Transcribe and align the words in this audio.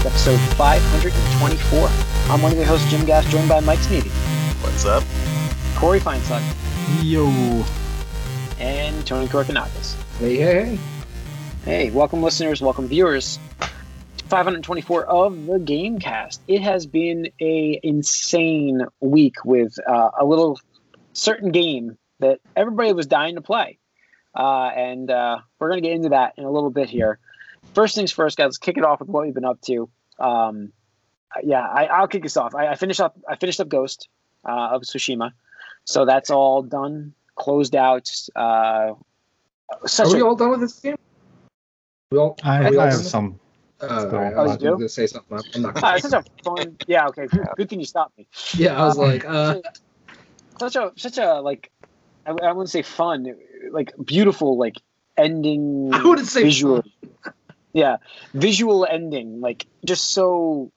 Gamecast, 0.00 0.06
episode 0.06 0.40
524. 0.56 1.88
I'm 2.32 2.42
one 2.42 2.52
of 2.52 2.58
your 2.58 2.66
hosts, 2.66 2.88
Jim 2.90 3.04
Gass, 3.04 3.30
joined 3.30 3.48
by 3.48 3.60
Mike 3.60 3.78
Sneedy, 3.80 4.10
What's 4.62 4.84
up? 4.84 5.02
Corey 5.76 6.00
Feinstein, 6.00 6.42
Yo. 7.02 7.26
and 8.58 9.06
Tony 9.06 9.26
Korkanakis. 9.26 9.96
Hey, 10.18 10.36
hey, 10.36 10.64
hey. 10.76 10.78
Hey, 11.64 11.90
welcome 11.90 12.22
listeners, 12.22 12.60
welcome 12.62 12.88
viewers. 12.88 13.38
524 14.28 15.06
of 15.06 15.46
the 15.46 15.58
Gamecast. 15.58 16.38
It 16.46 16.62
has 16.62 16.86
been 16.86 17.28
a 17.40 17.80
insane 17.82 18.82
week 19.00 19.44
with 19.44 19.76
uh, 19.86 20.10
a 20.18 20.24
little 20.24 20.58
certain 21.12 21.50
game 21.50 21.98
that 22.20 22.40
everybody 22.56 22.92
was 22.92 23.06
dying 23.06 23.34
to 23.34 23.40
play. 23.40 23.78
Uh, 24.34 24.68
and 24.76 25.10
uh, 25.10 25.38
we're 25.58 25.68
going 25.70 25.82
to 25.82 25.86
get 25.88 25.96
into 25.96 26.10
that 26.10 26.34
in 26.36 26.44
a 26.44 26.50
little 26.50 26.70
bit 26.70 26.88
here. 26.88 27.18
First 27.74 27.94
things 27.94 28.10
first, 28.12 28.36
guys, 28.36 28.46
let's 28.46 28.58
kick 28.58 28.76
it 28.78 28.84
off 28.84 29.00
with 29.00 29.08
what 29.08 29.24
we've 29.24 29.34
been 29.34 29.44
up 29.44 29.60
to. 29.62 29.88
Um, 30.18 30.72
yeah, 31.44 31.60
I, 31.62 31.86
I'll 31.86 32.08
kick 32.08 32.24
us 32.24 32.36
off. 32.36 32.54
I, 32.54 32.68
I 32.68 32.74
finished 32.74 33.00
up. 33.00 33.16
I 33.28 33.36
finished 33.36 33.60
up 33.60 33.68
Ghost 33.68 34.08
uh, 34.44 34.70
of 34.72 34.82
Tsushima, 34.82 35.32
so 35.84 36.04
that's 36.04 36.30
all 36.30 36.62
done, 36.62 37.14
closed 37.36 37.76
out. 37.76 38.10
Uh, 38.34 38.94
such 39.86 40.08
Are 40.08 40.14
we 40.14 40.20
a- 40.20 40.24
all 40.26 40.34
done 40.34 40.50
with 40.50 40.60
this 40.60 40.80
game? 40.80 40.96
We 42.10 42.18
all, 42.18 42.36
I, 42.42 42.64
are 42.66 42.70
we 42.70 42.76
all 42.76 42.84
have 42.86 42.94
done? 42.94 43.02
some. 43.02 43.40
Uh, 43.80 43.86
all 43.86 44.18
right, 44.18 44.32
Oh, 44.34 44.40
I 44.40 44.42
you 44.42 44.48
was 44.48 44.56
do? 44.58 44.64
going 44.66 44.78
to 44.80 44.88
say 44.88 45.06
something. 45.06 45.36
I'm- 45.36 45.44
I'm 45.54 45.62
not 45.62 45.76
Ah, 45.76 45.80
going 45.80 45.94
it's 45.98 46.10
such 46.10 46.26
a 46.26 46.42
fun. 46.42 46.76
Yeah, 46.88 47.06
okay. 47.06 47.28
Good, 47.28 47.46
good 47.56 47.68
thing 47.70 47.78
you 47.80 47.86
stopped 47.86 48.18
me. 48.18 48.26
Yeah, 48.54 48.82
I 48.82 48.84
was 48.86 48.98
like, 48.98 49.24
uh, 49.24 49.60
Such 50.58 50.74
a 50.76 50.92
such 50.96 51.16
a 51.18 51.40
like. 51.40 51.70
I, 52.26 52.32
I 52.32 52.52
wouldn't 52.52 52.68
say 52.70 52.82
fun, 52.82 53.34
like 53.70 53.92
beautiful, 54.04 54.58
like 54.58 54.76
ending. 55.16 55.90
I 55.94 56.02
wouldn't 56.02 56.26
say 56.28 56.42
visual. 56.42 56.82
Yeah, 57.72 57.96
visual 58.34 58.86
ending, 58.88 59.40
like 59.40 59.66
just 59.84 60.10
so 60.12 60.72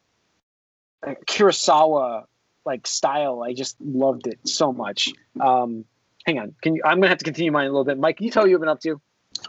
like, 1.06 1.26
Kurosawa 1.26 2.26
like 2.66 2.88
style. 2.88 3.44
I 3.44 3.54
just 3.54 3.76
loved 3.82 4.28
it 4.28 4.40
so 4.46 4.72
much. 4.72 5.12
Um, 5.40 5.86
hang 6.26 6.40
on, 6.40 6.56
can 6.62 6.76
you? 6.76 6.82
I'm 6.86 7.00
gonna 7.00 7.10
have 7.10 7.18
to 7.20 7.26
continue 7.26 7.52
mine 7.52 7.66
a 7.66 7.70
little 7.70 7.84
bit. 7.84 7.98
Mike, 7.98 8.18
can 8.18 8.26
you 8.26 8.32
tell 8.32 8.44
what 8.44 8.50
you've 8.50 8.60
been 8.60 8.70
up 8.70 8.82
to? 8.82 9.02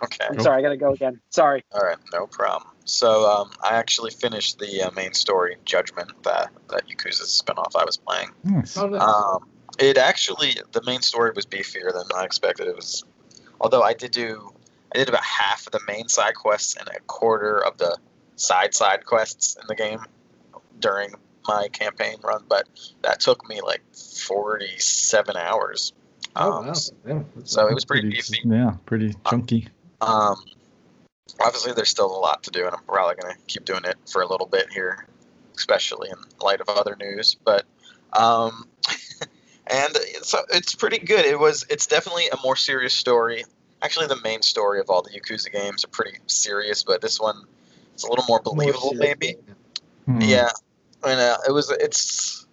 Okay. 0.02 0.24
I'm 0.28 0.40
sorry, 0.40 0.58
I 0.58 0.62
gotta 0.62 0.76
go 0.76 0.92
again. 0.92 1.20
Sorry. 1.30 1.62
All 1.72 1.82
right, 1.82 1.98
no 2.12 2.26
problem. 2.26 2.70
So 2.84 3.30
um, 3.30 3.50
I 3.62 3.76
actually 3.76 4.10
finished 4.10 4.58
the 4.58 4.82
uh, 4.82 4.90
main 4.92 5.14
story, 5.14 5.56
Judgment, 5.64 6.10
that 6.24 6.50
that 6.70 6.88
Yakuza 6.88 7.24
spinoff 7.24 7.76
I 7.76 7.84
was 7.84 7.96
playing. 7.96 8.30
Nice. 8.44 8.76
oh, 8.76 8.88
no. 8.88 8.98
Um, 8.98 9.48
it 9.78 9.96
actually 9.98 10.56
the 10.72 10.82
main 10.84 11.02
story 11.02 11.32
was 11.34 11.46
beefier 11.46 11.92
than 11.92 12.04
I 12.16 12.24
expected. 12.24 12.66
It 12.66 12.76
was, 12.76 13.04
although 13.60 13.82
I 13.82 13.92
did 13.94 14.12
do 14.12 14.53
I 14.94 14.98
did 14.98 15.08
about 15.08 15.24
half 15.24 15.66
of 15.66 15.72
the 15.72 15.80
main 15.88 16.08
side 16.08 16.34
quests 16.34 16.76
and 16.76 16.88
a 16.88 17.00
quarter 17.00 17.64
of 17.64 17.76
the 17.78 17.96
side 18.36 18.74
side 18.74 19.04
quests 19.04 19.56
in 19.60 19.66
the 19.66 19.74
game 19.74 20.00
during 20.78 21.12
my 21.46 21.68
campaign 21.68 22.16
run, 22.22 22.44
but 22.48 22.68
that 23.02 23.20
took 23.20 23.48
me 23.48 23.60
like 23.60 23.82
forty 23.92 24.78
seven 24.78 25.36
hours. 25.36 25.92
oh, 26.36 26.52
Um, 26.52 26.66
wow. 26.66 26.74
Yeah, 27.06 27.22
So 27.44 27.66
it 27.66 27.74
was 27.74 27.84
pretty 27.84 28.10
beefy. 28.10 28.40
Yeah, 28.44 28.76
pretty 28.86 29.14
chunky. 29.28 29.68
Um, 30.00 30.36
obviously, 31.40 31.72
there's 31.72 31.90
still 31.90 32.14
a 32.14 32.20
lot 32.20 32.42
to 32.44 32.50
do, 32.50 32.64
and 32.64 32.74
I'm 32.74 32.84
probably 32.84 33.16
going 33.16 33.34
to 33.34 33.40
keep 33.46 33.64
doing 33.64 33.84
it 33.84 33.96
for 34.10 34.22
a 34.22 34.26
little 34.26 34.46
bit 34.46 34.72
here, 34.72 35.06
especially 35.56 36.08
in 36.10 36.16
light 36.40 36.60
of 36.60 36.68
other 36.68 36.96
news. 36.98 37.36
But, 37.44 37.64
um, 38.12 38.68
and 39.66 39.96
so 40.22 40.38
it's 40.50 40.74
pretty 40.74 40.98
good. 40.98 41.24
It 41.26 41.38
was. 41.38 41.66
It's 41.68 41.86
definitely 41.86 42.28
a 42.28 42.36
more 42.42 42.56
serious 42.56 42.94
story. 42.94 43.44
Actually, 43.84 44.06
the 44.06 44.20
main 44.24 44.40
story 44.40 44.80
of 44.80 44.88
all 44.88 45.02
the 45.02 45.10
Yakuza 45.10 45.52
games 45.52 45.84
are 45.84 45.88
pretty 45.88 46.16
serious, 46.26 46.82
but 46.82 47.02
this 47.02 47.20
one 47.20 47.44
is 47.94 48.02
a 48.02 48.08
little 48.08 48.24
more 48.26 48.40
More 48.44 48.54
believable, 48.54 48.92
serious. 48.92 48.98
maybe. 49.20 49.36
Hmm. 50.06 50.20
Yeah, 50.22 50.50
and 51.04 51.20
uh, 51.20 51.36
it 51.46 51.52
was. 51.52 51.70
It's 51.70 52.46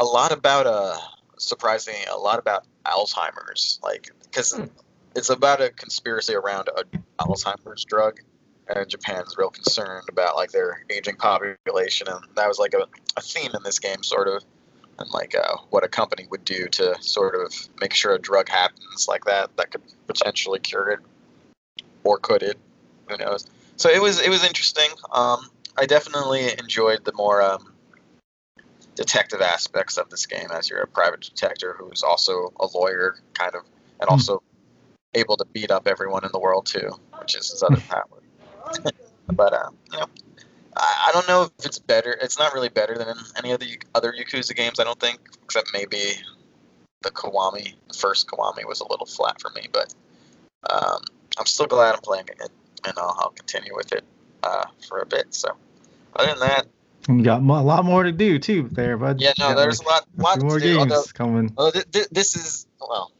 a 0.00 0.04
lot 0.04 0.32
about 0.32 0.66
uh 0.66 0.96
surprisingly 1.38 2.00
a 2.10 2.16
lot 2.16 2.40
about 2.40 2.66
Alzheimer's, 2.84 3.78
like 3.84 4.10
because 4.24 4.52
Hmm. 4.54 4.64
it's 5.14 5.30
about 5.30 5.60
a 5.60 5.70
conspiracy 5.70 6.34
around 6.34 6.68
a 6.76 6.82
Alzheimer's 7.22 7.84
drug, 7.84 8.18
and 8.68 8.88
Japan's 8.88 9.36
real 9.38 9.50
concerned 9.50 10.08
about 10.08 10.34
like 10.34 10.50
their 10.50 10.84
aging 10.90 11.16
population, 11.16 12.08
and 12.08 12.24
that 12.34 12.48
was 12.48 12.58
like 12.58 12.74
a, 12.74 12.84
a 13.16 13.20
theme 13.20 13.52
in 13.54 13.62
this 13.62 13.78
game, 13.78 14.02
sort 14.02 14.26
of, 14.26 14.42
and 14.98 15.08
like 15.10 15.34
uh, 15.34 15.56
what 15.70 15.84
a 15.84 15.88
company 15.88 16.26
would 16.30 16.44
do 16.44 16.66
to 16.68 16.96
sort 17.00 17.34
of 17.34 17.52
make 17.80 17.94
sure 17.94 18.14
a 18.14 18.18
drug 18.18 18.48
happens 18.48 19.06
like 19.08 19.24
that 19.24 19.56
that 19.56 19.70
could 19.70 19.82
potentially 20.06 20.58
cure 20.58 20.90
it, 20.90 21.00
or 22.04 22.18
could 22.18 22.42
it? 22.42 22.58
Who 23.08 23.16
knows? 23.16 23.46
So 23.76 23.88
it 23.88 24.02
was 24.02 24.20
it 24.20 24.28
was 24.28 24.44
interesting. 24.44 24.90
Um, 25.12 25.48
I 25.76 25.86
definitely 25.86 26.50
enjoyed 26.58 27.04
the 27.04 27.12
more 27.14 27.40
um, 27.40 27.72
detective 28.96 29.40
aspects 29.40 29.96
of 29.96 30.10
this 30.10 30.26
game, 30.26 30.48
as 30.52 30.68
you're 30.68 30.80
a 30.80 30.86
private 30.86 31.20
detective 31.20 31.74
who's 31.78 32.02
also 32.02 32.52
a 32.58 32.66
lawyer, 32.74 33.16
kind 33.34 33.54
of, 33.54 33.62
and 34.00 34.08
Hmm. 34.08 34.14
also 34.14 34.42
able 35.14 35.36
to 35.36 35.44
beat 35.46 35.70
up 35.70 35.86
everyone 35.86 36.24
in 36.24 36.30
the 36.32 36.38
world 36.38 36.66
too, 36.66 36.90
which 37.20 37.36
is 37.36 37.50
his 37.50 37.62
other 37.62 37.80
power. 37.88 38.04
but 39.28 39.52
uh, 39.52 39.70
you 39.92 39.98
know, 39.98 40.06
I, 40.78 41.08
I 41.08 41.12
don't 41.12 41.28
know 41.28 41.42
if 41.42 41.66
it's 41.66 41.78
better. 41.78 42.16
It's 42.20 42.38
not 42.38 42.54
really 42.54 42.68
better 42.68 42.96
than 42.96 43.16
any 43.36 43.52
of 43.52 43.60
the 43.60 43.78
other 43.94 44.12
Yakuza 44.12 44.54
games, 44.54 44.78
I 44.78 44.84
don't 44.84 44.98
think, 44.98 45.18
except 45.44 45.70
maybe 45.72 46.14
the 47.02 47.10
Kiwami. 47.10 47.74
The 47.88 47.94
first 47.94 48.28
Kiwami 48.28 48.64
was 48.66 48.80
a 48.80 48.88
little 48.88 49.06
flat 49.06 49.40
for 49.40 49.50
me, 49.50 49.66
but 49.72 49.92
um, 50.70 51.02
I'm 51.38 51.46
still 51.46 51.66
glad 51.66 51.94
I'm 51.94 52.00
playing 52.00 52.26
it, 52.28 52.50
and 52.84 52.94
I'll, 52.96 53.16
I'll 53.18 53.30
continue 53.30 53.74
with 53.74 53.92
it 53.92 54.04
uh, 54.42 54.66
for 54.88 54.98
a 54.98 55.06
bit. 55.06 55.34
So, 55.34 55.50
other 56.14 56.30
than 56.30 56.40
that, 56.40 56.66
you 57.08 57.22
got 57.22 57.40
a 57.40 57.44
lot 57.44 57.84
more 57.84 58.02
to 58.02 58.12
do 58.12 58.38
too 58.38 58.68
there, 58.72 58.96
bud. 58.96 59.20
yeah, 59.20 59.32
no, 59.38 59.54
there's 59.54 59.80
a 59.80 59.84
like, 59.84 59.92
lot, 59.92 60.06
a 60.18 60.22
lot 60.22 60.40
to 60.40 60.44
more 60.44 60.58
do. 60.58 60.78
games 60.78 60.92
Although, 60.92 61.04
coming. 61.12 61.56
th- 61.92 62.08
this 62.10 62.36
is 62.36 62.66
well, 62.80 63.12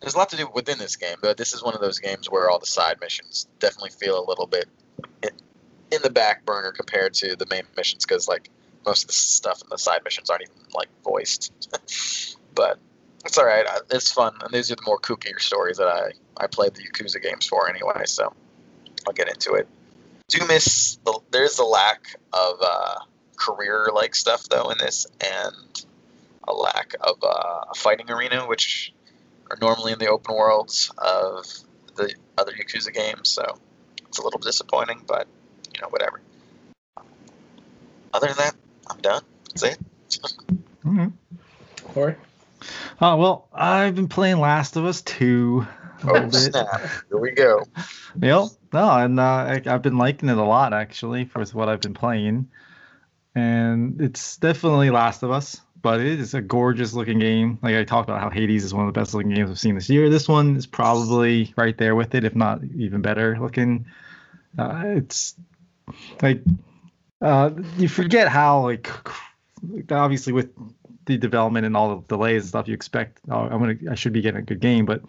there's 0.00 0.14
a 0.14 0.18
lot 0.18 0.30
to 0.30 0.36
do 0.36 0.48
within 0.54 0.78
this 0.78 0.96
game, 0.96 1.16
but 1.20 1.36
this 1.36 1.52
is 1.52 1.62
one 1.62 1.74
of 1.74 1.80
those 1.80 1.98
games 1.98 2.30
where 2.30 2.48
all 2.48 2.58
the 2.58 2.66
side 2.66 2.98
missions 3.00 3.46
definitely 3.58 3.90
feel 3.90 4.22
a 4.22 4.26
little 4.26 4.46
bit 4.46 4.68
in, 5.90 6.02
the 6.02 6.10
back 6.10 6.44
burner 6.44 6.72
compared 6.72 7.14
to 7.14 7.36
the 7.36 7.46
main 7.50 7.64
missions 7.76 8.04
because 8.04 8.28
like 8.28 8.50
most 8.86 9.04
of 9.04 9.08
the 9.08 9.14
stuff 9.14 9.62
in 9.62 9.68
the 9.70 9.78
side 9.78 10.00
missions 10.04 10.30
aren't 10.30 10.42
even 10.42 10.54
like 10.74 10.88
voiced. 11.04 11.52
but 12.54 12.78
it's 13.24 13.36
all 13.38 13.44
right. 13.44 13.66
It's 13.90 14.12
fun, 14.12 14.34
and 14.42 14.52
these 14.52 14.70
are 14.70 14.76
the 14.76 14.82
more 14.86 14.98
kookier 14.98 15.40
stories 15.40 15.76
that 15.78 15.88
I 15.88 16.12
I 16.36 16.46
played 16.46 16.74
the 16.74 16.82
Yakuza 16.82 17.22
games 17.22 17.46
for 17.46 17.68
anyway. 17.68 18.02
So 18.06 18.32
I'll 19.06 19.12
get 19.12 19.28
into 19.28 19.54
it. 19.54 19.68
Do 20.28 20.46
miss 20.46 20.98
the 21.04 21.18
there's 21.30 21.56
the 21.56 21.64
lack 21.64 22.16
of 22.32 22.58
uh, 22.62 22.96
career 23.36 23.88
like 23.94 24.14
stuff 24.14 24.48
though 24.48 24.70
in 24.70 24.78
this, 24.78 25.06
and 25.20 25.86
a 26.46 26.52
lack 26.52 26.94
of 27.00 27.16
uh, 27.22 27.64
a 27.70 27.74
fighting 27.74 28.10
arena, 28.10 28.46
which 28.46 28.92
are 29.50 29.58
normally 29.60 29.92
in 29.92 29.98
the 29.98 30.08
open 30.08 30.34
worlds 30.34 30.90
of 30.98 31.46
the 31.96 32.14
other 32.36 32.52
Yakuza 32.52 32.92
games. 32.92 33.28
So 33.28 33.58
it's 34.06 34.18
a 34.18 34.22
little 34.22 34.40
disappointing, 34.40 35.02
but 35.06 35.26
you 35.78 35.82
know 35.82 35.90
whatever. 35.90 36.20
Other 38.12 38.26
than 38.28 38.36
that, 38.36 38.54
I'm 38.88 38.98
done. 39.00 39.22
That's 39.54 39.62
it. 39.62 39.78
Mhm. 40.84 41.12
Corey? 41.84 42.14
Oh 43.00 43.16
well, 43.16 43.48
I've 43.52 43.94
been 43.94 44.08
playing 44.08 44.38
Last 44.38 44.76
of 44.76 44.84
Us 44.86 45.02
2 45.02 45.66
a 46.04 46.10
Oh 46.10 46.30
snap! 46.30 46.80
Here 47.08 47.18
we 47.18 47.32
go. 47.32 47.64
Yep. 48.22 48.44
No, 48.72 48.90
and 48.90 49.20
uh, 49.20 49.22
I, 49.22 49.62
I've 49.66 49.82
been 49.82 49.98
liking 49.98 50.28
it 50.28 50.38
a 50.38 50.42
lot 50.42 50.72
actually 50.72 51.24
for 51.26 51.44
what 51.46 51.68
I've 51.68 51.80
been 51.80 51.94
playing, 51.94 52.48
and 53.34 54.00
it's 54.00 54.36
definitely 54.38 54.90
Last 54.90 55.22
of 55.22 55.30
Us. 55.30 55.60
But 55.80 56.00
it 56.00 56.18
is 56.18 56.34
a 56.34 56.40
gorgeous 56.40 56.94
looking 56.94 57.18
game. 57.18 57.58
Like 57.62 57.74
I 57.74 57.84
talked 57.84 58.08
about 58.08 58.20
how 58.20 58.30
Hades 58.30 58.64
is 58.64 58.72
one 58.74 58.88
of 58.88 58.94
the 58.94 58.98
best 58.98 59.14
looking 59.14 59.34
games 59.34 59.50
I've 59.50 59.58
seen 59.58 59.74
this 59.74 59.90
year. 59.90 60.08
This 60.10 60.28
one 60.28 60.56
is 60.56 60.66
probably 60.66 61.52
right 61.56 61.76
there 61.76 61.94
with 61.94 62.14
it, 62.14 62.24
if 62.24 62.34
not 62.34 62.60
even 62.76 63.02
better 63.02 63.38
looking. 63.38 63.86
Uh, 64.58 64.82
it's 64.86 65.34
like 66.22 66.42
uh, 67.20 67.50
you 67.76 67.88
forget 67.88 68.28
how 68.28 68.62
like 68.62 68.90
obviously 69.90 70.32
with 70.32 70.50
the 71.06 71.16
development 71.16 71.66
and 71.66 71.76
all 71.76 71.96
the 71.96 72.06
delays 72.06 72.42
and 72.42 72.48
stuff 72.48 72.68
you 72.68 72.74
expect. 72.74 73.20
Oh, 73.30 73.40
I'm 73.40 73.58
gonna 73.58 73.76
I 73.90 73.94
should 73.94 74.12
be 74.12 74.20
getting 74.20 74.40
a 74.40 74.44
good 74.44 74.60
game, 74.60 74.84
but 74.84 75.02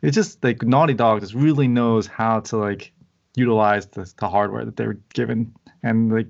it's 0.00 0.14
just 0.14 0.42
like 0.42 0.62
Naughty 0.62 0.94
Dog 0.94 1.20
just 1.20 1.34
really 1.34 1.68
knows 1.68 2.06
how 2.06 2.40
to 2.40 2.56
like 2.56 2.92
utilize 3.36 3.86
the, 3.86 4.10
the 4.18 4.28
hardware 4.28 4.64
that 4.64 4.76
they're 4.76 4.98
given, 5.14 5.54
and 5.82 6.12
like 6.12 6.28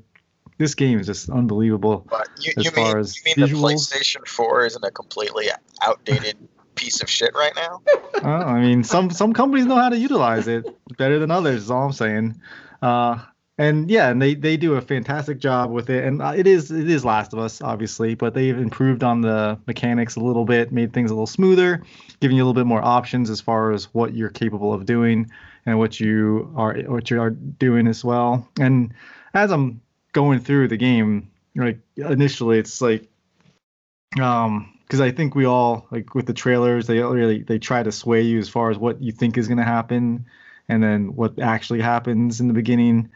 this 0.59 0.75
game 0.75 0.99
is 0.99 1.07
just 1.07 1.31
unbelievable. 1.31 2.07
But 2.09 2.29
you, 2.39 2.53
As 2.57 2.65
you 2.65 2.71
far 2.71 2.87
mean 2.87 2.99
as 2.99 3.17
you 3.17 3.23
mean 3.37 3.49
the? 3.49 3.55
PlayStation 3.55 4.27
4 4.27 4.67
isn't 4.67 4.85
a 4.85 4.91
completely 4.91 5.47
outdated 5.83 6.37
piece 6.75 7.03
of 7.03 7.09
shit 7.09 7.35
right 7.35 7.53
now? 7.57 7.81
Uh, 8.23 8.45
I 8.45 8.61
mean, 8.61 8.85
some 8.85 9.11
some 9.11 9.33
companies 9.33 9.67
know 9.67 9.77
how 9.77 9.89
to 9.89 9.99
utilize 9.99 10.49
it 10.49 10.67
better 10.99 11.19
than 11.19 11.31
others. 11.31 11.63
Is 11.63 11.71
all 11.71 11.87
I'm 11.87 11.93
saying. 11.93 12.41
Uh, 12.81 13.19
and 13.63 13.89
yeah, 13.89 14.09
and 14.09 14.21
they, 14.21 14.35
they 14.35 14.57
do 14.57 14.75
a 14.75 14.81
fantastic 14.81 15.39
job 15.39 15.71
with 15.71 15.89
it. 15.89 16.05
And 16.05 16.21
uh, 16.21 16.33
it 16.37 16.49
is 16.49 16.73
it 16.73 16.91
is 16.91 17.05
Last 17.05 17.33
of 17.33 17.39
Us, 17.39 17.63
obviously, 17.63 18.15
but 18.15 18.35
they've 18.35 18.59
improved 18.59 19.05
on 19.05 19.21
the 19.21 19.57
mechanics 19.67 20.17
a 20.17 20.21
little 20.21 20.45
bit, 20.45 20.73
made 20.73 20.93
things 20.93 21.13
a 21.13 21.15
little 21.15 21.29
smoother, 21.29 21.83
giving 22.19 22.37
you 22.37 22.43
a 22.43 22.45
little 22.45 22.61
bit 22.61 22.67
more 22.67 22.85
options 22.85 23.31
as 23.31 23.41
far 23.41 23.71
as 23.71 23.85
what 23.95 24.15
you're 24.15 24.31
capable 24.31 24.75
of 24.75 24.85
doing 24.85 25.31
and 25.65 25.79
what 25.79 26.01
you 26.01 26.53
are 26.57 26.77
what 26.83 27.09
you 27.09 27.21
are 27.21 27.31
doing 27.31 27.87
as 27.87 28.05
well. 28.05 28.49
And 28.59 28.93
as 29.33 29.53
I'm 29.53 29.81
going 30.13 30.41
through 30.41 30.67
the 30.67 30.77
game, 30.77 31.31
like 31.55 31.79
initially, 31.97 32.59
it's 32.59 32.81
like, 32.81 33.09
um, 34.21 34.77
because 34.83 35.01
I 35.01 35.13
think 35.13 35.37
we 35.37 35.45
all 35.45 35.87
like 35.93 36.17
with 36.17 36.27
the 36.27 36.35
trailers, 36.35 36.89
they 36.89 36.99
really 36.99 37.45
they 37.45 37.61
try 37.61 37.85
to 37.85 37.93
sway 37.93 38.23
you 38.23 38.41
as 38.41 38.49
far 38.49 38.73
as 38.73 38.77
what 38.79 39.01
you 39.01 39.13
think 39.13 39.39
is 39.39 39.47
gonna 39.47 39.63
happen, 39.63 40.27
and 40.69 40.83
then 40.83 41.15
what 41.15 41.39
actually 41.39 41.81
happens 41.81 42.41
in 42.41 42.49
the 42.49 42.55
beginning, 42.55 43.09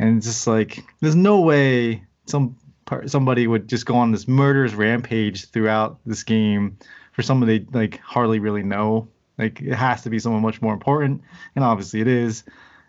and 0.00 0.16
it's 0.16 0.26
just 0.26 0.46
like 0.46 0.82
there's 1.00 1.14
no 1.14 1.40
way 1.40 2.02
some 2.24 2.56
part 2.86 3.08
somebody 3.10 3.46
would 3.46 3.68
just 3.68 3.86
go 3.86 3.94
on 3.94 4.10
this 4.10 4.26
murderous 4.26 4.72
rampage 4.72 5.48
throughout 5.50 5.98
this 6.06 6.24
game 6.24 6.78
for 7.12 7.22
somebody 7.22 7.66
like 7.72 8.00
hardly 8.00 8.40
really 8.40 8.62
know. 8.62 9.06
Like 9.38 9.60
it 9.60 9.74
has 9.74 10.02
to 10.02 10.10
be 10.10 10.18
someone 10.18 10.42
much 10.42 10.60
more 10.60 10.72
important, 10.72 11.22
and 11.54 11.64
obviously 11.64 12.00
it 12.00 12.08
is. 12.08 12.44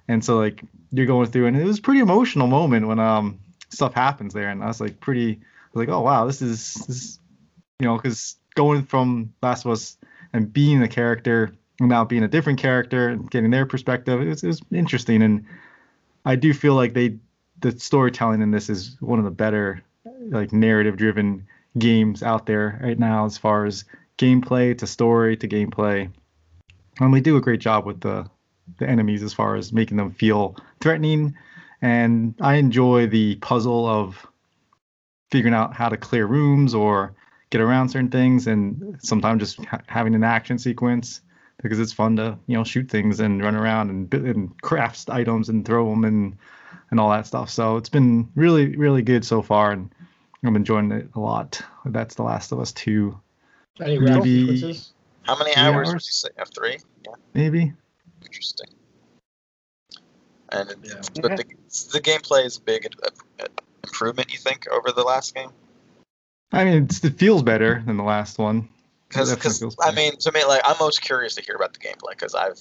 And 0.07 0.23
so 0.23 0.37
like 0.37 0.63
you're 0.91 1.05
going 1.05 1.27
through, 1.27 1.47
and 1.47 1.57
it 1.57 1.65
was 1.65 1.79
pretty 1.79 1.99
emotional 1.99 2.47
moment 2.47 2.87
when 2.87 2.99
um 2.99 3.39
stuff 3.69 3.93
happens 3.93 4.33
there, 4.33 4.49
and 4.49 4.63
I 4.63 4.67
was 4.67 4.81
like 4.81 4.99
pretty 5.01 5.33
I 5.33 5.69
was 5.73 5.85
like, 5.85 5.93
oh 5.93 6.01
wow, 6.01 6.25
this 6.25 6.41
is 6.41 6.73
this 6.87 7.19
you 7.79 7.87
know, 7.87 7.97
because 7.97 8.37
going 8.55 8.83
from 8.83 9.33
Last 9.41 9.65
of 9.65 9.71
Us 9.71 9.97
and 10.33 10.51
being 10.51 10.81
a 10.81 10.87
character 10.87 11.51
and 11.79 11.89
now 11.89 12.05
being 12.05 12.23
a 12.23 12.27
different 12.27 12.59
character 12.59 13.09
and 13.09 13.29
getting 13.29 13.51
their 13.51 13.65
perspective, 13.65 14.21
it 14.21 14.27
was, 14.27 14.43
it 14.43 14.47
was 14.47 14.61
interesting. 14.71 15.21
And 15.21 15.45
I 16.25 16.35
do 16.35 16.53
feel 16.53 16.75
like 16.75 16.93
they, 16.93 17.17
the 17.59 17.77
storytelling 17.79 18.41
in 18.41 18.51
this 18.51 18.69
is 18.69 18.97
one 18.99 19.19
of 19.19 19.25
the 19.25 19.31
better, 19.31 19.83
like 20.29 20.53
narrative 20.53 20.97
driven 20.97 21.47
games 21.77 22.21
out 22.21 22.45
there 22.45 22.79
right 22.83 22.99
now 22.99 23.25
as 23.25 23.37
far 23.37 23.65
as 23.65 23.85
gameplay 24.17 24.77
to 24.77 24.87
story 24.87 25.37
to 25.37 25.47
gameplay. 25.47 26.11
And 26.99 27.13
they 27.13 27.21
do 27.21 27.37
a 27.37 27.41
great 27.41 27.59
job 27.61 27.85
with 27.85 28.01
the, 28.01 28.29
the 28.77 28.87
enemies 28.87 29.23
as 29.23 29.33
far 29.33 29.55
as 29.55 29.73
making 29.73 29.97
them 29.97 30.11
feel 30.11 30.55
threatening. 30.79 31.35
And 31.81 32.35
I 32.39 32.55
enjoy 32.55 33.07
the 33.07 33.35
puzzle 33.37 33.87
of 33.87 34.27
figuring 35.31 35.55
out 35.55 35.73
how 35.73 35.89
to 35.89 35.97
clear 35.97 36.27
rooms 36.27 36.75
or 36.75 37.15
get 37.49 37.61
around 37.61 37.89
certain 37.89 38.11
things 38.11 38.47
and 38.47 38.99
sometimes 39.01 39.39
just 39.39 39.65
ha- 39.65 39.81
having 39.87 40.13
an 40.13 40.23
action 40.23 40.59
sequence 40.59 41.21
because 41.61 41.79
it's 41.79 41.93
fun 41.93 42.15
to 42.17 42.37
you 42.47 42.57
know 42.57 42.63
shoot 42.63 42.89
things 42.89 43.19
and 43.19 43.41
run 43.43 43.55
around 43.55 43.89
and, 43.89 44.13
and 44.13 44.61
craft 44.61 45.09
items 45.09 45.49
and 45.49 45.65
throw 45.65 45.89
them 45.89 46.03
and 46.05 46.37
and 46.91 46.99
all 46.99 47.09
that 47.09 47.25
stuff 47.27 47.49
so 47.49 47.77
it's 47.77 47.89
been 47.89 48.29
really 48.35 48.75
really 48.75 49.01
good 49.01 49.23
so 49.25 49.41
far 49.41 49.71
and 49.71 49.93
i'm 50.43 50.55
enjoying 50.55 50.91
it 50.91 51.07
a 51.15 51.19
lot 51.19 51.61
that's 51.85 52.15
the 52.15 52.23
last 52.23 52.51
of 52.51 52.59
us 52.59 52.71
2 52.73 53.17
Any 53.81 53.99
Maybe- 53.99 54.57
sequences? 54.57 54.93
How 55.23 55.37
many 55.37 55.53
Three 55.53 55.61
hours 55.61 55.87
would 55.87 55.93
hours? 55.93 56.07
you 56.07 56.11
say? 56.13 56.29
Have 56.37 56.49
three? 56.49 56.77
Yeah, 57.05 57.13
maybe 57.35 57.73
interesting. 58.23 58.69
And 60.49 60.71
it- 60.71 60.77
Yeah. 60.83 61.01
but 61.21 61.37
the, 61.37 61.45
the 61.93 62.01
gameplay 62.01 62.43
is 62.45 62.57
a 62.57 62.61
big 62.61 62.87
uh, 63.03 63.09
uh, 63.39 63.45
improvement. 63.83 64.31
You 64.33 64.39
think 64.39 64.67
over 64.69 64.91
the 64.91 65.03
last 65.03 65.35
game? 65.35 65.51
i 66.53 66.65
mean 66.65 66.83
it's, 66.83 67.03
it 67.05 67.17
feels 67.17 67.43
better 67.43 67.81
than 67.85 67.95
the 67.97 68.03
last 68.03 68.37
one 68.37 68.67
Because 69.11 69.29
Definitely 69.29 69.59
feels 69.59 69.75
I 69.81 69.91
mean, 69.91 70.15
to 70.17 70.31
me, 70.31 70.45
like 70.45 70.61
I'm 70.63 70.77
most 70.79 71.01
curious 71.01 71.35
to 71.35 71.41
hear 71.41 71.55
about 71.55 71.73
the 71.73 71.79
gameplay 71.79 72.11
because 72.11 72.33
I've, 72.33 72.57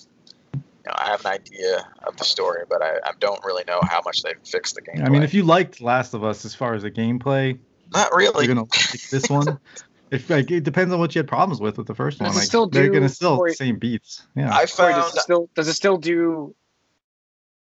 you 0.55 0.61
know, 0.87 0.93
I 0.97 1.07
have 1.11 1.21
an 1.25 1.33
idea 1.33 1.87
of 2.03 2.17
the 2.17 2.25
story, 2.25 2.65
but 2.69 2.83
I, 2.83 2.97
I 3.05 3.13
don't 3.21 3.43
really 3.45 3.63
know 3.69 3.81
how 3.89 4.01
much 4.05 4.23
they've 4.23 4.35
fixed 4.45 4.75
the 4.75 4.83
gameplay. 4.83 5.07
i 5.07 5.09
mean 5.11 5.23
if 5.23 5.33
you 5.33 5.45
liked 5.45 5.81
last 5.81 6.13
of 6.15 6.25
us 6.25 6.45
as 6.45 6.55
far 6.55 6.75
as 6.75 6.83
the 6.83 6.91
gameplay 6.91 7.59
not 7.93 8.13
really, 8.15 8.47
you're 8.47 8.55
gonna 8.55 8.67
like 8.67 9.01
this 9.11 9.29
one 9.31 9.59
if 10.11 10.29
like 10.29 10.51
it 10.51 10.65
depends 10.65 10.93
on 10.93 10.99
what 10.99 11.15
you 11.15 11.21
had 11.21 11.29
problems 11.29 11.61
with 11.61 11.79
with 11.79 11.87
the 11.87 11.95
first 11.95 12.19
Does 12.19 12.27
one 12.29 12.37
it 12.37 12.39
like 12.41 12.49
still 12.49 12.67
they're 12.69 12.89
gonna 12.89 13.09
still 13.09 13.37
story- 13.37 13.51
the 13.53 13.57
same 13.57 13.79
beats 13.79 14.27
yeah 14.35 14.51
I 14.53 14.67
Corey, 14.67 14.93
found 14.93 15.03
does 15.03 15.15
it 15.15 15.21
still 15.21 15.51
does 15.55 15.69
it 15.69 15.75
still 15.75 15.97
do 15.99 16.55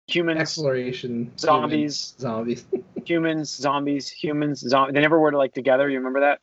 humans, 0.07 0.39
Exploration. 0.41 1.31
zombies, 1.37 2.13
human, 2.19 2.19
Zombies. 2.19 2.65
humans, 3.05 3.49
zombies, 3.49 4.09
humans, 4.09 4.59
zombies? 4.59 4.93
They 4.93 5.01
never 5.01 5.19
were 5.19 5.33
like 5.33 5.53
together. 5.53 5.89
You 5.89 5.97
remember 5.97 6.19
that? 6.21 6.39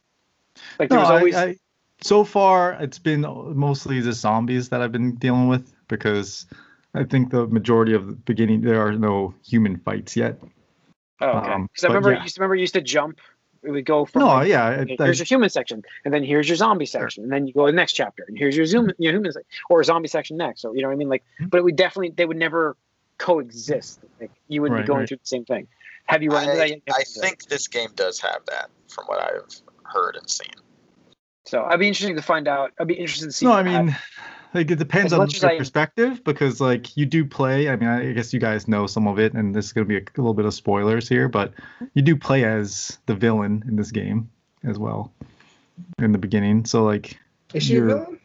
Like 0.79 0.89
there 0.89 0.99
No, 0.99 1.03
was 1.03 1.11
I- 1.11 1.17
always 1.19 1.35
I, 1.37 1.57
so 2.03 2.25
far 2.25 2.73
it's 2.81 2.99
been 2.99 3.23
mostly 3.55 4.01
the 4.01 4.13
zombies 4.13 4.69
that 4.71 4.83
I've 4.83 4.93
been 4.93 5.15
dealing 5.17 5.49
with 5.49 5.73
because 5.89 6.47
I 6.95 7.05
think 7.05 7.31
the 7.31 7.47
majority 7.47 7.95
of 7.95 8.07
the 8.07 8.13
beginning 8.13 8.61
there 8.63 8.85
are 8.87 8.93
no 8.93 9.35
human 9.45 9.79
fights 9.79 10.17
yet. 10.17 10.39
oh 11.21 11.29
okay. 11.29 11.53
um, 11.53 11.67
Because 11.73 11.85
I 11.85 11.89
remember 11.89 12.11
yeah. 12.13 12.19
you 12.19 12.23
used 12.25 12.35
to 12.37 12.41
remember 12.41 12.55
you 12.57 12.61
used 12.63 12.75
to 12.75 12.83
jump. 12.83 13.19
It 13.63 13.71
would 13.71 13.85
go 13.85 14.05
from 14.05 14.23
No, 14.23 14.27
like, 14.27 14.49
yeah, 14.49 14.69
okay, 14.71 14.97
I, 14.99 15.03
I, 15.05 15.07
here's 15.07 15.21
your 15.21 15.27
human 15.27 15.49
section, 15.49 15.85
and 16.05 16.13
then 16.13 16.25
here's 16.25 16.49
your 16.49 16.57
zombie 16.57 16.85
section, 16.85 17.23
and 17.23 17.33
then 17.33 17.47
you 17.47 17.53
go 17.53 17.67
to 17.67 17.71
the 17.71 17.77
next 17.77 17.93
chapter, 17.93 18.25
and 18.27 18.37
here's 18.37 18.57
your 18.57 18.67
zoom, 18.67 18.91
your 18.99 19.13
human 19.13 19.31
section, 19.31 19.49
or 19.71 19.85
zombie 19.85 20.09
section 20.09 20.37
next. 20.37 20.63
So 20.63 20.75
you 20.75 20.83
know 20.83 20.89
what 20.89 20.95
I 20.95 20.97
mean? 20.97 21.09
Like, 21.09 21.23
Mhm. 21.41 21.49
but 21.49 21.59
it 21.59 21.65
would 21.65 21.77
definitely 21.77 22.11
they 22.11 22.25
would 22.25 22.37
never 22.37 22.77
coexist. 23.19 24.01
Like 24.21 24.33
you 24.49 24.63
would 24.63 24.75
be 24.77 24.83
going 24.83 25.01
right. 25.01 25.09
through 25.09 25.19
the 25.19 25.27
same 25.27 25.45
thing. 25.45 25.69
Have 26.07 26.25
you 26.25 26.31
run 26.31 26.43
into 26.43 26.57
that? 26.57 26.63
I, 26.63 26.67
yet? 26.67 26.83
I 26.91 27.05
think 27.05 27.45
this 27.45 27.69
game 27.69 27.91
does 27.95 28.19
have 28.21 28.41
that, 28.49 28.71
from 28.89 29.05
what 29.07 29.21
I've 29.23 29.61
heard 29.85 30.17
and 30.17 30.29
seen. 30.29 30.51
So. 31.45 31.65
I'd 31.65 31.79
be 31.79 31.89
interested 31.89 32.17
to 32.17 32.23
find 32.23 32.49
out. 32.49 32.73
I'd 32.79 32.87
be 32.89 32.95
interested 32.95 33.27
to 33.27 33.33
see. 33.33 33.47
no, 33.47 33.53
I 33.53 33.63
how- 33.65 33.83
mean, 33.85 33.97
like 34.55 34.71
it 34.71 34.79
depends 34.79 35.13
As 35.13 35.19
on 35.19 35.27
much 35.27 35.37
as 35.37 35.43
your 35.43 35.51
I- 35.53 35.59
perspective 35.59 36.23
because 36.25 36.61
like 36.61 36.97
you 36.97 37.07
do 37.07 37.25
play. 37.25 37.69
I 37.69 37.77
mean, 37.77 37.89
I 37.89 38.13
guess 38.13 38.33
you 38.35 38.41
guys 38.41 38.69
know 38.69 38.87
some 38.87 39.07
of 39.09 39.19
it, 39.19 39.33
and 39.35 39.55
this 39.55 39.67
is 39.67 39.73
gonna 39.73 39.87
be 39.87 39.97
a, 39.97 40.01
a 40.01 40.19
little 40.19 40.35
bit 40.35 40.45
of 40.45 40.53
spoilers 40.55 41.09
here, 41.09 41.29
but 41.29 41.53
you 41.95 42.03
do 42.03 42.17
play 42.17 42.45
as 42.45 42.99
the 43.07 43.15
villain 43.15 43.65
in 43.67 43.77
this 43.77 43.91
game 43.91 44.31
as 44.65 44.79
well 44.79 45.13
in 45.99 46.13
the 46.13 46.19
beginning. 46.19 46.65
So 46.67 46.85
like, 46.85 47.19
Is 47.55 47.63
she 47.65 47.77
a 47.77 47.83
villain? 47.85 48.19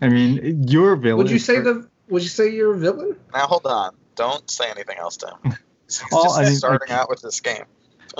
I 0.00 0.08
mean, 0.08 0.64
your 0.66 0.96
villain. 0.96 1.18
Would 1.18 1.30
you 1.30 1.38
say 1.38 1.56
per- 1.56 1.62
the? 1.74 1.88
Would 2.08 2.22
you 2.22 2.28
say 2.28 2.50
you're 2.50 2.74
a 2.74 2.78
villain? 2.78 3.16
Now 3.32 3.46
hold 3.46 3.64
on, 3.66 3.94
don't 4.16 4.50
say 4.50 4.68
anything 4.68 4.98
else, 4.98 5.16
Tim. 5.16 5.30
He's 5.86 6.02
Well, 6.10 6.24
just 6.24 6.38
I 6.38 6.42
mean, 6.44 6.56
starting 6.56 6.88
like- 6.88 6.98
out 6.98 7.08
with 7.08 7.22
this 7.22 7.40
game. 7.40 7.64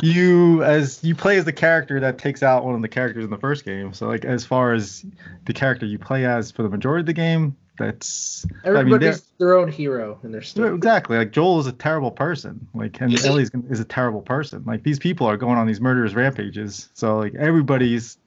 You 0.03 0.63
as 0.65 1.03
you 1.03 1.15
play 1.15 1.39
as 1.39 1.45
the 1.45 1.53
character 1.53 2.01
that 2.01 2.19
takes 2.19 2.43
out 2.43 2.65
one 2.65 2.75
of 2.75 2.83
the 2.83 2.89
characters 2.89 3.25
in 3.25 3.31
the 3.31 3.39
first 3.39 3.65
game. 3.65 3.93
So 3.93 4.09
like 4.09 4.25
as 4.25 4.45
far 4.45 4.73
as 4.73 5.05
the 5.45 5.53
character 5.53 5.87
you 5.87 5.99
play 5.99 6.25
as 6.25 6.51
for 6.51 6.63
the 6.63 6.69
majority 6.69 7.01
of 7.01 7.07
the 7.07 7.13
game, 7.13 7.57
that's 7.79 8.47
Everybody's 8.65 9.23
their 9.39 9.55
own 9.55 9.71
hero 9.71 10.19
in 10.23 10.33
their 10.33 10.43
story. 10.43 10.75
exactly 10.75 11.17
like 11.17 11.33
Joel 11.33 11.61
is 11.61 11.67
a 11.67 11.73
terrible 11.73 12.11
person. 12.11 12.67
Like 12.75 13.01
and 13.01 13.13
Is 13.13 13.23
he? 13.23 13.29
Ellie's 13.29 13.51
is 13.71 13.81
a 13.81 13.85
terrible 13.85 14.23
person. 14.23 14.63
Like 14.67 14.83
these 14.83 14.99
people 14.99 15.27
are 15.27 15.37
going 15.37 15.59
on 15.59 15.67
these 15.67 15.81
murderous 15.81 16.15
rampages. 16.15 16.89
So 16.95 17.19
like 17.19 17.35
everybody's 17.35 18.19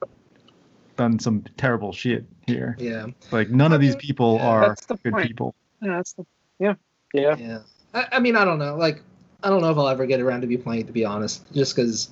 done 0.96 1.18
some 1.18 1.44
terrible 1.56 1.92
shit 1.92 2.24
here. 2.46 2.76
Yeah. 2.78 3.06
Like 3.30 3.50
none 3.50 3.72
of 3.72 3.80
these 3.80 3.96
people 3.96 4.36
yeah, 4.36 4.48
are 4.48 4.76
the 4.88 4.96
good 4.96 5.12
point. 5.12 5.26
people. 5.28 5.54
Yeah, 5.82 5.96
that's 5.96 6.12
the 6.14 6.26
yeah 6.58 6.74
yeah. 7.16 7.36
Yeah. 7.36 7.58
I, 7.94 8.06
I 8.12 8.20
mean, 8.20 8.36
I 8.36 8.44
don't 8.44 8.58
know. 8.58 8.76
Like, 8.76 9.02
I 9.42 9.50
don't 9.50 9.60
know 9.60 9.70
if 9.70 9.78
I'll 9.78 9.88
ever 9.88 10.06
get 10.06 10.20
around 10.20 10.40
to 10.42 10.46
be 10.46 10.56
playing 10.56 10.82
it, 10.82 10.86
to 10.88 10.92
be 10.92 11.04
honest. 11.04 11.44
Just 11.52 11.76
because 11.76 12.10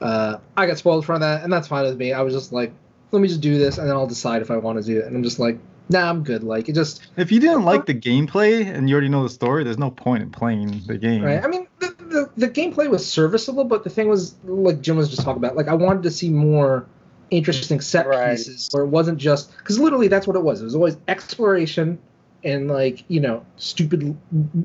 uh, 0.00 0.38
I 0.56 0.66
got 0.66 0.78
spoiled 0.78 1.04
for 1.04 1.18
that, 1.18 1.42
and 1.42 1.52
that's 1.52 1.68
fine 1.68 1.84
with 1.84 1.96
me. 1.96 2.12
I 2.12 2.22
was 2.22 2.34
just 2.34 2.52
like, 2.52 2.72
let 3.12 3.20
me 3.20 3.28
just 3.28 3.40
do 3.40 3.58
this, 3.58 3.78
and 3.78 3.88
then 3.88 3.96
I'll 3.96 4.06
decide 4.06 4.42
if 4.42 4.50
I 4.50 4.56
want 4.56 4.78
to 4.78 4.84
do 4.84 4.98
it. 4.98 5.06
And 5.06 5.16
I'm 5.16 5.22
just 5.22 5.38
like, 5.38 5.58
nah, 5.88 6.08
I'm 6.08 6.22
good. 6.22 6.42
Like, 6.42 6.68
it 6.68 6.74
just 6.74 7.06
If 7.16 7.32
you 7.32 7.40
didn't 7.40 7.64
like 7.64 7.86
the 7.86 7.94
gameplay 7.94 8.66
and 8.66 8.88
you 8.88 8.94
already 8.94 9.08
know 9.08 9.22
the 9.22 9.30
story, 9.30 9.64
there's 9.64 9.78
no 9.78 9.90
point 9.90 10.22
in 10.22 10.30
playing 10.30 10.82
the 10.86 10.98
game. 10.98 11.22
right. 11.24 11.42
I 11.42 11.48
mean, 11.48 11.66
the, 11.80 11.94
the 11.98 12.30
the 12.36 12.48
gameplay 12.48 12.88
was 12.90 13.06
serviceable, 13.10 13.64
but 13.64 13.84
the 13.84 13.90
thing 13.90 14.08
was, 14.08 14.34
like 14.44 14.80
Jim 14.80 14.96
was 14.96 15.08
just 15.08 15.22
talking 15.22 15.42
about, 15.42 15.56
like 15.56 15.68
I 15.68 15.74
wanted 15.74 16.02
to 16.04 16.10
see 16.10 16.30
more 16.30 16.86
interesting 17.30 17.80
set 17.80 18.06
Right. 18.06 18.30
pieces 18.36 18.68
where 18.70 18.84
it 18.84 18.88
wasn't 18.88 19.18
just 19.18 19.56
because 19.58 19.78
literally 19.78 20.08
that's 20.08 20.26
what 20.26 20.36
it 20.36 20.42
was. 20.42 20.60
It 20.60 20.64
was 20.64 20.74
always 20.74 20.96
exploration 21.08 21.98
and 22.44 22.68
like 22.68 23.04
you 23.08 23.20
know 23.20 23.44
stupid 23.56 24.16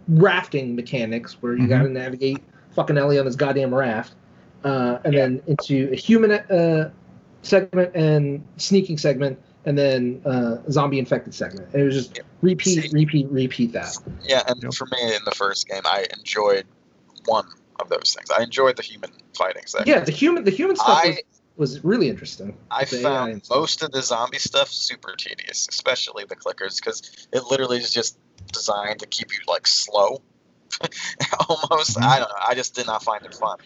rafting 0.07 0.75
mechanics 0.75 1.41
where 1.41 1.55
you 1.55 1.63
Mhm. 1.63 1.69
got 1.69 1.83
to 1.83 1.89
navigate 1.89 2.39
fucking 2.75 2.97
Ellie 2.97 3.19
on 3.19 3.25
this 3.25 3.35
goddamn 3.35 3.73
raft, 3.73 4.13
uh, 4.63 4.99
and 5.03 5.13
then 5.15 5.41
into 5.47 5.89
a 5.91 5.95
human 5.95 6.31
uh, 6.31 6.91
segment 7.41 7.91
and 7.95 8.43
sneaking 8.57 8.97
segment, 8.97 9.39
and 9.65 9.77
then 9.77 10.21
uh, 10.25 10.57
zombie 10.69 10.99
infected 10.99 11.33
segment. 11.33 11.67
And 11.73 11.81
it 11.81 11.85
was 11.85 11.95
just 11.95 12.17
Yeah. 12.17 12.23
repeat, 12.41 12.83
See- 12.83 12.89
repeat, 12.93 13.27
repeat 13.29 13.73
that. 13.73 13.95
Yeah, 14.23 14.43
and 14.47 14.61
Yep. 14.61 14.73
for 14.73 14.85
me 14.85 15.15
in 15.15 15.21
the 15.25 15.31
first 15.31 15.67
game, 15.67 15.81
I 15.85 16.05
enjoyed 16.17 16.65
one 17.25 17.45
of 17.79 17.89
those 17.89 18.13
things. 18.15 18.29
I 18.31 18.43
enjoyed 18.43 18.77
the 18.77 18.83
human 18.83 19.11
fighting 19.37 19.63
section. 19.65 19.87
Yeah, 19.87 19.99
the 20.01 20.11
human, 20.11 20.43
the 20.43 20.51
human 20.51 20.75
stuff 20.75 21.01
I 21.03 21.07
was 21.09 21.17
really 21.83 22.09
interesting. 22.09 22.57
I 22.69 22.85
The 22.85 22.99
AI 22.99 23.03
found 23.03 23.47
most 23.49 23.83
of 23.83 23.91
the 23.91 24.01
zombie 24.01 24.39
stuff 24.39 24.69
super 24.69 25.15
tedious, 25.15 25.67
especially 25.69 26.25
the 26.25 26.35
clickers, 26.35 26.77
because 26.77 27.27
it 27.31 27.43
literally 27.49 27.77
is 27.77 27.91
just 27.91 28.17
designed 28.51 28.99
to 28.99 29.07
keep 29.07 29.31
you 29.31 29.39
like 29.47 29.67
slow. 29.67 30.21
Almost. 31.49 31.97
I 31.97 32.01
mm-hmm. 32.01 32.19
don't 32.19 32.29
know. 32.29 32.35
I 32.47 32.55
just 32.55 32.75
did 32.75 32.87
not 32.87 33.03
find 33.03 33.25
it 33.25 33.35
fun. 33.35 33.57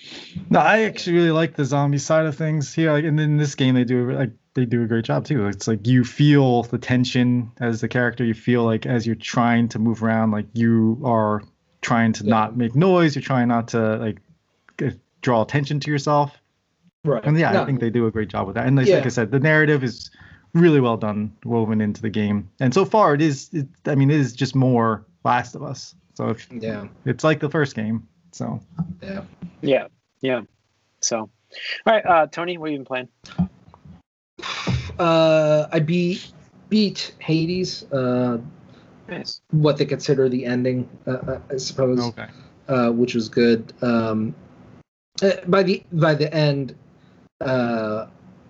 No, 0.49 0.59
I 0.59 0.83
actually 0.83 1.17
really 1.17 1.31
like 1.31 1.55
the 1.55 1.65
zombie 1.65 1.99
side 1.99 2.25
of 2.25 2.35
things 2.35 2.73
here. 2.73 2.91
Like, 2.91 3.05
and 3.05 3.19
in 3.19 3.37
this 3.37 3.55
game, 3.55 3.75
they 3.75 3.83
do 3.83 4.11
like 4.11 4.31
they 4.55 4.65
do 4.65 4.83
a 4.83 4.87
great 4.87 5.05
job 5.05 5.25
too. 5.25 5.47
It's 5.47 5.67
like 5.67 5.85
you 5.87 6.03
feel 6.03 6.63
the 6.63 6.77
tension 6.77 7.51
as 7.59 7.81
the 7.81 7.87
character. 7.87 8.25
You 8.25 8.33
feel 8.33 8.63
like 8.63 8.85
as 8.85 9.05
you're 9.05 9.15
trying 9.15 9.69
to 9.69 9.79
move 9.79 10.03
around, 10.03 10.31
like 10.31 10.47
you 10.53 10.99
are 11.05 11.43
trying 11.81 12.13
to 12.13 12.23
Yeah. 12.23 12.31
not 12.31 12.57
make 12.57 12.75
noise. 12.75 13.15
You're 13.15 13.21
trying 13.21 13.47
not 13.47 13.69
to 13.69 13.97
like 13.97 14.17
draw 15.21 15.41
attention 15.41 15.79
to 15.81 15.91
yourself. 15.91 16.31
Right. 17.05 17.23
And 17.23 17.37
yeah, 17.37 17.51
No, 17.51 17.63
I 17.63 17.65
think 17.65 17.79
they 17.79 17.89
do 17.89 18.07
a 18.07 18.11
great 18.11 18.29
job 18.29 18.47
with 18.47 18.55
that. 18.55 18.65
And 18.65 18.75
like, 18.75 18.87
Yeah. 18.87 18.95
like 18.97 19.05
I 19.05 19.09
said, 19.09 19.31
the 19.31 19.39
narrative 19.39 19.83
is 19.83 20.09
really 20.53 20.79
well 20.79 20.97
done, 20.97 21.31
woven 21.45 21.81
into 21.81 22.01
the 22.01 22.09
game. 22.09 22.49
And 22.59 22.73
so 22.73 22.83
far, 22.85 23.13
it 23.13 23.21
is. 23.21 23.49
It, 23.53 23.67
I 23.85 23.95
mean, 23.95 24.09
it 24.09 24.19
is 24.19 24.33
just 24.33 24.55
more 24.55 25.05
Last 25.23 25.55
of 25.55 25.63
Us. 25.63 25.95
So 26.15 26.29
if 26.29 26.47
Yeah. 26.51 26.87
it's 27.05 27.23
like 27.23 27.39
the 27.39 27.49
first 27.49 27.75
game. 27.75 28.07
So 28.31 28.59
Yeah. 29.01 29.21
Yeah, 29.61 29.87
yeah. 30.21 30.41
So, 31.01 31.17
all 31.19 31.29
right, 31.85 32.05
uh, 32.05 32.27
Tony, 32.27 32.57
what 32.57 32.69
have 32.69 32.73
you 32.73 32.79
been 32.79 32.85
playing? 32.85 33.09
Uh, 34.99 35.67
I 35.71 35.79
beat 35.79 36.31
beat 36.69 37.13
Hades. 37.19 37.83
Uh, 37.91 38.39
Nice. 39.07 39.39
what 39.51 39.77
they 39.77 39.85
consider 39.85 40.27
the 40.29 40.45
ending, 40.45 40.89
uh, 41.05 41.11
uh, 41.11 41.39
I 41.51 41.57
suppose, 41.57 41.99
okay. 41.99 42.25
uh, 42.67 42.89
which 42.89 43.13
was 43.13 43.29
good. 43.29 43.71
Um, 43.83 44.33
uh, 45.21 45.31
by 45.47 45.61
the 45.61 45.83
by 45.91 46.15
the 46.15 46.33
end, 46.33 46.75
uh, 47.41 48.07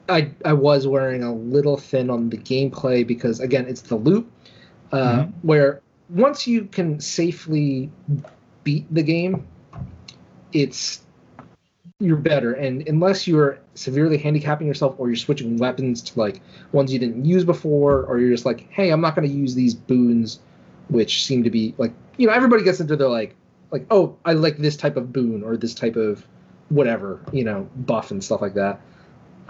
I 0.10 0.32
I 0.44 0.54
was 0.54 0.88
wearing 0.88 1.24
a 1.24 1.34
little 1.34 1.78
thin 1.78 2.10
on 2.10 2.30
the 2.30 2.38
gameplay 2.38 3.06
because 3.06 3.40
again, 3.40 3.66
it's 3.68 3.82
the 3.82 3.96
loop 3.96 4.32
uh, 4.92 4.98
Mhm. 5.24 5.34
where 5.42 5.82
once 6.10 6.46
you 6.46 6.66
can 6.66 7.00
safely 7.00 7.90
beat 8.64 8.86
the 8.94 9.02
game, 9.02 9.48
it's 10.54 11.02
you're 12.00 12.18
better. 12.18 12.54
And 12.54 12.88
unless 12.88 13.28
you're 13.28 13.58
severely 13.74 14.18
handicapping 14.18 14.68
yourself 14.68 14.96
or 14.98 15.08
you're 15.08 15.16
switching 15.16 15.58
weapons 15.58 16.02
to 16.04 16.20
like 16.20 16.42
ones 16.72 16.92
you 16.92 17.00
didn't 17.00 17.26
use 17.26 17.44
before, 17.44 18.04
or 18.04 18.20
you're 18.20 18.32
just 18.32 18.46
like, 18.46 18.70
hey, 18.70 18.92
I'm 18.92 19.02
not 19.02 19.16
going 19.16 19.28
to 19.28 19.34
use 19.34 19.56
these 19.56 19.74
boons, 19.74 20.40
which 20.90 21.26
seem 21.26 21.44
to 21.44 21.50
be 21.50 21.74
like, 21.78 21.94
you 22.18 22.28
know, 22.28 22.34
everybody 22.34 22.64
gets 22.64 22.80
into 22.80 22.96
their 22.96 23.08
like, 23.08 23.36
like, 23.72 23.86
oh, 23.92 24.18
I 24.26 24.34
like 24.34 24.58
this 24.58 24.76
type 24.78 24.98
of 24.98 25.12
boon 25.14 25.42
or 25.44 25.58
this 25.58 25.74
type 25.74 25.96
of 25.96 26.26
whatever, 26.70 27.20
you 27.32 27.44
know, 27.44 27.70
buff 27.76 28.12
and 28.12 28.24
stuff 28.24 28.42
like 28.42 28.56
that. 28.56 28.82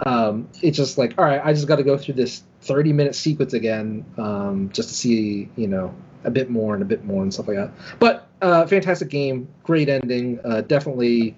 Um, 0.04 0.48
it's 0.62 0.76
just 0.76 0.98
like, 0.98 1.14
all 1.18 1.24
right, 1.24 1.40
I 1.42 1.52
just 1.52 1.66
got 1.66 1.76
to 1.76 1.82
go 1.82 1.96
through 1.96 2.14
this 2.14 2.42
30 2.62 2.92
minute 2.92 3.14
sequence 3.14 3.54
again, 3.54 4.04
um, 4.18 4.70
just 4.72 4.88
to 4.90 4.94
see, 4.94 5.48
you 5.56 5.68
know, 5.68 5.94
a 6.24 6.30
bit 6.30 6.50
more 6.50 6.74
and 6.74 6.82
a 6.82 6.86
bit 6.86 7.04
more 7.04 7.22
and 7.22 7.32
stuff 7.32 7.48
like 7.48 7.56
that. 7.56 7.70
But 7.98 8.28
uh, 8.42 8.66
fantastic 8.66 9.08
game, 9.08 9.48
great 9.62 9.88
ending, 9.88 10.40
uh, 10.44 10.62
definitely, 10.62 11.36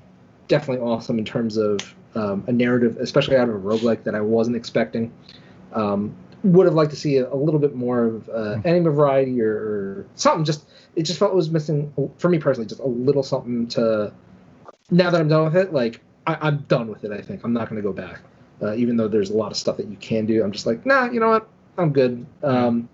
definitely 0.49 0.85
awesome 0.85 1.18
in 1.18 1.25
terms 1.25 1.56
of 1.56 1.94
um, 2.14 2.44
a 2.49 2.52
narrative, 2.52 2.97
especially 2.99 3.37
out 3.37 3.49
of 3.49 3.54
a 3.54 3.58
roguelike 3.58 4.02
that 4.04 4.14
I 4.14 4.20
wasn't 4.20 4.56
expecting. 4.56 5.12
Um, 5.73 6.16
would 6.44 6.66
have 6.66 6.75
liked 6.75 6.90
to 6.90 6.97
see 6.97 7.16
a, 7.16 7.32
a 7.32 7.35
little 7.35 7.61
bit 7.61 7.75
more 7.75 8.04
of 8.04 8.28
uh, 8.28 8.58
anime 8.64 8.94
variety 8.94 9.40
or, 9.42 9.52
or 9.52 10.06
something. 10.14 10.44
Just 10.44 10.64
it 10.97 11.02
just 11.02 11.18
felt 11.18 11.32
it 11.32 11.37
was 11.37 11.50
missing 11.50 11.92
for 12.16 12.28
me 12.28 12.38
personally, 12.38 12.66
just 12.66 12.80
a 12.80 12.87
little 12.87 13.23
something 13.23 13.66
to. 13.68 14.12
Now 14.90 15.11
that 15.11 15.21
I'm 15.21 15.28
done 15.28 15.45
with 15.45 15.57
it, 15.57 15.73
like 15.73 16.00
I, 16.26 16.37
I'm 16.40 16.59
done 16.68 16.88
with 16.88 17.04
it. 17.04 17.12
I 17.12 17.21
think 17.21 17.45
I'm 17.45 17.52
not 17.52 17.68
going 17.68 17.76
to 17.80 17.87
go 17.87 17.92
back, 17.92 18.21
uh, 18.62 18.75
even 18.75 18.97
though 18.97 19.09
there's 19.09 19.30
a 19.30 19.37
lot 19.37 19.50
of 19.50 19.57
stuff 19.59 19.76
that 19.76 19.88
you 19.88 19.97
can 19.97 20.26
do. 20.26 20.42
I'm 20.42 20.52
just 20.52 20.66
like, 20.66 20.85
nah, 20.87 21.11
you 21.11 21.21
know 21.21 21.28
what? 21.30 21.49
I'm 21.76 21.92
good. 21.92 22.25
Um, 22.42 22.88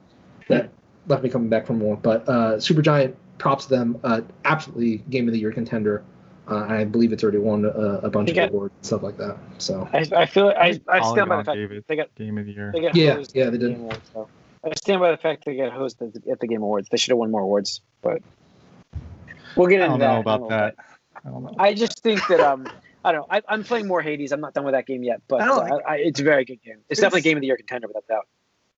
that 0.48 0.70
left 1.06 1.22
me 1.22 1.30
coming 1.30 1.48
back 1.48 1.66
for 1.66 1.72
more. 1.74 1.96
But 1.96 2.28
uh, 2.28 2.56
Supergiant, 2.56 3.14
props 3.38 3.64
to 3.66 3.70
them. 3.70 3.98
Uh, 4.04 4.22
absolutely 4.44 4.98
game 5.10 5.28
of 5.28 5.32
the 5.34 5.38
year 5.40 5.52
contender. 5.52 6.02
Uh, 6.46 6.66
I 6.68 6.84
believe 6.84 7.10
it's 7.12 7.22
already 7.22 7.38
won 7.38 7.64
a, 7.64 7.68
a 7.70 8.10
bunch 8.10 8.28
You 8.28 8.34
got- 8.34 8.48
of 8.48 8.54
awards 8.54 8.74
and 8.76 8.86
stuff 8.86 9.02
like 9.02 9.16
that. 9.16 9.38
So 9.58 9.88
I, 9.92 10.06
I 10.14 10.26
feel 10.26 10.48
I, 10.48 10.78
I 10.88 11.00
stand 11.12 11.28
by 11.28 11.38
the 11.38 11.44
fact 11.44 11.56
gave 11.56 11.72
it 11.72 11.86
they 11.88 11.96
got 11.96 12.14
Game 12.16 12.36
of 12.36 12.44
the 12.44 12.52
Year. 12.52 12.70
they 12.74 12.80
got 12.82 12.94
Yeah, 12.94 13.22
yeah, 13.32 13.48
they 13.50 13.56
did. 13.56 13.70
Game 13.70 13.80
Awards, 13.80 14.10
so. 14.12 14.28
I 14.62 14.72
stand 14.76 15.00
by 15.00 15.10
the 15.10 15.16
fact 15.16 15.44
they 15.46 15.56
got 15.56 15.72
hosted 15.72 16.14
at 16.14 16.22
the, 16.24 16.30
at 16.32 16.40
the 16.40 16.46
Game 16.46 16.62
Awards. 16.62 16.88
They 16.90 16.96
should 16.98 17.10
have 17.12 17.18
won 17.18 17.30
more 17.30 17.40
awards, 17.40 17.80
but 18.02 18.20
we'll 19.56 19.68
get 19.68 19.80
into 19.80 19.86
I 19.92 19.94
into 19.94 19.98
don't 19.98 19.98
that. 20.00 20.14
know 20.14 20.20
about 20.20 20.42
little 20.42 20.48
that. 20.58 20.74
Bit. 21.24 21.28
I 21.28 21.32
don't 21.32 21.42
know. 21.44 21.54
I 21.58 21.74
just 21.74 22.02
think 22.02 22.26
that 22.28 22.40
um 22.40 22.68
I 23.04 23.12
don't 23.12 23.20
know. 23.22 23.26
I, 23.30 23.42
I'm 23.48 23.64
playing 23.64 23.86
more 23.86 24.00
Hades. 24.00 24.32
I'm 24.32 24.40
not 24.40 24.54
done 24.54 24.64
with 24.64 24.74
that 24.74 24.86
game 24.86 25.02
yet, 25.02 25.20
but 25.28 25.42
I 25.42 25.44
uh, 25.44 25.46
don't 25.46 25.70
like- 25.70 25.86
I, 25.86 25.96
it's 25.96 26.20
a 26.20 26.24
very 26.24 26.44
good 26.44 26.62
game. 26.62 26.78
It's, 26.88 26.98
It's- 26.98 27.00
definitely 27.00 27.20
game 27.22 27.36
of 27.36 27.42
the 27.42 27.48
year 27.48 27.56
contender 27.56 27.86
without 27.86 28.06
doubt. 28.08 28.26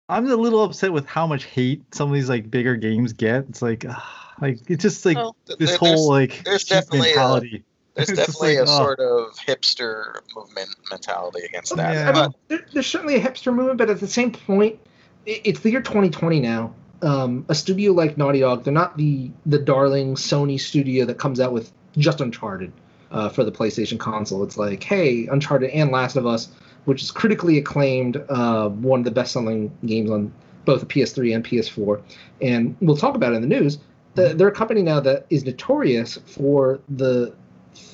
I'm 0.08 0.28
a 0.28 0.36
little 0.36 0.62
upset 0.62 0.92
with 0.92 1.06
how 1.06 1.26
much 1.26 1.44
hate 1.44 1.94
some 1.94 2.08
of 2.08 2.14
these 2.14 2.28
like 2.28 2.50
bigger 2.50 2.76
games 2.76 3.12
get. 3.12 3.46
It's 3.48 3.60
like, 3.62 3.84
ah, 3.88 4.34
like 4.40 4.60
it's 4.68 4.82
just 4.82 5.04
like 5.04 5.16
Well, 5.16 5.36
this 5.58 5.70
there- 5.70 5.78
whole 5.78 6.08
like 6.08 6.42
there's 6.44 6.64
cheap 6.64 6.78
definitely 6.80 7.12
a- 7.12 7.16
mentality. 7.16 7.50
There's 7.50 7.62
It's 8.10 8.18
just 8.18 8.26
definitely 8.26 8.58
like, 8.58 8.68
a 8.68 8.70
oh. 8.70 8.76
sort 8.76 9.00
of 9.00 9.36
hipster 9.38 10.20
movement 10.36 10.68
mentality 10.90 11.46
against 11.46 11.74
that. 11.76 11.94
Yeah. 11.94 12.10
I 12.10 12.12
mean, 12.12 12.34
there, 12.48 12.66
there's 12.72 12.86
certainly 12.86 13.16
a 13.16 13.20
hipster 13.20 13.54
movement, 13.54 13.78
but 13.78 13.88
at 13.88 14.00
the 14.00 14.06
same 14.06 14.32
point, 14.32 14.78
i 15.26 15.40
it's 15.44 15.60
the 15.60 15.70
year 15.70 15.80
2020 15.80 16.40
now. 16.40 16.74
Um, 17.02 17.46
a 17.48 17.54
studio 17.54 17.92
like 17.92 18.18
Naughty 18.18 18.40
Dog, 18.40 18.64
they're 18.64 18.72
not 18.72 18.96
the 18.96 19.30
the 19.46 19.58
darling 19.58 20.14
Sony 20.14 20.60
studio 20.60 21.04
that 21.06 21.18
comes 21.18 21.40
out 21.40 21.52
with 21.52 21.72
just 21.98 22.20
Uncharted 22.20 22.72
uh, 23.10 23.28
for 23.28 23.44
the 23.44 23.52
PlayStation 23.52 23.98
console. 23.98 24.42
It's 24.42 24.56
like, 24.56 24.82
hey, 24.82 25.26
Uncharted 25.26 25.70
and 25.70 25.90
Last 25.90 26.16
of 26.16 26.26
Us, 26.26 26.48
which 26.84 27.02
is 27.02 27.10
critically 27.10 27.58
acclaimed, 27.58 28.22
uh, 28.28 28.68
one 28.68 29.00
of 29.00 29.04
the 29.04 29.10
best-selling 29.10 29.76
games 29.86 30.10
on 30.10 30.32
both 30.64 30.80
the 30.80 30.86
PS3 30.86 31.34
and 31.34 31.44
PS4, 31.44 32.02
and 32.42 32.76
we'll 32.80 32.96
talk 32.96 33.14
about 33.14 33.32
it 33.32 33.36
in 33.36 33.42
the 33.42 33.48
news. 33.48 33.78
The, 34.14 34.34
they're 34.34 34.48
a 34.48 34.52
company 34.52 34.82
now 34.82 34.98
that 35.00 35.26
is 35.30 35.44
notorious 35.44 36.16
for 36.26 36.80
the 36.88 37.34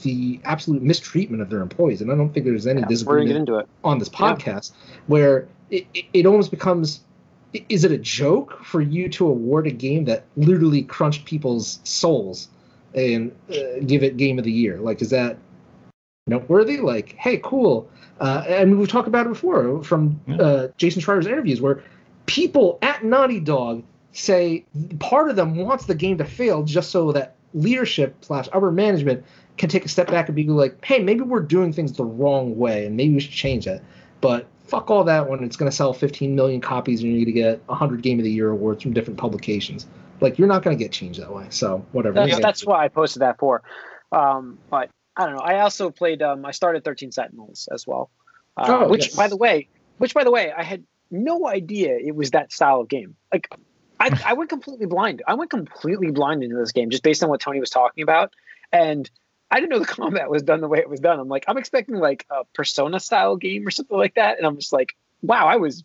the 0.03 0.41
absolute 0.45 0.81
mistreatment 0.83 1.43
of 1.43 1.51
their 1.51 1.61
employees, 1.61 2.01
and 2.01 2.11
I 2.11 2.15
don't 2.15 2.33
think 2.33 2.47
there's 2.47 2.67
any 2.67 2.81
Yeah, 2.81 2.87
disagreement 2.87 3.51
on 3.85 3.99
this 3.99 4.09
Yeah. 4.09 4.35
podcast 4.35 4.73
where 5.09 5.49
it, 5.71 5.87
it, 5.95 6.05
it 6.13 6.27
almost 6.27 6.51
becomes 6.51 7.01
is 7.69 7.85
it 7.85 7.93
a 7.93 7.99
joke 7.99 8.65
for 8.65 8.81
you 8.81 9.09
to 9.11 9.27
award 9.27 9.67
a 9.67 9.71
game 9.71 10.05
that 10.07 10.25
literally 10.37 10.83
crunched 10.83 11.25
people's 11.27 11.81
souls 11.85 12.49
and 12.95 13.33
uh, 13.51 13.81
give 13.87 14.03
it 14.03 14.17
game 14.17 14.39
of 14.39 14.45
the 14.45 14.53
year 14.53 14.79
like 14.79 15.01
is 15.03 15.11
that 15.11 15.39
noteworthy 16.27 16.79
like 16.79 17.15
hey 17.19 17.39
cool 17.43 17.89
uh, 18.21 18.45
and 18.47 18.79
we've 18.79 18.89
talked 18.89 19.09
about 19.09 19.27
it 19.27 19.31
before 19.31 19.83
from 19.83 20.21
Yeah. 20.27 20.37
uh, 20.37 20.69
jason 20.77 21.01
schreier's 21.01 21.27
interviews 21.27 21.61
where 21.61 21.83
people 22.27 22.79
at 22.83 23.05
naughty 23.05 23.41
dog 23.41 23.83
say 24.13 24.65
part 25.01 25.31
of 25.31 25.37
them 25.37 25.57
wants 25.57 25.87
the 25.87 25.95
game 25.95 26.19
to 26.19 26.25
fail 26.25 26.63
just 26.63 26.91
so 26.91 27.13
that 27.13 27.35
leadership 27.55 28.17
slash 28.25 28.49
upper 28.53 28.71
management 28.71 29.25
can 29.59 29.69
take 29.69 29.85
a 29.85 29.89
step 29.89 30.07
back 30.07 30.29
and 30.29 30.35
be 30.37 30.45
like, 30.45 30.83
hey, 30.83 30.99
maybe 30.99 31.21
we're 31.21 31.41
doing 31.41 31.73
things 31.73 31.93
the 31.93 32.05
wrong 32.05 32.57
way 32.57 32.87
and 32.87 32.97
maybe 32.97 33.13
we 33.15 33.21
should 33.21 33.33
change 33.33 33.67
that. 33.67 33.83
But 34.23 34.47
fuck 34.65 34.91
all 34.91 35.05
that 35.05 35.29
when 35.29 35.45
it's 35.45 35.57
going 35.57 35.71
to 35.71 35.77
sell 35.77 35.93
15 35.93 36.35
million 36.35 36.61
copies 36.63 37.03
and 37.03 37.11
you're 37.13 37.25
going 37.25 37.35
to 37.35 37.41
get 37.41 37.63
100 37.69 38.01
Game 38.03 38.19
of 38.19 38.25
the 38.25 38.31
Year 38.31 38.49
awards 38.51 38.83
from 38.83 38.95
different 38.95 39.19
publications. 39.19 39.87
Like, 40.23 40.39
you're 40.39 40.49
not 40.49 40.63
going 40.63 40.77
to 40.77 40.83
get 40.83 40.93
changed 40.93 41.21
that 41.21 41.33
way. 41.33 41.47
So, 41.51 41.85
whatever. 41.93 42.15
That's, 42.15 42.31
Yeah. 42.33 42.39
that's 42.41 42.65
why 42.65 42.85
I 42.85 42.89
posted 42.89 43.23
that 43.23 43.39
for. 43.39 43.63
Um, 44.13 44.59
but 44.71 44.91
I 45.17 45.27
don't 45.27 45.35
know. 45.35 45.41
I 45.43 45.61
also 45.61 45.91
played. 45.91 46.23
Um, 46.23 46.45
I 46.47 46.53
started 46.53 46.85
13 46.85 47.13
Sentinels 47.13 47.69
as 47.73 47.87
well. 47.87 48.11
Uh, 48.57 48.67
Oh, 48.69 48.89
which, 48.89 49.07
yes. 49.09 49.17
by 49.17 49.29
the 49.29 49.37
way, 49.37 49.69
which 49.99 50.15
by 50.15 50.25
the 50.25 50.31
way, 50.31 50.53
I 50.53 50.63
had 50.63 50.85
no 51.11 51.47
idea 51.47 51.97
it 51.99 52.15
was 52.15 52.31
that 52.31 52.53
style 52.53 52.81
of 52.81 52.89
game. 52.89 53.17
Like, 53.33 53.49
I, 54.01 54.19
I 54.27 54.33
went 54.35 54.51
completely 54.51 54.87
blind. 54.87 55.23
I 55.27 55.35
went 55.35 55.51
completely 55.51 56.11
blind 56.11 56.43
into 56.43 56.57
this 56.57 56.73
game 56.73 56.91
just 56.91 57.03
based 57.03 57.23
on 57.23 57.29
what 57.31 57.41
Tony 57.41 57.61
was 57.61 57.71
talking 57.71 58.03
about, 58.03 58.33
and 58.73 59.11
I 59.51 59.61
didn't 59.61 59.71
know 59.71 59.79
the 59.79 59.87
combat 60.03 60.31
was 60.31 60.43
done 60.43 60.61
the 60.61 60.69
way 60.69 60.79
it 60.79 60.89
was 60.89 61.01
done. 61.01 61.21
I'm 61.21 61.29
like, 61.29 61.45
I'm 61.49 61.59
expecting 61.59 61.97
like 61.97 62.27
a 62.31 62.45
Persona 62.55 63.01
style 63.01 63.37
game 63.37 63.67
or 63.67 63.71
something 63.71 63.97
like 63.97 64.15
that, 64.15 64.39
and 64.39 64.47
I'm 64.47 64.57
just 64.57 64.73
like, 64.73 64.95
wow, 65.23 65.47
I 65.47 65.57
was 65.57 65.85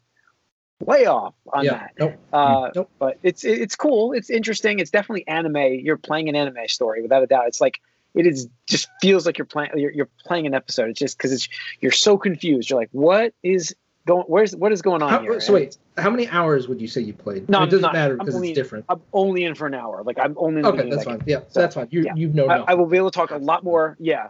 way 0.79 1.05
off 1.05 1.33
on 1.53 1.65
yeah. 1.65 1.71
that. 1.71 1.91
Nope. 1.99 2.15
Uh, 2.31 2.69
Nope. 2.75 2.89
but 2.99 3.17
it's 3.23 3.43
it's 3.43 3.75
cool. 3.75 4.13
It's 4.13 4.29
interesting. 4.29 4.79
It's 4.79 4.91
definitely 4.91 5.27
anime. 5.27 5.79
You're 5.83 5.97
playing 5.97 6.29
an 6.29 6.35
anime 6.35 6.67
story 6.67 7.01
without 7.01 7.23
a 7.23 7.27
doubt. 7.27 7.47
It's 7.47 7.61
like 7.61 7.79
it 8.13 8.25
is 8.25 8.47
just 8.67 8.87
feels 9.01 9.25
like 9.25 9.37
you're 9.37 9.45
playing 9.45 9.71
you're, 9.75 9.91
you're 9.91 10.09
playing 10.25 10.47
an 10.47 10.53
episode. 10.53 10.89
It's 10.89 10.99
just 10.99 11.17
because 11.17 11.31
it's 11.31 11.49
you're 11.81 11.91
so 11.91 12.17
confused. 12.17 12.69
You're 12.69 12.79
like, 12.79 12.89
what 12.91 13.33
is 13.43 13.75
going? 14.05 14.25
Where's 14.27 14.55
what 14.55 14.71
is 14.71 14.81
going 14.81 15.01
on 15.01 15.09
How, 15.09 15.21
here? 15.21 15.39
so, 15.39 15.53
wait, 15.53 15.77
how 15.97 16.09
many 16.09 16.27
hours 16.29 16.67
would 16.67 16.79
you 16.79 16.87
say 16.87 17.01
you 17.01 17.13
played? 17.13 17.49
No, 17.49 17.63
it 17.63 17.65
doesn't 17.67 17.81
not- 17.81 17.93
matter 17.93 18.15
because 18.15 18.35
only- 18.35 18.51
it's 18.51 18.57
different. 18.57 18.85
I'm 18.89 19.01
only 19.13 19.43
in 19.43 19.55
for 19.55 19.67
an 19.67 19.73
hour. 19.73 20.03
Like 20.03 20.17
I'm 20.19 20.35
only 20.37 20.59
in 20.59 20.65
Okay, 20.65 20.89
that's 20.89 21.03
fine. 21.03 21.21
Yeah, 21.25 21.41
so 21.49 21.59
that's 21.59 21.75
fine. 21.75 21.87
You, 21.91 22.03
yeah. 22.03 22.13
You've 22.15 22.35
known 22.35 22.49
I. 22.51 22.57
I 22.59 22.73
will 22.75 22.85
be 22.85 22.97
able 22.97 23.11
to 23.11 23.15
talk 23.15 23.31
a 23.31 23.37
lot 23.37 23.63
more. 23.63 23.97
Yeah, 23.99 24.29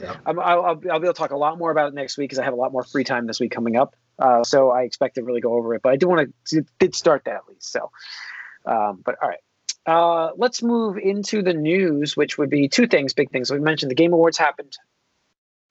Yeah. 0.00 0.16
I'm, 0.26 0.38
I'll, 0.38 0.46
I'll, 0.46 0.66
I'll 0.66 0.76
be 0.76 0.88
able 0.90 1.06
to 1.06 1.12
talk 1.12 1.30
a 1.32 1.36
lot 1.36 1.58
more 1.58 1.70
about 1.70 1.88
it 1.88 1.94
next 1.94 2.16
week 2.18 2.30
because 2.30 2.38
I 2.38 2.44
have 2.44 2.54
a 2.54 2.56
lot 2.56 2.72
more 2.72 2.82
free 2.84 3.04
time 3.04 3.26
this 3.26 3.40
week 3.40 3.50
coming 3.50 3.76
up. 3.76 3.94
Uh, 4.18 4.42
so 4.42 4.70
I 4.70 4.82
expect 4.82 5.14
to 5.14 5.22
really 5.22 5.40
go 5.40 5.54
over 5.54 5.74
it. 5.74 5.82
But 5.82 5.92
I 5.92 5.96
do 5.96 6.08
want 6.08 6.32
to 6.48 6.66
did 6.78 6.94
start 6.94 7.24
that 7.24 7.36
at 7.36 7.48
least. 7.48 7.70
So, 7.70 7.90
um, 8.66 9.00
but 9.04 9.16
all 9.22 9.28
right. 9.28 9.38
Uh, 9.86 10.32
let's 10.36 10.62
move 10.62 10.98
into 10.98 11.40
the 11.40 11.54
news, 11.54 12.14
which 12.14 12.36
would 12.36 12.50
be 12.50 12.68
two 12.68 12.86
things, 12.86 13.14
big 13.14 13.30
things. 13.30 13.50
We 13.50 13.58
mentioned 13.58 13.90
the 13.90 13.94
Game 13.94 14.12
Awards 14.12 14.36
happened, 14.36 14.76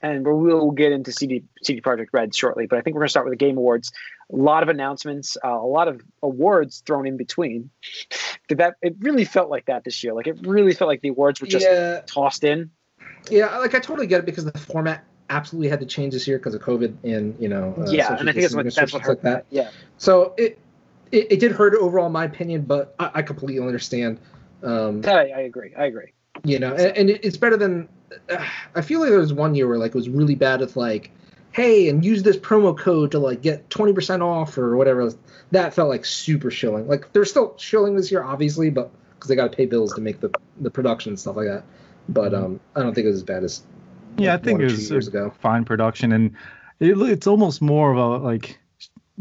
and 0.01 0.25
we'll, 0.25 0.71
get 0.71 0.91
into 0.91 1.11
CD 1.11 1.43
CD 1.61 1.81
Projekt 1.81 2.07
Red 2.13 2.33
shortly. 2.33 2.65
But 2.65 2.79
I 2.79 2.81
think 2.81 2.95
we're 2.95 3.01
going 3.01 3.09
to 3.09 3.11
start 3.11 3.27
with 3.27 3.37
the 3.37 3.45
Game 3.45 3.57
Awards. 3.57 3.91
A 4.33 4.35
lot 4.35 4.63
of 4.63 4.69
announcements, 4.69 5.37
uh, 5.43 5.49
a 5.49 5.67
lot 5.67 5.87
of 5.87 6.01
awards 6.23 6.81
thrown 6.85 7.05
in 7.05 7.15
between. 7.15 7.69
Did 8.47 8.57
that? 8.57 8.75
It 8.81 8.95
really 8.99 9.25
felt 9.25 9.51
like 9.51 9.65
that 9.67 9.83
this 9.83 10.03
year. 10.03 10.13
Like 10.13 10.25
it 10.25 10.39
really 10.47 10.73
felt 10.73 10.87
like 10.87 11.01
the 11.01 11.09
awards 11.09 11.39
were 11.39 11.47
just 11.47 11.65
yeah, 11.65 12.01
tossed 12.07 12.43
in. 12.43 12.71
yeah, 13.29 13.55
like 13.59 13.75
I 13.75 13.79
totally 13.79 14.07
get 14.07 14.19
it 14.21 14.25
because 14.25 14.45
the 14.45 14.57
format 14.57 15.05
absolutely 15.29 15.69
had 15.69 15.79
to 15.79 15.85
change 15.85 16.13
this 16.13 16.27
year 16.27 16.37
because 16.37 16.53
of 16.55 16.61
COVID 16.61 16.95
and 17.03 17.35
you 17.39 17.49
know. 17.49 17.73
uh, 17.77 17.89
yeah, 17.89 18.17
and 18.17 18.29
I 18.29 18.33
think 18.33 18.43
distancing 18.43 18.81
that's 18.81 18.93
what 18.93 19.01
hurt 19.01 19.09
like 19.09 19.21
that. 19.23 19.45
Yeah, 19.49 19.69
So 19.97 20.33
it, 20.37 20.59
it 21.11 21.31
it 21.33 21.39
did 21.39 21.51
hurt 21.51 21.73
overall, 21.75 22.09
my 22.09 22.25
opinion, 22.25 22.61
but 22.61 22.95
I, 22.99 23.11
I 23.15 23.21
completely 23.21 23.65
understand. 23.65 24.19
Um, 24.63 25.01
I, 25.05 25.11
I 25.11 25.39
agree. 25.41 25.73
I 25.75 25.85
agree. 25.85 26.13
you 26.43 26.59
know, 26.59 26.73
and, 26.73 26.97
and 26.97 27.09
it's 27.09 27.37
better 27.37 27.57
than. 27.57 27.89
Uh, 28.29 28.45
I 28.75 28.81
feel 28.81 28.99
like 29.01 29.09
there 29.09 29.19
was 29.19 29.33
one 29.33 29.53
year 29.55 29.67
where 29.67 29.77
like 29.77 29.89
it 29.89 29.95
was 29.95 30.09
really 30.09 30.35
bad 30.35 30.61
with 30.61 30.75
like, 30.75 31.11
hey, 31.51 31.89
and 31.89 32.03
use 32.03 32.23
this 32.23 32.37
promo 32.37 32.77
code 32.77 33.11
to 33.11 33.19
like 33.19 33.41
get 33.41 33.69
twenty 33.69 33.93
percent 33.93 34.21
off 34.21 34.57
or 34.57 34.77
whatever. 34.77 35.13
That 35.51 35.73
felt 35.73 35.89
like 35.89 36.05
super 36.05 36.51
shilling. 36.51 36.87
Like 36.87 37.11
they're 37.13 37.25
still 37.25 37.55
shilling 37.57 37.95
this 37.95 38.11
year, 38.11 38.23
obviously, 38.23 38.69
but 38.69 38.91
because 39.15 39.29
they 39.29 39.35
got 39.35 39.51
to 39.51 39.55
pay 39.57 39.65
bills 39.65 39.93
to 39.93 40.01
make 40.01 40.19
the 40.19 40.31
the 40.61 40.71
production 40.71 41.11
and 41.11 41.19
stuff 41.19 41.35
like 41.35 41.47
that. 41.47 41.63
but 42.09 42.33
um, 42.33 42.59
I 42.75 42.81
don't 42.81 42.93
think 42.93 43.05
it 43.05 43.09
was 43.09 43.17
as 43.17 43.23
bad 43.23 43.43
as 43.43 43.63
Yeah, 44.17 44.33
I 44.33 44.37
think 44.37 44.61
it 44.61 44.65
was 44.65 44.89
years 44.89 45.07
a 45.07 45.11
ago. 45.11 45.33
fine 45.39 45.65
production, 45.65 46.11
and 46.11 46.35
it, 46.79 46.97
it's 46.97 47.27
almost 47.27 47.61
more 47.61 47.91
of 47.91 47.97
a 47.97 48.23
like 48.23 48.59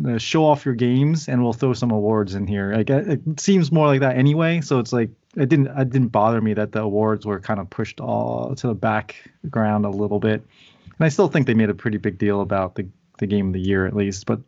uh, 0.05 0.19
show 0.19 0.45
off 0.45 0.65
your 0.65 0.75
games, 0.75 1.29
and 1.29 1.43
we'll 1.43 1.53
throw 1.53 1.73
some 1.73 1.91
awards 1.91 2.35
in 2.35 2.47
here. 2.47 2.75
Like 2.75 2.91
it, 2.91 3.09
it 3.09 3.41
seems 3.41 3.73
more 3.73 3.87
like 3.87 4.01
that 4.01 4.17
anyway. 4.17 4.61
So 4.61 4.79
it's 4.79 4.93
like 4.93 5.11
it 5.37 5.49
didn't 5.49 5.69
it 5.69 5.91
didn't 5.91 6.09
bother 6.09 6.41
me 6.41 6.55
that 6.55 6.73
the 6.73 6.83
awards 6.83 7.27
were 7.27 7.41
kind 7.41 7.61
of 7.61 7.71
pushed 7.71 8.01
all 8.01 8.55
to 8.55 8.67
the 8.67 8.75
background 8.75 9.85
a 9.85 9.91
little 9.91 10.21
bit, 10.21 10.43
and 10.85 11.07
I 11.07 11.09
still 11.09 11.29
think 11.29 11.47
they 11.47 11.55
made 11.55 11.71
a 11.71 11.75
pretty 11.75 11.99
big 11.99 12.19
deal 12.19 12.41
about 12.41 12.75
the 12.75 12.87
the 13.19 13.27
game 13.27 13.49
of 13.49 13.53
the 13.55 13.61
year 13.61 13.87
at 13.87 13.95
least, 13.97 14.27
but 14.27 14.41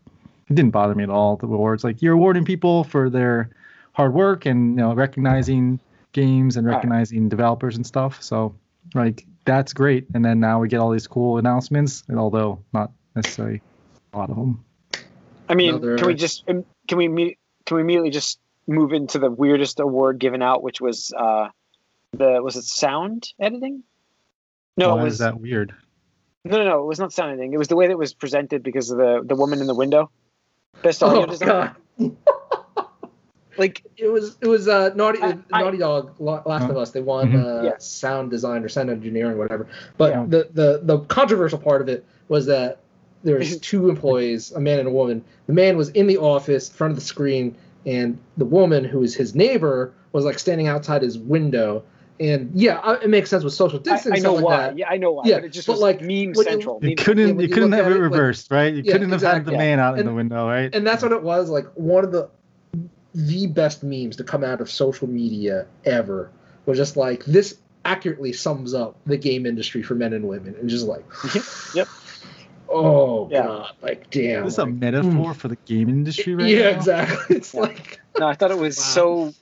it 0.51 0.55
didn't 0.55 0.73
bother 0.73 0.95
me 0.95 1.03
at 1.03 1.11
all. 1.11 1.37
The 1.37 1.47
awards 1.47 1.85
like 1.85 2.03
you're 2.03 2.15
awarding 2.15 2.45
people 2.45 2.85
for 2.85 3.11
their 3.11 3.51
hard 3.93 4.15
work 4.15 4.47
and 4.47 4.71
you 4.77 4.83
know 4.83 4.95
recognizing 4.95 5.81
games 6.13 6.57
and 6.57 6.67
recognizing 6.67 7.29
developers 7.29 7.77
and 7.77 7.87
stuff. 7.87 8.23
So 8.23 8.55
like 8.95 9.27
that's 9.49 9.73
great. 9.73 10.07
And 10.15 10.25
then 10.25 10.41
now 10.41 10.61
we 10.61 10.69
get 10.69 10.79
all 10.81 10.91
these 10.91 11.07
cool 11.07 11.39
announcements, 11.39 12.05
and 12.09 12.19
although 12.19 12.63
not 12.73 12.93
necessarily 13.17 13.63
a 14.13 14.19
lot 14.19 14.31
of 14.31 14.37
them. 14.37 14.65
I 15.49 15.55
mean, 15.55 15.71
Another- 15.77 15.97
can 15.99 16.07
we 16.07 16.15
just 16.15 16.47
can 16.47 16.65
we 16.93 17.37
can 17.67 17.75
we 17.77 17.81
immediately 17.83 18.11
just 18.11 18.39
move 18.67 18.93
into 18.93 19.19
the 19.19 19.31
weirdest 19.31 19.81
award 19.81 20.19
given 20.19 20.43
out, 20.43 20.63
which 20.63 20.81
was 20.81 21.13
uh, 21.17 21.49
the 22.13 22.41
was 22.43 22.57
it 22.57 22.65
sound 22.65 23.29
editing? 23.41 23.83
No, 24.77 24.95
Why 24.95 25.03
it 25.03 25.07
is 25.07 25.13
was 25.13 25.19
that 25.19 25.41
weird? 25.41 25.75
no, 26.45 26.59
no, 26.59 26.65
no. 26.65 26.83
It 26.83 26.87
was 26.87 26.99
not 26.99 27.13
sound 27.13 27.33
editing. 27.33 27.53
It 27.53 27.59
was 27.59 27.69
the 27.69 27.77
way 27.77 27.87
that 27.87 27.93
it 27.93 27.99
was 27.99 28.15
presented 28.15 28.63
because 28.63 28.91
of 28.91 28.99
the 28.99 29.23
the 29.25 29.35
woman 29.35 29.61
in 29.61 29.67
the 29.67 29.75
window. 29.75 30.11
Best 30.83 31.03
audio 31.03 31.23
Oh 31.23 31.27
design. 31.27 31.75
god, 33.59 33.63
Like 33.63 33.83
it 33.97 34.09
was 34.09 34.37
it 34.41 34.47
was 34.47 34.69
uh, 34.69 34.91
Naughty 34.95 35.21
I- 35.23 35.39
I- 35.53 35.63
Naughty 35.63 35.79
Dog 35.79 36.13
Last 36.19 36.47
Huh? 36.65 36.71
of 36.71 36.77
Us. 36.77 36.91
They 36.91 37.01
won 37.01 37.33
Mhm. 37.33 37.45
uh, 37.61 37.63
Yes. 37.65 37.85
sound 37.87 38.31
design 38.31 38.65
or 38.65 38.69
sound 38.69 38.91
engineering, 38.91 39.39
whatever. 39.39 39.67
But 39.97 40.13
Yeah. 40.13 40.25
the, 40.29 40.49
the 40.55 40.81
the 40.83 40.99
controversial 41.01 41.59
part 41.59 41.81
of 41.83 41.89
it 41.89 42.05
was 42.29 42.47
that 42.47 42.79
there's 43.25 43.59
two 43.71 43.89
employees, 43.89 44.53
a 44.53 44.61
man 44.61 44.79
and 44.79 44.89
a 44.89 44.93
woman. 44.93 45.23
The 45.47 45.53
man 45.55 45.77
was 45.77 45.89
in 45.91 46.07
the 46.07 46.19
office, 46.19 46.69
in 46.69 46.75
front 46.75 46.93
of 46.93 46.97
the 46.97 47.05
screen, 47.05 47.55
and 47.87 48.19
the 48.37 48.45
woman, 48.45 48.85
who 48.85 49.01
was 49.01 49.15
his 49.15 49.35
neighbor, 49.35 49.93
was 50.13 50.25
like 50.25 50.39
standing 50.39 50.69
outside 50.69 51.03
his 51.03 51.19
window. 51.19 51.83
And 52.21 52.51
yeah, 52.53 52.97
it 53.01 53.09
makes 53.11 53.31
sense 53.31 53.45
with 53.45 53.53
social 53.53 53.79
distancing. 53.79 54.13
I 54.13 54.17
and 54.17 54.25
know 54.25 54.35
like 54.35 54.45
why. 54.45 54.57
that. 54.57 54.79
Yeah, 54.79 54.89
I 54.91 54.97
know 54.97 55.13
why. 55.13 55.23
Yeah, 55.27 55.37
but 55.37 55.45
it 55.45 55.49
just 55.51 55.69
but, 55.69 55.75
was 55.75 55.81
like, 55.83 56.01
meme 56.01 56.09
when 56.09 56.35
you- 56.35 56.43
central. 56.45 56.81
You 56.83 56.97
couldn't 56.97 57.29
when 57.37 57.41
you 57.41 57.47
you 57.47 57.55
couldn't 57.55 57.71
look 57.71 57.79
have 57.79 57.87
it 57.93 57.97
it, 57.97 58.01
like- 58.03 58.11
reversed, 58.11 58.51
right? 58.51 58.75
You 58.75 58.83
Yeah, 58.85 58.93
couldn't 58.93 59.11
have 59.11 59.23
had 59.23 59.45
the 59.45 59.53
man 59.53 59.79
out 59.79 60.01
in 60.01 60.07
the 60.07 60.13
window, 60.13 60.49
right? 60.49 60.75
and 60.75 60.85
that's 60.85 61.01
what 61.03 61.13
it 61.13 61.23
was 61.23 61.49
like 61.49 61.67
one 61.75 62.03
of 62.05 62.11
the 62.11 62.29
the 63.27 63.47
best 63.49 63.83
memes 63.83 64.17
to 64.17 64.25
come 64.25 64.45
out 64.45 64.61
of 64.61 64.71
social 64.71 65.09
media 65.09 65.67
ever 65.85 66.31
was 66.67 66.79
just 66.79 66.97
like 66.97 67.25
this 67.25 67.59
accurately 67.85 68.33
sums 68.33 68.75
up 68.75 68.97
the 69.07 69.17
game 69.17 69.45
industry 69.47 69.83
for 69.83 69.95
men 69.95 70.13
and 70.13 70.27
women 70.29 70.55
and 70.61 70.69
just 70.69 70.87
like 70.87 71.05
Yep. 71.75 71.89
oh 72.69 73.29
Yeah. 73.31 73.43
god 73.43 73.73
like 73.83 74.11
damn 74.11 74.45
This 74.45 74.55
is 74.55 74.59
a 74.59 74.65
like, 74.65 74.75
metaphor 74.75 75.11
hmm. 75.11 75.33
for 75.33 75.49
the 75.49 75.57
game 75.67 75.89
industry 75.89 76.35
right 76.35 76.47
yeah 76.49 76.71
now. 76.71 76.77
exactly 76.77 77.37
it's 77.37 77.55
Yeah. 77.55 77.61
like 77.63 78.01
No, 78.19 78.27
I 78.29 78.35
thought 78.35 78.51
it 78.51 78.59
was 78.59 78.77
Wow. 78.79 78.83
so 78.85 79.35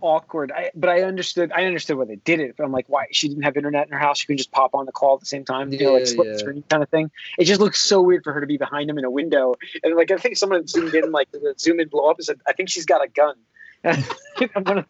awkward. 0.00 0.52
I, 0.52 0.70
but 0.74 0.90
I 0.90 1.02
understood. 1.02 1.52
I 1.52 1.64
understood 1.64 1.96
why 1.98 2.04
they 2.04 2.16
did 2.16 2.40
it. 2.40 2.56
But 2.56 2.64
I'm 2.64 2.72
like, 2.72 2.88
why 2.88 3.06
she 3.12 3.28
didn't 3.28 3.44
have 3.44 3.56
internet 3.56 3.86
in 3.86 3.92
her 3.92 3.98
house? 3.98 4.18
She 4.18 4.26
could 4.26 4.38
just 4.38 4.52
pop 4.52 4.74
on 4.74 4.86
the 4.86 4.92
call 4.92 5.14
at 5.14 5.20
the 5.20 5.26
same 5.26 5.44
time. 5.44 5.72
You 5.72 5.84
know, 5.84 5.92
like 5.94 6.06
split 6.06 6.26
yeah. 6.26 6.32
the 6.34 6.38
screen 6.38 6.64
kind 6.68 6.82
of 6.82 6.88
thing. 6.88 7.10
It 7.38 7.44
just 7.44 7.60
looks 7.60 7.80
so 7.80 8.00
weird 8.00 8.24
for 8.24 8.32
her 8.32 8.40
to 8.40 8.46
be 8.46 8.56
behind 8.56 8.90
him 8.90 8.98
in 8.98 9.04
a 9.04 9.10
window. 9.10 9.54
And 9.82 9.94
like, 9.96 10.10
I 10.10 10.16
think 10.16 10.36
someone 10.36 10.66
zoomed 10.66 10.94
in, 10.94 11.12
like 11.12 11.30
the 11.32 11.54
zoom 11.58 11.80
in 11.80 11.88
blow 11.88 12.10
up 12.10 12.18
and 12.18 12.24
said, 12.24 12.40
I 12.46 12.52
think 12.52 12.68
she's 12.70 12.86
got 12.86 13.02
a 13.04 13.08
gun. 13.08 13.36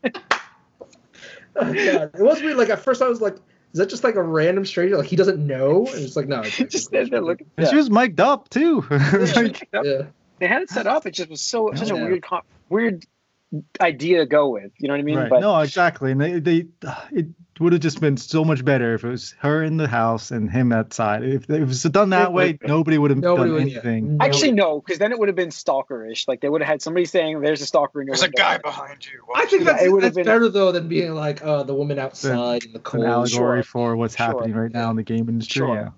Oh, 1.57 1.73
it 1.73 2.15
was 2.15 2.41
weird 2.43 2.56
like 2.56 2.69
at 2.69 2.78
first 2.78 3.02
i 3.02 3.08
was 3.08 3.21
like 3.21 3.34
is 3.34 3.78
that 3.78 3.89
just 3.89 4.04
like 4.04 4.15
a 4.15 4.23
random 4.23 4.65
stranger 4.65 4.97
like 4.97 5.08
he 5.08 5.17
doesn't 5.17 5.45
know 5.45 5.87
and 5.87 5.97
it's 6.04 6.17
like 6.17 6.28
no 6.28 6.41
it's 6.43 6.56
just 6.58 6.87
stand 6.87 7.11
there 7.11 7.21
looking. 7.21 7.49
Yeah. 7.58 7.69
she 7.69 7.76
was 7.76 7.91
mic'd 7.91 8.21
up 8.21 8.49
too. 8.50 8.84
like, 8.91 9.69
yeah 9.73 10.02
They 10.39 10.47
had 10.47 10.63
it 10.63 10.71
set 10.71 10.87
up. 10.87 11.06
It 11.06 11.13
just 11.13 11.28
was 11.28 11.41
so 11.41 11.73
such 11.75 11.91
a 11.91 11.95
weird, 11.95 12.25
weird 12.69 13.06
idea 13.80 14.19
to 14.19 14.26
go 14.26 14.49
with. 14.49 14.73
You 14.78 14.89
know 14.89 14.95
what 14.95 15.00
I 15.00 15.04
mean? 15.04 15.19
right. 15.19 15.30
But 15.30 15.41
no, 15.41 15.58
exactly. 15.58 16.13
And 16.13 16.21
they, 16.21 16.39
they 16.39 16.67
it 17.13 17.26
would 17.58 17.73
have 17.73 17.82
just 17.82 18.00
been 18.00 18.17
so 18.17 18.45
much 18.45 18.65
better 18.65 18.95
if 18.95 19.04
it 19.04 19.08
was 19.08 19.34
her 19.39 19.63
in 19.63 19.76
the 19.76 19.86
house 19.86 20.30
and 20.30 20.50
him 20.50 20.73
outside. 20.73 21.23
If, 21.23 21.45
if 21.45 21.50
it 21.50 21.65
was 21.65 21.82
done 21.82 22.10
that 22.10 22.32
way, 22.32 22.58
nobody 22.63 22.97
would 22.97 23.10
have 23.10 23.19
nobody 23.19 23.50
done 23.50 23.58
would 23.58 23.69
yeah. 23.69 23.75
anything. 23.75 24.13
Nobody- 24.13 24.30
actually, 24.30 24.52
no, 24.52 24.80
because 24.80 24.99
then 24.99 25.13
it 25.13 25.19
would 25.19 25.28
have 25.28 25.36
been 25.36 25.50
stalkerish. 25.50 26.26
Like 26.26 26.41
they 26.41 26.49
would 26.49 26.63
have 26.63 26.69
had 26.69 26.82
somebody 26.82 27.04
saying, 27.04 27.41
"There's 27.41 27.60
a 27.60 27.67
stalker 27.67 28.00
in 28.00 28.06
your 28.06 28.17
There's 28.17 28.28
a 28.28 28.30
guy 28.30 28.58
behind 28.58 29.06
you. 29.06 29.25
I 29.34 29.45
think 29.47 29.65
Yeah, 29.65 29.73
that's, 29.73 29.84
it 29.84 29.93
would 29.93 30.02
have 30.02 30.15
that's 30.15 30.26
been- 30.26 30.32
better 30.32 30.49
though 30.49 30.73
than 30.73 30.89
being 30.89 31.15
like 31.15 31.45
uh, 31.45 31.63
the 31.65 31.75
woman 31.75 31.99
outside 31.99 32.65
in 32.65 32.73
the 32.73 32.78
cold. 32.78 33.04
An 33.04 33.10
cold. 33.10 33.28
allegory 33.28 33.58
sure. 33.58 33.63
for 33.65 33.97
what's 33.97 34.17
Sure. 34.17 34.26
happening 34.26 34.54
right 34.54 34.73
now 34.73 34.91
in 34.91 34.97
the 34.97 35.02
game 35.02 35.28
industry. 35.28 35.60
Sure. 35.60 35.75
Yeah. 35.75 35.91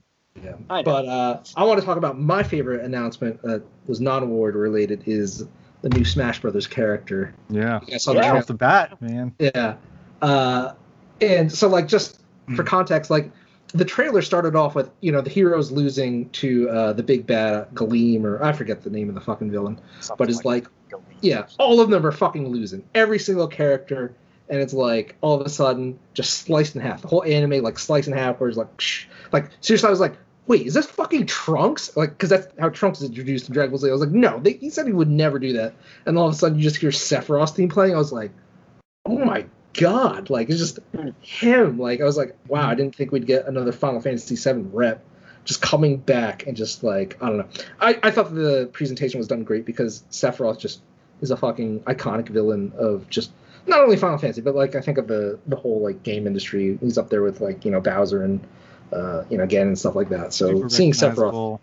Yeah. 0.43 0.55
I. 0.71 0.83
But 0.83 1.07
uh, 1.07 1.43
I 1.57 1.65
want 1.65 1.79
to 1.79 1.87
talk 1.87 1.97
about 1.99 2.19
my 2.19 2.43
favorite 2.43 2.85
announcement 2.85 3.41
that 3.43 3.63
was 3.87 4.01
non-award 4.01 4.57
related 4.57 5.05
is 5.07 5.47
the 5.83 5.89
new 5.91 6.05
Smash 6.05 6.41
Brothers 6.41 6.67
character. 6.67 7.35
Yeah. 7.51 7.81
You 7.87 7.93
guys 7.93 8.05
saw 8.05 8.13
Yeah. 8.13 8.23
the 8.23 8.29
Right 8.33 8.39
off 8.39 8.47
the 8.47 8.55
bat, 8.55 9.01
man. 9.03 9.35
Yeah. 9.39 9.75
Uh, 10.21 10.73
and 11.21 11.51
so 11.53 11.69
like 11.69 11.89
just 11.89 12.21
for 12.55 12.63
Hmm. 12.63 12.69
context, 12.69 13.11
like 13.11 13.31
the 13.75 13.85
trailer 13.85 14.21
started 14.23 14.55
off 14.55 14.75
with 14.75 14.91
you 15.01 15.11
know 15.13 15.21
the 15.21 15.31
heroes 15.31 15.71
losing 15.73 16.29
to 16.31 16.69
uh, 16.71 16.93
the 16.93 17.03
big 17.03 17.27
bad 17.27 17.69
Galeem 17.75 18.25
or 18.25 18.43
I 18.43 18.53
forget 18.53 18.83
the 18.83 18.91
name 18.91 19.09
of 19.09 19.15
the 19.15 19.21
fucking 19.21 19.51
villain, 19.51 19.79
Something 20.01 20.17
but 20.19 20.31
it's 20.31 20.45
like 20.45 20.67
Galeem. 20.91 21.01
yeah, 21.21 21.47
all 21.59 21.81
of 21.81 21.89
them 21.91 22.05
are 22.07 22.13
fucking 22.13 22.49
losing. 22.49 22.83
Every 22.95 23.19
single 23.19 23.47
character, 23.49 24.15
and 24.51 24.61
it's 24.61 24.75
like 24.75 25.17
all 25.23 25.41
of 25.41 25.47
a 25.47 25.51
sudden 25.51 25.99
just 26.15 26.41
sliced 26.41 26.77
in 26.77 26.83
half. 26.83 27.01
The 27.03 27.09
whole 27.09 27.25
anime 27.25 27.63
like 27.63 27.79
sliced 27.79 28.09
in 28.09 28.15
half, 28.15 28.39
where 28.41 28.49
it's 28.49 28.59
like, 28.59 28.77
psh, 28.77 29.07
like 29.33 29.49
seriously, 29.63 29.87
I 29.87 29.91
was 29.91 30.01
like, 30.01 30.17
wait, 30.47 30.67
is 30.67 30.75
this 30.75 30.87
fucking 30.87 31.27
Trunks? 31.27 31.97
Like, 31.97 32.11
because 32.11 32.31
that's 32.31 32.49
how 32.59 32.69
Trunks 32.69 33.01
is 33.01 33.09
introduced 33.09 33.49
in 33.49 33.55
Dragon 33.55 33.71
Ball 33.71 33.79
Z. 33.79 33.89
I 33.89 33.93
was 33.93 34.01
like, 34.01 34.11
no, 34.11 34.41
they, 34.41 34.55
he 34.55 34.71
said 34.71 34.87
he 34.87 34.93
would 34.93 35.11
never 35.11 35.39
do 35.39 35.53
that. 35.55 35.75
And 36.07 36.19
all 36.19 36.29
of 36.29 36.35
a 36.35 36.37
sudden, 36.37 36.59
you 36.59 36.65
just 36.65 36.77
hear 36.77 36.91
Sephiroth's 36.91 37.53
theme 37.53 37.69
playing. 37.69 37.95
I 37.95 37.99
was 37.99 38.13
like, 38.13 38.33
oh 39.07 39.19
my 39.19 39.47
god, 39.75 40.31
like 40.31 40.49
it's 40.51 40.59
just 40.59 40.79
him. 41.21 41.79
Like 41.79 42.01
I 42.01 42.05
was 42.05 42.17
like, 42.17 42.37
wow, 42.49 42.69
I 42.69 42.75
didn't 42.75 42.95
think 42.95 43.13
we'd 43.13 43.27
get 43.27 43.47
another 43.47 43.73
Final 43.73 44.01
Fantasy 44.01 44.37
VII 44.37 44.63
rep. 44.73 45.05
Just 45.45 45.61
coming 45.61 45.97
back 45.97 46.47
and 46.47 46.57
just 46.57 46.85
like 46.85 47.19
I 47.21 47.27
don't 47.27 47.39
know. 47.39 47.49
I, 47.81 47.99
I 48.05 48.11
thought 48.13 48.33
the 48.33 48.71
presentation 48.73 49.19
was 49.19 49.27
done 49.27 49.43
great 49.43 49.65
because 49.65 50.05
Sephiroth 50.13 50.61
just 50.61 50.83
is 51.21 51.33
a 51.33 51.37
fucking 51.37 51.81
iconic 51.81 52.29
villain 52.29 52.73
of 52.79 53.11
just 53.11 53.33
not 53.67 53.81
only 53.81 53.97
Final 53.97 54.19
Fantasy, 54.19 54.41
but 54.41 54.55
like 54.55 54.77
I 54.77 54.81
think 54.81 54.99
of 54.99 55.09
the 55.09 55.41
the 55.49 55.57
whole 55.57 55.83
like 55.83 56.05
game 56.05 56.29
industry. 56.29 56.79
He's 56.81 56.97
up 56.97 57.11
there 57.11 57.23
with 57.23 57.41
like 57.41 57.65
you 57.65 57.73
know 57.73 57.81
Bowser 57.81 58.23
and 58.23 58.47
uh, 58.93 59.25
you 59.31 59.39
know 59.39 59.45
again 59.45 59.69
and 59.69 59.79
stuff 59.79 59.95
like 59.95 60.09
that. 60.11 60.33
So 60.33 60.55
Super 60.55 60.69
seeing 60.69 60.93
Sephiroth, 60.93 61.09
recognizable, 61.09 61.61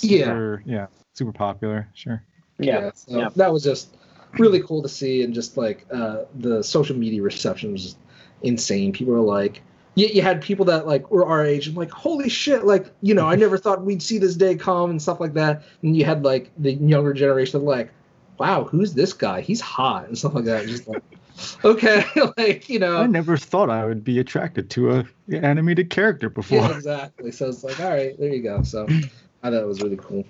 Yeah. 0.00 0.56
yeah, 0.64 0.86
super 1.14 1.32
popular. 1.32 1.88
Sure. 1.94 2.22
yeah, 2.58 2.90
so 2.94 3.18
yeah. 3.18 3.28
that 3.36 3.52
was 3.52 3.62
just 3.62 3.96
really 4.38 4.62
cool 4.62 4.82
to 4.82 4.88
see, 4.88 5.22
and 5.22 5.34
just 5.34 5.56
like 5.56 5.86
uh, 5.92 6.24
the 6.34 6.62
social 6.62 6.96
media 6.96 7.22
reception 7.22 7.72
was 7.72 7.82
just 7.82 7.98
insane. 8.42 8.92
People 8.92 9.14
were 9.14 9.20
like. 9.20 9.62
You, 9.98 10.08
you 10.08 10.20
had 10.20 10.42
people 10.42 10.66
that 10.66 10.86
like 10.86 11.10
were 11.10 11.24
our 11.24 11.42
age 11.42 11.68
and 11.68 11.74
like 11.74 11.90
holy 11.90 12.28
shit 12.28 12.66
like 12.66 12.92
you 13.00 13.14
know 13.14 13.26
I 13.26 13.34
never 13.34 13.56
thought 13.56 13.82
we'd 13.82 14.02
see 14.02 14.18
this 14.18 14.34
day 14.34 14.54
come 14.54 14.90
and 14.90 15.00
stuff 15.00 15.20
like 15.20 15.32
that 15.32 15.62
and 15.80 15.96
you 15.96 16.04
had 16.04 16.22
like 16.22 16.50
the 16.58 16.74
younger 16.74 17.14
generation 17.14 17.64
like 17.64 17.90
wow 18.38 18.64
who's 18.64 18.92
this 18.92 19.14
guy 19.14 19.40
he's 19.40 19.62
hot 19.62 20.06
and 20.06 20.18
stuff 20.18 20.34
like 20.34 20.44
that 20.44 20.66
just 20.66 20.86
like 20.86 21.02
okay 21.64 22.04
like 22.36 22.68
you 22.68 22.78
know 22.78 22.98
I 22.98 23.06
never 23.06 23.36
thought 23.36 23.70
I 23.70 23.84
would 23.84 24.04
be 24.04 24.18
attracted 24.18 24.70
to 24.70 24.92
a 24.92 25.04
animated 25.32 25.90
character 25.90 26.30
before. 26.30 26.58
Yeah, 26.58 26.70
exactly. 26.76 27.32
So 27.32 27.48
it's 27.48 27.64
like, 27.64 27.80
all 27.80 27.90
right, 27.90 28.18
there 28.18 28.32
you 28.32 28.42
go. 28.42 28.62
So 28.62 28.86
I 28.88 29.50
thought 29.50 29.52
it 29.52 29.66
was 29.66 29.82
really 29.82 29.96
cool. 29.96 30.24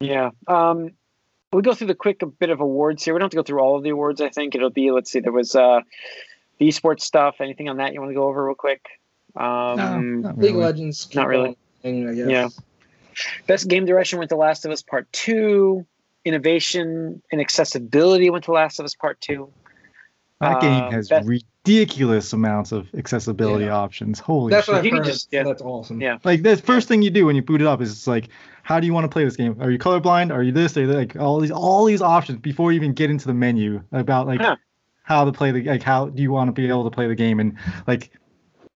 Yeah. 0.00 0.30
Um, 0.46 0.92
we'll 1.52 1.62
go 1.62 1.74
through 1.74 1.88
the 1.88 1.94
quick 1.94 2.22
bit 2.38 2.50
of 2.50 2.60
awards 2.60 3.04
here. 3.04 3.14
We 3.14 3.18
don't 3.18 3.26
have 3.26 3.30
to 3.30 3.36
go 3.36 3.42
through 3.42 3.60
all 3.60 3.76
of 3.76 3.82
the 3.82 3.90
awards. 3.90 4.20
I 4.20 4.30
think 4.30 4.54
it'll 4.54 4.70
be. 4.70 4.90
Let's 4.90 5.10
see. 5.10 5.20
There 5.20 5.32
was 5.32 5.54
uh, 5.54 5.80
the 6.58 6.68
esports 6.68 7.02
stuff. 7.02 7.36
Anything 7.40 7.68
on 7.68 7.76
that 7.78 7.92
you 7.92 8.00
want 8.00 8.10
to 8.10 8.14
go 8.14 8.24
over 8.24 8.44
real 8.44 8.54
quick? 8.54 8.86
Um, 9.36 10.22
Not 10.22 10.38
League 10.38 10.50
of 10.50 10.56
really. 10.56 10.64
Legends, 10.64 11.14
Not 11.14 11.28
really. 11.28 11.56
thing, 11.82 12.08
I 12.08 12.14
guess. 12.14 12.28
Yeah. 12.28 12.48
Best 13.46 13.68
game 13.68 13.84
direction 13.84 14.18
went 14.18 14.30
to 14.30 14.36
Last 14.36 14.64
of 14.64 14.72
Us 14.72 14.82
Part 14.82 15.10
Two. 15.12 15.86
Innovation 16.24 17.22
and 17.32 17.40
accessibility 17.40 18.28
went 18.30 18.44
to 18.44 18.52
Last 18.52 18.78
of 18.78 18.84
Us 18.84 18.94
Part 18.94 19.20
Two. 19.20 19.52
That 20.40 20.60
game 20.62 20.84
Um, 20.84 20.92
has 20.92 21.08
that- 21.08 21.24
ridiculous 21.26 22.32
amounts 22.32 22.72
of 22.72 22.88
accessibility 22.96 23.66
Yeah. 23.66 23.76
options. 23.76 24.18
Holy 24.18 24.50
That's 24.50 24.64
shit! 24.66 24.72
what 24.72 24.78
I've 24.78 24.84
You 24.86 24.90
can 24.92 24.98
heard. 24.98 25.06
just- 25.06 25.28
yeah. 25.30 25.42
That's 25.42 25.60
awesome. 25.60 26.00
Yeah. 26.00 26.16
Like 26.24 26.42
the 26.42 26.56
first 26.56 26.88
thing 26.88 27.02
you 27.02 27.10
do 27.10 27.26
when 27.26 27.36
you 27.36 27.42
boot 27.42 27.60
it 27.60 27.66
up 27.66 27.82
is 27.82 27.92
it's 27.92 28.06
like, 28.06 28.28
how 28.62 28.80
do 28.80 28.86
you 28.86 28.94
want 28.94 29.04
to 29.04 29.08
play 29.08 29.24
this 29.24 29.36
game? 29.36 29.56
Are 29.60 29.70
you 29.70 29.78
colorblind? 29.78 30.32
Are 30.32 30.42
you 30.42 30.52
this? 30.52 30.76
Are 30.76 30.80
you 30.80 30.86
like 30.86 31.14
all 31.16 31.40
these 31.40 31.50
all 31.50 31.84
these 31.84 32.00
options 32.00 32.38
before 32.38 32.72
you 32.72 32.76
even 32.76 32.94
get 32.94 33.10
into 33.10 33.26
the 33.26 33.34
menu 33.34 33.82
about 33.92 34.26
like 34.26 34.40
Yeah. 34.40 34.54
how 35.02 35.24
to 35.26 35.32
play 35.32 35.50
the 35.52 35.62
like 35.64 35.82
how 35.82 36.06
do 36.08 36.22
you 36.22 36.32
want 36.32 36.48
to 36.48 36.52
be 36.52 36.66
able 36.68 36.84
to 36.84 36.90
play 36.90 37.06
the 37.06 37.14
game 37.14 37.38
and 37.40 37.54
like 37.86 38.10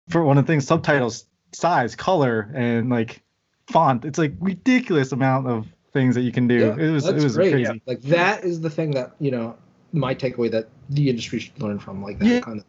for 0.08 0.24
one 0.24 0.38
of 0.38 0.46
the 0.46 0.52
things 0.52 0.66
subtitles 0.66 1.26
size 1.52 1.94
color 1.94 2.50
and 2.54 2.88
like 2.88 3.22
font 3.66 4.04
it's 4.04 4.18
like 4.18 4.32
ridiculous 4.40 5.12
amount 5.12 5.46
of 5.46 5.66
things 5.92 6.14
that 6.14 6.22
you 6.22 6.32
can 6.32 6.46
do 6.48 6.54
Yeah, 6.58 6.76
it 6.86 6.90
was 6.90 7.06
it 7.06 7.12
that's 7.12 7.24
was 7.24 7.36
great. 7.36 7.52
crazy 7.52 7.82
Like 7.86 8.00
that 8.02 8.44
is 8.44 8.60
the 8.60 8.70
thing 8.70 8.92
that 8.92 9.12
you 9.18 9.30
know 9.30 9.56
my 9.92 10.14
takeaway 10.14 10.50
that 10.50 10.68
the 10.88 11.08
industry 11.10 11.38
should 11.40 11.60
learn 11.60 11.78
from, 11.78 12.02
like 12.02 12.18
that 12.18 12.26
Yeah. 12.26 12.40
kind 12.40 12.58
of 12.60 12.64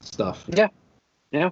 stuff. 0.00 0.44
Yeah, 0.48 0.68
yeah. 1.30 1.50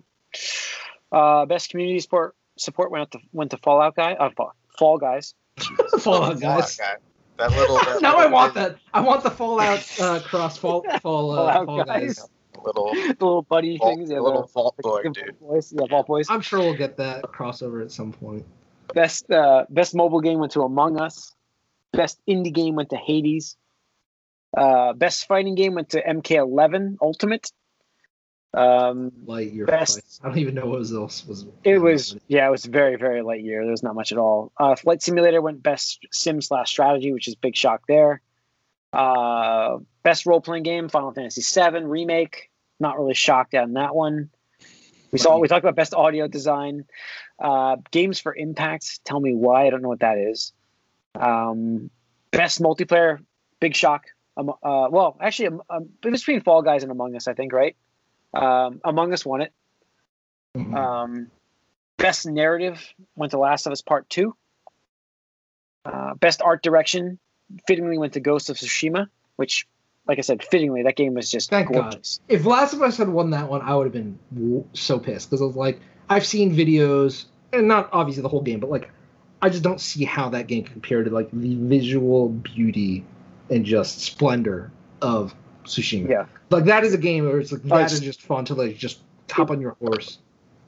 Uh, 1.13 1.47
best 1.47 1.71
community 1.71 2.01
support 2.01 2.35
support 2.57 2.91
went 2.91 3.11
to 3.13 3.19
went 3.33 3.51
to 3.53 3.57
Fallout 3.59 3.95
guy. 3.97 4.15
Uh, 4.15 4.31
Fall, 4.37 4.53
Fall 4.79 4.99
Guys. 4.99 5.35
Fallout 6.01 6.41
guys. 6.41 6.77
guy. 6.77 6.95
That 7.39 7.51
little. 7.53 7.77
That 7.77 7.99
now 8.03 8.17
I 8.17 8.27
want 8.27 8.55
that. 8.55 8.77
I 8.93 9.01
want 9.01 9.23
the 9.23 9.31
Fallout 9.31 10.01
uh, 10.01 10.21
cross 10.21 10.57
fall 10.59 10.83
fall, 11.03 11.33
uh, 11.33 11.53
Fallout 11.53 11.67
fall 11.67 11.85
guys. 11.85 12.19
guys. 12.19 12.29
Little. 12.65 12.93
The 12.95 13.09
little 13.21 13.43
buddy 13.43 13.77
Vault, 13.77 13.97
things. 13.97 14.11
Yeah, 14.11 14.21
little 14.21 14.43
the, 14.43 14.49
vault 14.49 14.77
boy, 14.79 15.03
the 15.03 15.11
dude. 15.11 15.37
Vault 15.39 15.51
Boys. 15.53 15.73
Yeah, 15.77 15.87
Vault 15.91 16.07
Boys. 16.07 16.27
I'm 16.31 16.41
sure 16.41 16.61
we'll 16.61 16.75
get 16.77 16.97
that 16.97 17.23
crossover 17.25 17.83
at 17.83 17.91
some 17.93 18.13
point. 18.13 18.45
Best 18.95 19.31
uh, 19.31 19.67
best 19.71 19.95
mobile 19.95 20.21
game 20.21 20.39
went 20.39 20.53
to 20.53 20.63
Among 20.63 20.99
Us. 20.99 21.33
Best 21.93 22.21
indie 22.29 22.53
game 22.53 22.75
went 22.75 22.91
to 22.91 22.97
Hades. 22.97 23.57
Uh, 24.57 24.93
best 24.93 25.27
fighting 25.27 25.55
game 25.55 25.75
went 25.75 25.91
to 25.91 26.03
MK11 26.03 26.97
Ultimate. 27.03 27.51
Um, 28.55 29.11
Light 29.27 29.53
year 29.53 29.67
Best-. 29.67 30.21
I 30.23 30.29
don't 30.29 30.39
even 30.39 30.55
know 30.55 30.67
what 30.67 30.79
was 30.79 30.93
else 30.93 31.27
was. 31.27 31.45
it 31.65 31.79
was 31.79 32.17
yeah, 32.29 32.47
it 32.47 32.51
was 32.51 32.65
very 32.65 32.95
very 32.97 33.21
light 33.23 33.43
year. 33.43 33.63
There 33.63 33.73
was 33.73 33.83
not 33.83 33.97
much 33.97 34.13
at 34.13 34.19
all. 34.19 34.53
Uh, 34.57 34.77
Flight 34.77 35.03
Simulator 35.03 35.43
went 35.43 35.63
best 35.63 36.07
sim 36.13 36.41
slash 36.41 36.71
strategy, 36.71 37.13
which 37.13 37.27
is 37.27 37.35
big 37.35 37.57
shock 37.57 37.83
there. 37.89 38.21
Uh, 38.93 39.79
best 40.05 40.25
role 40.25 40.41
playing 40.41 40.63
game 40.63 40.89
Final 40.89 41.13
Fantasy 41.13 41.43
VII 41.43 41.85
remake. 41.85 42.49
Not 42.79 42.97
really 42.97 43.15
shocked 43.15 43.55
on 43.55 43.73
that 43.73 43.95
one. 43.95 44.31
We 45.11 45.19
saw 45.19 45.39
we 45.39 45.49
talked 45.49 45.65
about 45.65 45.75
best 45.75 45.95
audio 45.95 46.29
design. 46.29 46.85
Uh, 47.41 47.77
games 47.91 48.21
for 48.21 48.35
Impact. 48.35 49.05
Tell 49.05 49.19
me 49.19 49.35
why. 49.35 49.67
I 49.67 49.71
don't 49.71 49.83
know 49.83 49.89
what 49.89 50.01
that 50.01 50.19
is. 50.19 50.53
Um, 51.17 51.91
best 52.31 52.63
multiplayer. 52.63 53.19
Big 53.59 53.75
shock. 53.75 54.07
Um, 54.37 54.51
uh, 54.51 54.89
well, 54.91 55.17
actually, 55.21 55.49
um, 55.49 55.63
um, 55.71 55.89
it 56.05 56.11
was 56.11 56.21
between 56.21 56.41
Fall 56.41 56.63
Guys 56.63 56.83
and 56.83 56.91
Among 56.91 57.15
Us. 57.15 57.29
I 57.29 57.35
think 57.35 57.53
right. 57.53 57.77
Um, 58.33 58.81
Among 58.85 59.13
Us 59.13 59.25
won 59.25 59.43
it. 59.43 59.53
Mhm. 60.57 60.75
Um, 60.75 61.31
best 61.97 62.27
narrative 62.27 62.81
went 63.17 63.33
to 63.33 63.39
Last 63.39 63.67
of 63.67 63.73
Us 63.73 63.83
Part 63.83 64.09
Two. 64.09 64.35
Uh, 65.85 66.15
best 66.15 66.43
art 66.43 66.63
direction 66.63 67.19
fittingly 67.67 67.99
went 67.99 68.15
to 68.15 68.21
Ghost 68.21 68.51
of 68.51 68.57
Tsushima, 68.57 69.09
which, 69.37 69.67
like 70.07 70.19
I 70.19 70.23
said, 70.23 70.43
fittingly 70.43 70.83
that 70.85 70.97
game 70.97 71.15
was 71.15 71.31
just 71.31 71.51
Thank 71.51 71.73
God. 71.73 72.01
if 72.29 72.45
Last 72.47 72.73
of 72.73 72.83
Us 72.83 72.97
had 72.97 73.09
won 73.09 73.31
that 73.31 73.49
one, 73.49 73.61
I 73.63 73.75
would 73.75 73.85
have 73.85 73.93
been 73.93 74.19
so 74.73 74.99
pissed 74.99 75.31
because 75.31 75.43
I 75.43 75.45
was 75.45 75.57
like, 75.57 75.81
I've 76.09 76.27
seen 76.27 76.55
videos, 76.55 77.27
and 77.53 77.69
not 77.69 77.89
obviously 77.93 78.23
the 78.23 78.29
whole 78.29 78.43
game, 78.43 78.61
but 78.61 78.71
like, 78.71 78.91
I 79.43 79.51
just 79.51 79.63
don't 79.63 79.81
see 79.81 80.05
how 80.05 80.31
that 80.31 80.47
game 80.47 80.65
compared 80.65 81.05
to 81.05 81.11
like 81.11 81.29
the 81.33 81.55
visual 81.57 82.31
beauty 82.31 83.05
and 83.51 83.65
just 83.65 84.01
splendor 84.01 84.71
of 85.03 85.35
Tsushima. 85.65 86.09
Yeah. 86.11 86.27
like 86.51 86.65
that 86.67 86.85
is 86.85 86.93
a 86.95 86.99
game 86.99 87.25
where 87.25 87.39
it's 87.39 87.51
like 87.53 87.63
Oh, 87.65 87.69
that 87.69 87.75
it's- 87.77 87.93
is 87.95 88.01
just 88.01 88.21
fun 88.23 88.45
to 88.47 88.55
like 88.55 88.77
just 88.77 89.01
hop 89.31 89.51
on 89.51 89.61
your 89.61 89.73
horse 89.81 90.19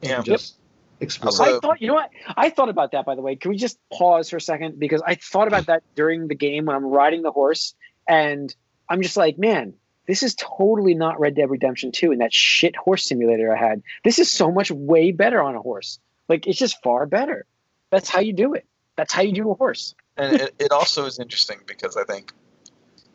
and 0.01 0.09
Yeah. 0.11 0.21
just 0.21 0.55
explore. 0.99 1.27
Also- 1.29 1.57
I 1.57 1.59
thought, 1.59 1.81
you 1.81 1.87
know 1.87 1.93
what? 1.93 2.09
I 2.35 2.49
thought 2.49 2.69
about 2.69 2.91
that, 2.93 3.05
by 3.05 3.13
the 3.15 3.21
way. 3.21 3.35
Can 3.35 3.51
we 3.51 3.57
just 3.57 3.77
pause 3.93 4.29
for 4.29 4.37
a 4.37 4.41
second? 4.41 4.79
Because 4.79 5.01
I 5.05 5.15
thought 5.15 5.47
about 5.47 5.67
that 5.67 5.83
during 5.95 6.27
the 6.27 6.35
game 6.35 6.65
when 6.65 6.75
I'm 6.75 6.85
riding 6.85 7.21
the 7.21 7.31
horse, 7.31 7.75
and 8.07 8.53
I'm 8.89 9.01
just 9.03 9.15
like, 9.17 9.37
man, 9.37 9.73
this 10.07 10.23
is 10.23 10.33
totally 10.35 10.95
not 10.95 11.19
Red 11.19 11.35
Dead 11.35 11.49
Redemption 11.49 11.91
2 11.91 12.11
and 12.11 12.21
that 12.21 12.33
shit 12.33 12.75
horse 12.75 13.05
simulator 13.05 13.55
I 13.55 13.59
had. 13.59 13.83
This 14.03 14.17
is 14.19 14.31
so 14.31 14.51
much 14.51 14.71
way 14.71 15.11
better 15.11 15.41
on 15.41 15.55
a 15.55 15.61
horse. 15.61 15.99
Like, 16.27 16.47
it's 16.47 16.57
just 16.57 16.81
far 16.81 17.05
better. 17.05 17.45
That's 17.91 18.09
how 18.09 18.19
you 18.21 18.33
do 18.33 18.53
it. 18.55 18.65
That's 18.95 19.13
how 19.13 19.21
you 19.21 19.31
do 19.33 19.51
a 19.51 19.53
horse. 19.53 19.93
And 20.17 20.41
it, 20.41 20.55
it 20.57 20.71
also 20.71 21.05
is 21.05 21.19
interesting 21.19 21.59
because 21.67 21.95
I 21.95 22.03
think 22.03 22.33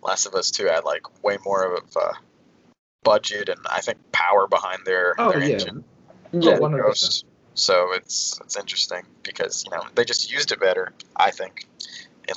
Last 0.03 0.27
of 0.27 0.35
Us 0.35 0.51
2 0.51 0.67
had 0.67 0.85
like 0.85 1.23
way 1.23 1.39
more 1.45 1.65
of 1.65 1.83
a 1.97 2.13
budget 3.05 3.49
and 3.49 3.59
I 3.71 3.81
think 3.81 3.99
power 4.13 4.47
behind 4.47 4.85
their, 4.85 5.15
Oh, 5.19 5.31
their 5.33 5.43
yeah. 5.43 5.55
engine. 5.55 5.85
Yeah, 6.33 6.55
than 6.55 6.73
100%. 6.73 6.83
Ghost. 6.83 7.25
So 7.55 7.93
it's 7.93 8.41
it's 8.43 8.57
interesting 8.57 9.03
because 9.23 9.65
you 9.67 9.71
know 9.71 9.85
they 9.95 10.05
just 10.05 10.33
used 10.33 10.53
it 10.53 10.61
better, 10.61 10.93
I 11.17 11.31
think, 11.31 11.67
in 12.27 12.35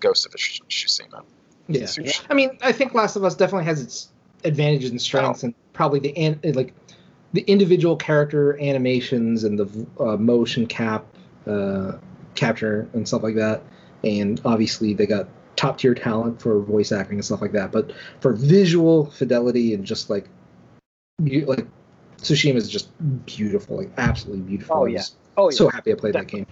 Ghost 0.00 0.26
of 0.26 0.32
Tsush- 0.32 0.60
Tsushima. 0.68 1.24
Yeah. 1.68 1.84
Tsushima. 1.84 2.26
I 2.28 2.34
mean, 2.34 2.58
I 2.60 2.72
think 2.72 2.92
Last 2.92 3.16
of 3.16 3.24
Us 3.24 3.34
definitely 3.34 3.64
has 3.64 3.80
its 3.80 4.08
advantages 4.44 4.90
and 4.90 5.00
strengths, 5.00 5.42
and 5.42 5.54
probably 5.72 6.00
the 6.00 6.14
an, 6.18 6.38
like 6.54 6.74
the 7.32 7.40
individual 7.46 7.96
character 7.96 8.60
animations 8.60 9.44
and 9.44 9.58
the 9.58 9.86
uh, 9.98 10.18
motion 10.18 10.66
cap 10.66 11.06
uh, 11.46 11.92
capture 12.34 12.86
and 12.92 13.08
stuff 13.08 13.22
like 13.22 13.36
that. 13.36 13.62
And 14.04 14.38
obviously, 14.44 14.92
they 14.92 15.06
got 15.06 15.28
top 15.58 15.76
tier 15.78 15.94
talent 15.94 16.40
for 16.40 16.60
voice 16.60 16.92
acting 16.92 17.16
and 17.16 17.24
stuff 17.24 17.42
like 17.42 17.52
that. 17.52 17.72
But 17.72 17.90
for 18.20 18.32
visual 18.32 19.10
fidelity 19.10 19.74
and 19.74 19.84
just 19.84 20.08
like 20.08 20.28
you 21.22 21.44
like 21.46 21.66
Tsushima 22.18 22.54
is 22.54 22.68
just 22.68 22.90
beautiful, 23.26 23.76
like 23.76 23.90
absolutely 23.98 24.42
beautiful. 24.42 24.76
Oh, 24.76 24.80
I 24.80 24.82
was 24.84 24.92
yeah. 24.92 25.02
Oh, 25.36 25.50
yeah. 25.50 25.56
so 25.56 25.68
happy 25.68 25.92
I 25.92 25.96
played 25.96 26.14
that 26.14 26.28
game. 26.28 26.46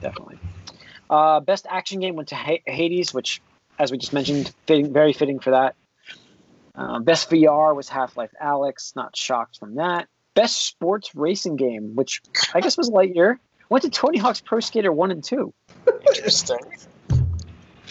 definitely. 0.00 0.38
Uh, 1.08 1.40
best 1.40 1.66
action 1.68 2.00
game 2.00 2.14
went 2.14 2.28
to 2.28 2.36
Ha- 2.36 2.62
Hades, 2.66 3.12
which, 3.12 3.42
as 3.78 3.90
we 3.90 3.98
just 3.98 4.12
mentioned, 4.12 4.52
fitting, 4.66 4.92
very 4.92 5.12
fitting 5.12 5.40
for 5.40 5.50
that. 5.50 5.74
Uh, 6.74 7.00
best 7.00 7.28
VR 7.30 7.74
was 7.74 7.88
Half 7.88 8.16
Life 8.16 8.30
Alyx. 8.40 8.94
Not 8.94 9.16
shocked 9.16 9.58
from 9.58 9.74
that. 9.74 10.08
Best 10.34 10.64
sports 10.64 11.14
racing 11.16 11.56
game, 11.56 11.96
which 11.96 12.22
I 12.54 12.60
guess 12.60 12.76
was 12.76 12.90
Lightyear, 12.90 13.38
went 13.68 13.82
to 13.82 13.90
Tony 13.90 14.18
Hawk's 14.18 14.40
Pro 14.40 14.60
Skater 14.60 14.92
One 14.92 15.10
and 15.10 15.22
Two. 15.22 15.52
Interesting. 16.08 16.58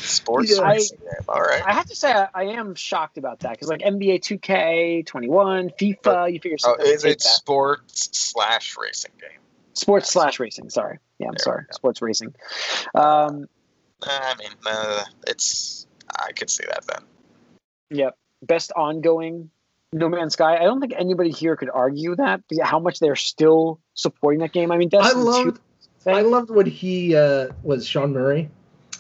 Sports 0.02 0.58
Yeah. 0.58 0.68
racing 0.68 0.98
game. 1.00 1.08
All 1.28 1.42
right. 1.42 1.62
I 1.66 1.74
have 1.74 1.86
to 1.88 1.96
say, 1.96 2.12
I, 2.12 2.28
I 2.34 2.44
am 2.44 2.76
shocked 2.76 3.18
about 3.18 3.40
that 3.40 3.52
because 3.52 3.68
like 3.68 3.82
NBA 3.82 4.20
2K, 4.22 5.06
21, 5.06 5.70
FIFA, 5.80 6.34
you 6.34 6.40
figure 6.40 6.58
Oh, 6.64 6.76
something. 6.76 6.86
is 6.86 7.04
take 7.04 7.14
it 7.14 7.20
that. 7.20 7.28
sports 7.30 8.10
slash 8.14 8.78
racing 8.78 9.12
game? 9.20 9.40
sports 9.74 10.12
slash 10.12 10.40
racing? 10.40 10.70
Sorry, 10.70 11.00
yeah, 11.20 11.28
I'm 11.28 11.34
There 11.34 11.44
sorry, 11.44 11.66
sports 11.72 12.02
racing. 12.02 12.34
Um, 12.96 13.48
I 14.04 14.34
mean, 14.40 14.52
uh, 14.66 15.04
it's 15.28 15.88
I 16.18 16.32
could 16.34 16.50
see 16.50 16.64
that 16.68 16.86
then. 16.88 17.04
Yep. 17.92 18.18
Best 18.44 18.72
ongoing 18.76 19.50
No 19.94 20.10
Man's 20.10 20.34
Sky. 20.34 20.58
I 20.58 20.64
don't 20.64 20.80
think 20.80 20.94
anybody 20.98 21.32
here 21.32 21.56
could 21.56 21.70
argue 21.70 22.16
that 22.16 22.42
how 22.62 22.80
much 22.80 23.00
they're 23.00 23.16
still 23.16 23.80
supporting 23.94 24.40
that 24.42 24.54
game. 24.54 24.72
I 24.72 24.78
mean, 24.78 24.90
I 24.94 24.98
Destiny 25.02 25.24
2 25.24 25.30
loved 25.30 25.60
I 26.08 26.22
loved 26.22 26.50
when 26.50 26.66
he 26.66 27.16
uh, 27.16 27.50
was 27.64 27.86
Sean 27.86 28.14
Murray 28.14 28.50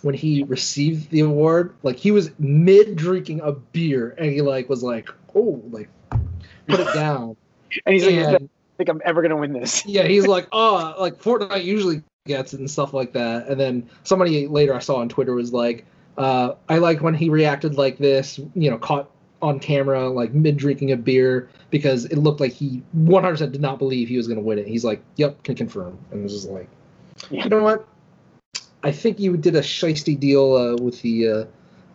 when 0.03 0.15
he 0.15 0.43
received 0.43 1.09
the 1.11 1.21
award. 1.21 1.73
Like 1.83 1.97
he 1.97 2.11
was 2.11 2.31
mid 2.39 2.95
drinking 2.95 3.41
a 3.41 3.51
beer 3.51 4.15
and 4.17 4.31
he 4.31 4.41
like 4.41 4.69
was 4.69 4.83
like, 4.83 5.09
oh, 5.35 5.61
like 5.69 5.89
put 6.67 6.79
it 6.79 6.87
down. 6.93 7.35
and 7.85 7.93
he's 7.93 8.05
like, 8.05 8.41
I 8.41 8.47
think 8.77 8.89
I'm 8.89 9.01
ever 9.05 9.21
gonna 9.21 9.37
win 9.37 9.53
this. 9.53 9.85
yeah, 9.87 10.03
he's 10.03 10.27
like, 10.27 10.47
oh, 10.51 10.95
like 10.99 11.21
Fortnite 11.21 11.63
usually 11.63 12.01
gets 12.25 12.53
it 12.53 12.59
and 12.59 12.69
stuff 12.69 12.93
like 12.93 13.13
that. 13.13 13.47
And 13.47 13.59
then 13.59 13.89
somebody 14.03 14.47
later 14.47 14.73
I 14.73 14.79
saw 14.79 14.97
on 14.97 15.09
Twitter 15.09 15.33
was 15.33 15.53
like, 15.53 15.85
uh, 16.17 16.53
I 16.67 16.77
like 16.77 17.01
when 17.01 17.13
he 17.13 17.29
reacted 17.29 17.75
like 17.75 17.97
this, 17.97 18.39
you 18.53 18.69
know, 18.69 18.77
caught 18.77 19.09
on 19.41 19.59
camera 19.59 20.09
like 20.09 20.33
mid 20.33 20.57
drinking 20.57 20.91
a 20.91 20.97
beer 20.97 21.49
because 21.69 22.05
it 22.05 22.17
looked 22.17 22.41
like 22.41 22.51
he 22.51 22.83
100% 22.97 23.51
did 23.51 23.61
not 23.61 23.79
believe 23.79 24.09
he 24.09 24.17
was 24.17 24.27
going 24.27 24.37
to 24.37 24.43
win 24.43 24.59
it. 24.59 24.67
He's 24.67 24.83
like, 24.83 25.01
yep, 25.15 25.41
can 25.43 25.55
confirm. 25.55 25.97
And 26.11 26.19
it 26.19 26.23
was 26.23 26.33
just 26.33 26.49
like, 26.49 26.67
Yeah. 27.29 27.43
you 27.45 27.49
know 27.49 27.63
what? 27.63 27.87
I 28.83 28.91
think 28.91 29.19
you 29.19 29.35
did 29.37 29.55
a 29.55 29.61
shisty 29.61 30.19
deal 30.19 30.53
uh, 30.53 30.81
with 30.81 31.01
the 31.01 31.27
uh, 31.27 31.45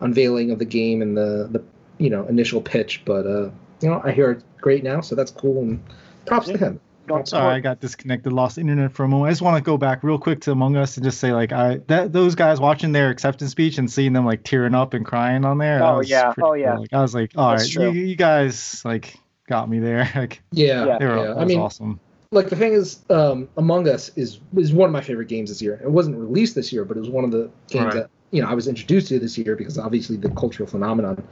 unveiling 0.01 0.51
of 0.51 0.59
the 0.59 0.65
game 0.65 1.01
and 1.01 1.17
the 1.17 1.47
the 1.51 1.63
you 1.97 2.09
know 2.09 2.25
initial 2.27 2.61
pitch, 2.61 3.03
but 3.05 3.25
uh, 3.25 3.49
you 3.81 3.89
know 3.89 4.01
I 4.03 4.11
hear 4.11 4.31
it's 4.31 4.43
great 4.61 4.83
now, 4.83 5.01
so 5.01 5.15
that's 5.15 5.31
cool 5.31 5.61
and 5.61 5.83
props 6.25 6.47
to 6.47 6.57
him. 6.57 6.79
Don't 7.07 7.27
Sorry, 7.27 7.53
I 7.53 7.59
got 7.59 7.79
disconnected, 7.79 8.33
lost 8.33 8.57
internet 8.57 8.91
for 8.91 9.03
a 9.03 9.07
moment. 9.07 9.27
I 9.27 9.31
just 9.31 9.43
want 9.43 9.57
to 9.57 9.61
go 9.61 9.77
back 9.77 10.03
real 10.03 10.17
quick 10.17 10.41
to 10.41 10.51
Among 10.51 10.75
Us 10.75 10.97
and 10.97 11.03
just 11.03 11.19
say, 11.19 11.33
like, 11.33 11.51
I 11.51 11.77
that 11.87 12.11
those 12.11 12.33
guys 12.33 12.59
watching 12.59 12.93
their 12.93 13.11
acceptance 13.11 13.51
speech 13.51 13.77
and 13.77 13.91
seeing 13.91 14.13
them 14.13 14.25
like 14.25 14.43
tearing 14.43 14.73
up 14.73 14.95
and 14.95 15.05
crying 15.05 15.45
on 15.45 15.59
there. 15.59 15.83
Oh, 15.83 16.01
yeah. 16.01 16.33
pretty 16.33 16.41
Oh, 16.41 16.53
yeah. 16.53 16.77
Like, 16.77 16.93
I 16.93 17.01
was 17.01 17.13
like, 17.13 17.31
all 17.35 17.51
right, 17.51 17.59
That's 17.59 17.75
you, 17.75 17.91
you 17.91 18.15
guys 18.15 18.83
like 18.83 19.15
got 19.47 19.69
me 19.69 19.79
there. 19.79 20.09
Like, 20.15 20.41
Yeah, 20.51 20.85
Yeah. 20.85 20.97
they 20.97 21.05
were, 21.05 21.17
yeah. 21.17 21.23
that 21.25 21.37
I 21.37 21.43
was 21.43 21.47
mean, 21.47 21.59
awesome. 21.59 21.99
Like 22.31 22.49
the 22.49 22.55
thing 22.55 22.73
is, 22.73 22.99
um, 23.09 23.47
Among 23.57 23.87
Us 23.87 24.11
is 24.15 24.39
is 24.57 24.73
one 24.73 24.87
of 24.89 24.93
my 24.93 25.01
favorite 25.01 25.27
games 25.27 25.49
this 25.49 25.61
year. 25.61 25.79
It 25.83 25.89
wasn't 25.91 26.17
released 26.17 26.55
this 26.55 26.71
year, 26.73 26.85
but 26.85 26.97
it 26.97 26.99
was 26.99 27.09
one 27.09 27.23
of 27.23 27.31
the 27.31 27.49
games 27.69 27.85
Right. 27.85 27.93
that 27.95 28.09
you 28.31 28.41
know 28.41 28.47
I 28.49 28.53
was 28.53 28.67
introduced 28.67 29.07
to 29.09 29.19
this 29.19 29.37
year 29.37 29.55
because 29.55 29.77
obviously 29.77 30.17
the 30.17 30.29
cultural 30.29 30.67
phenomenon. 30.67 31.23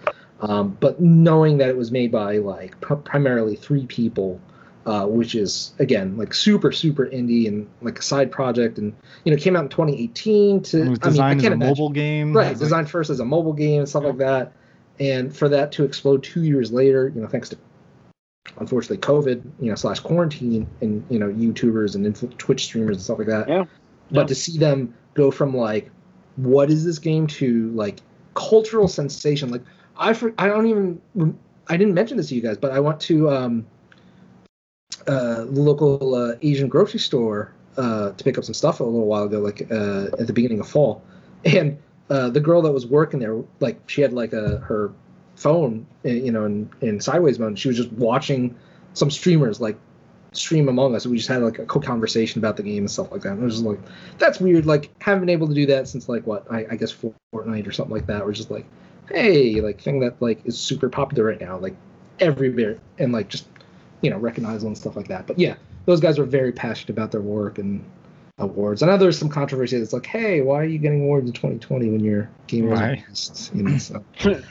Um, 0.41 0.77
but 0.79 0.99
knowing 0.99 1.57
that 1.59 1.69
it 1.69 1.77
was 1.77 1.91
made 1.91 2.11
by 2.11 2.37
like 2.37 2.79
pr- 2.81 2.95
primarily 2.95 3.55
three 3.55 3.85
people, 3.85 4.39
uh, 4.85 5.05
which 5.05 5.35
is 5.35 5.73
again 5.79 6.17
like 6.17 6.33
super 6.33 6.71
super 6.71 7.05
indie 7.07 7.47
and 7.47 7.67
like 7.81 7.99
a 7.99 8.01
side 8.01 8.31
project, 8.31 8.77
and 8.77 8.93
you 9.25 9.31
know 9.33 9.37
came 9.41 9.55
out 9.55 9.63
in 9.63 9.69
2018. 9.69 10.61
To 10.63 10.81
It 10.81 10.89
was 10.89 10.99
I 11.01 11.09
mean, 11.09 11.21
I 11.21 11.33
designed 11.33 11.39
as 11.39 11.43
a 11.45 11.47
imagine- 11.53 11.59
mobile 11.69 11.89
game. 11.89 12.33
right 12.35 12.49
was, 12.49 12.59
like, 12.61 12.65
designed 12.65 12.89
first 12.89 13.09
as 13.09 13.19
a 13.19 13.25
mobile 13.25 13.53
game 13.53 13.79
and 13.79 13.89
stuff 13.89 14.03
like 14.03 14.17
that 14.17 14.51
and 14.99 15.35
for 15.35 15.49
that 15.49 15.71
to 15.71 15.83
explode 15.83 16.21
two 16.21 16.43
years 16.43 16.71
later 16.71 17.11
you 17.15 17.19
know 17.19 17.27
thanks 17.27 17.49
to 17.49 17.57
unfortunately 18.57 18.97
covid 18.97 19.41
you 19.59 19.69
know 19.69 19.75
slash 19.75 19.99
quarantine 19.99 20.67
and 20.81 21.05
you 21.09 21.17
know 21.17 21.29
youtubers 21.29 21.95
and 21.95 22.05
influ- 22.05 22.35
twitch 22.37 22.65
streamers 22.65 22.97
and 22.97 23.03
stuff 23.03 23.17
like 23.17 23.27
that 23.27 23.47
Yeah. 23.47 23.65
but 24.11 24.21
Yeah. 24.21 24.25
to 24.27 24.35
see 24.35 24.57
them 24.57 24.93
go 25.13 25.31
from 25.31 25.55
like 25.55 25.89
what 26.35 26.69
is 26.69 26.83
this 26.83 26.99
game 26.99 27.27
to 27.27 27.69
like 27.71 27.99
cultural 28.33 28.87
sensation 28.87 29.49
like 29.49 29.61
i 29.97 30.13
for, 30.13 30.33
i 30.37 30.47
don't 30.47 30.65
even 30.65 31.01
i 31.69 31.77
didn't 31.77 31.93
mention 31.93 32.17
this 32.17 32.29
to 32.29 32.35
you 32.35 32.41
guys 32.41 32.57
but 32.57 32.71
i 32.71 32.79
went 32.79 32.99
to 33.01 33.29
um 33.29 33.65
uh, 35.07 35.45
the 35.45 35.61
local 35.61 36.15
uh, 36.15 36.35
Asian 36.41 36.67
grocery 36.69 36.99
store 36.99 37.53
uh, 37.77 38.11
to 38.11 38.23
pick 38.23 38.37
up 38.37 38.43
some 38.43 38.53
stuff 38.53 38.79
a 38.79 38.83
little 38.83 39.05
while 39.07 39.23
ago, 39.23 39.39
like 39.39 39.69
uh, 39.71 40.07
at 40.19 40.27
the 40.27 40.33
beginning 40.33 40.59
of 40.59 40.67
fall, 40.67 41.03
and 41.45 41.77
uh, 42.09 42.29
the 42.29 42.39
girl 42.39 42.61
that 42.61 42.71
was 42.71 42.85
working 42.85 43.19
there, 43.19 43.41
like 43.59 43.81
she 43.87 44.01
had 44.01 44.13
like 44.13 44.31
a 44.33 44.59
her 44.59 44.93
phone, 45.35 45.85
uh, 46.05 46.09
you 46.09 46.31
know, 46.31 46.45
in, 46.45 46.69
in 46.81 46.99
sideways 46.99 47.39
mode. 47.39 47.57
She 47.57 47.67
was 47.67 47.77
just 47.77 47.91
watching 47.93 48.55
some 48.93 49.09
streamers 49.09 49.59
like 49.59 49.77
stream 50.33 50.67
Among 50.69 50.95
Us. 50.95 51.05
We 51.05 51.17
just 51.17 51.29
had 51.29 51.41
like 51.41 51.59
a 51.59 51.65
quick 51.65 51.83
conversation 51.83 52.39
about 52.39 52.57
the 52.57 52.63
game 52.63 52.79
and 52.79 52.91
stuff 52.91 53.11
like 53.11 53.21
that. 53.21 53.33
And 53.33 53.41
I 53.41 53.45
was 53.45 53.55
just 53.55 53.65
like, 53.65 53.79
that's 54.17 54.39
weird. 54.39 54.65
Like 54.65 54.89
haven't 55.01 55.21
been 55.21 55.29
able 55.29 55.47
to 55.47 55.53
do 55.53 55.65
that 55.67 55.87
since 55.87 56.09
like 56.09 56.25
what 56.25 56.51
I, 56.51 56.65
I 56.71 56.75
guess 56.75 56.93
Fortnite 57.33 57.67
or 57.67 57.71
something 57.71 57.93
like 57.93 58.07
that. 58.07 58.25
We're 58.25 58.33
just 58.33 58.51
like, 58.51 58.65
hey, 59.09 59.61
like 59.61 59.81
thing 59.81 59.99
that 60.01 60.21
like 60.21 60.45
is 60.45 60.59
super 60.59 60.89
popular 60.89 61.25
right 61.25 61.39
now, 61.41 61.57
like 61.57 61.75
everywhere, 62.19 62.79
and 62.99 63.11
like 63.11 63.27
just 63.29 63.47
you 64.01 64.09
know 64.09 64.17
recognizable 64.17 64.67
and 64.67 64.77
stuff 64.77 64.95
like 64.95 65.07
that. 65.07 65.27
But 65.27 65.39
yeah, 65.39 65.55
those 65.85 65.99
guys 65.99 66.19
are 66.19 66.25
very 66.25 66.51
passionate 66.51 66.91
about 66.91 67.11
their 67.11 67.21
work 67.21 67.57
and 67.57 67.83
awards. 68.39 68.81
I 68.81 68.87
know 68.87 68.97
there's 68.97 69.17
some 69.17 69.29
controversy. 69.29 69.77
It's 69.77 69.93
like, 69.93 70.05
hey, 70.05 70.41
why 70.41 70.61
are 70.61 70.65
you 70.65 70.79
getting 70.79 71.01
awards 71.01 71.27
in 71.27 71.33
2020 71.33 71.89
when 71.89 72.03
your 72.03 72.29
game 72.47 72.69
wasn't 72.69 72.89
Right. 72.89 73.03
released? 73.03 73.51
You 73.53 73.63
know, 73.63 73.77
so 73.77 74.03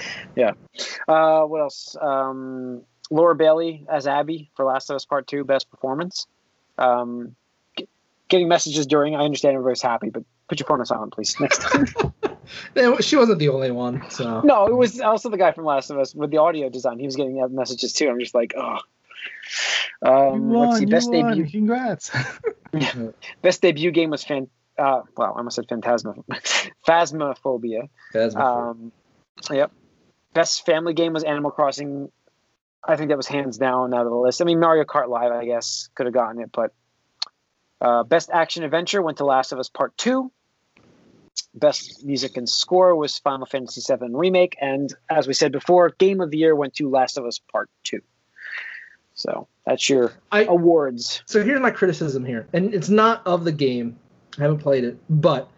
Uh, 1.08 1.42
what 1.42 1.60
else? 1.60 1.96
Um, 2.00 2.82
Laura 3.10 3.34
Bailey 3.34 3.86
as 3.90 4.06
Abby 4.06 4.50
for 4.56 4.64
Last 4.64 4.90
of 4.90 4.96
Us 4.96 5.04
Part 5.04 5.26
Two, 5.26 5.44
best 5.44 5.70
performance. 5.70 6.26
Um, 6.78 7.36
g- 7.76 7.88
getting 8.28 8.48
messages 8.48 8.86
during. 8.86 9.14
I 9.14 9.24
understand 9.24 9.54
everybody's 9.54 9.82
happy, 9.82 10.10
but 10.10 10.24
put 10.48 10.58
your 10.58 10.66
phone 10.66 10.80
on 10.80 10.86
silent, 10.86 11.12
please. 11.12 11.38
Next 11.40 11.60
time. 11.62 11.86
She 13.00 13.16
wasn't 13.16 13.38
the 13.38 13.48
only 13.48 13.70
one. 13.70 14.02
So 14.10 14.40
no, 14.42 14.66
it 14.66 14.74
was 14.74 15.00
also 15.00 15.28
the 15.30 15.38
guy 15.38 15.52
from 15.52 15.64
Last 15.64 15.90
of 15.90 15.98
Us 15.98 16.14
with 16.14 16.30
the 16.30 16.38
audio 16.38 16.68
design. 16.68 16.98
He 16.98 17.06
was 17.06 17.16
getting 17.16 17.40
messages 17.54 17.92
too. 17.92 18.08
I'm 18.08 18.18
just 18.20 18.34
like, 18.34 18.54
oh. 18.56 18.78
You 20.02 20.08
Um, 20.10 20.50
let's 20.50 20.68
won, 20.68 20.76
see. 20.76 20.80
you 20.82 20.86
Best 20.88 21.10
won, 21.10 21.28
debut. 21.30 21.50
Congrats. 21.50 22.10
Best 23.42 23.62
debut 23.62 23.90
game 23.90 24.10
was 24.10 24.24
fan. 24.24 24.48
Uh, 24.78 25.02
well, 25.16 25.32
I 25.34 25.38
almost 25.38 25.56
said 25.56 25.66
Phantasma. 25.68 26.14
Phasmophobia. 26.86 27.88
my 28.14 28.20
Um, 28.34 28.92
yep. 29.50 29.72
Best 30.36 30.66
family 30.66 30.92
game 30.92 31.14
was 31.14 31.24
Animal 31.24 31.50
Crossing. 31.50 32.12
I 32.84 32.96
think 32.96 33.08
that 33.08 33.16
was 33.16 33.26
hands 33.26 33.56
down 33.56 33.94
out 33.94 34.04
of 34.04 34.12
the 34.12 34.18
list. 34.18 34.42
I 34.42 34.44
mean, 34.44 34.60
Mario 34.60 34.84
Kart 34.84 35.08
Live, 35.08 35.32
I 35.32 35.46
guess, 35.46 35.88
could 35.94 36.04
have 36.04 36.12
gotten 36.12 36.42
it, 36.42 36.50
but 36.52 36.74
uh, 37.80 38.02
best 38.02 38.28
action 38.30 38.62
adventure 38.62 39.00
went 39.00 39.16
to 39.16 39.24
Last 39.24 39.52
of 39.52 39.58
Us 39.58 39.70
Part 39.70 39.96
Two. 39.96 40.30
Best 41.54 42.04
music 42.04 42.36
and 42.36 42.46
score 42.46 42.94
was 42.94 43.18
Final 43.18 43.46
Fantasy 43.46 43.80
VII 43.80 44.08
Remake, 44.10 44.58
and 44.60 44.92
as 45.08 45.26
we 45.26 45.32
said 45.32 45.52
before, 45.52 45.88
Game 45.98 46.20
of 46.20 46.30
the 46.30 46.36
Year 46.36 46.54
went 46.54 46.74
to 46.74 46.90
Last 46.90 47.16
of 47.16 47.24
Us 47.24 47.40
Part 47.50 47.70
Two. 47.82 48.02
So 49.14 49.48
that's 49.64 49.88
your 49.88 50.12
I- 50.30 50.44
awards. 50.44 51.22
So 51.24 51.42
here's 51.42 51.62
my 51.62 51.70
criticism 51.70 52.26
here, 52.26 52.46
and 52.52 52.74
it's 52.74 52.90
not 52.90 53.26
of 53.26 53.44
the 53.44 53.52
game. 53.52 53.98
I 54.36 54.42
haven't 54.42 54.58
played 54.58 54.84
it, 54.84 54.98
but 55.08 55.48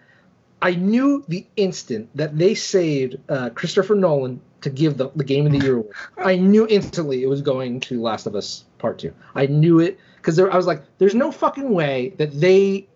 I 0.62 0.76
knew 0.76 1.24
the 1.26 1.48
instant 1.56 2.10
that 2.14 2.38
they 2.38 2.54
saved 2.54 3.16
uh, 3.28 3.50
Christopher 3.50 3.96
Nolan 3.96 4.40
to 4.60 4.70
give 4.70 4.96
the, 4.96 5.10
the 5.16 5.24
Game 5.24 5.46
of 5.46 5.52
the 5.52 5.58
Year 5.58 5.76
award. 5.76 5.94
I 6.18 6.36
knew 6.36 6.66
instantly 6.68 7.22
it 7.22 7.28
was 7.28 7.42
going 7.42 7.80
to 7.80 8.00
Last 8.00 8.26
of 8.26 8.34
Us 8.34 8.64
Part 8.78 8.98
Two. 8.98 9.12
I 9.34 9.46
knew 9.46 9.80
it 9.80 9.98
because 10.16 10.38
I 10.38 10.56
was 10.56 10.66
like, 10.66 10.82
"There's 10.98 11.14
no 11.14 11.30
fucking 11.30 11.70
way 11.70 12.14
that 12.18 12.32
they 12.32 12.88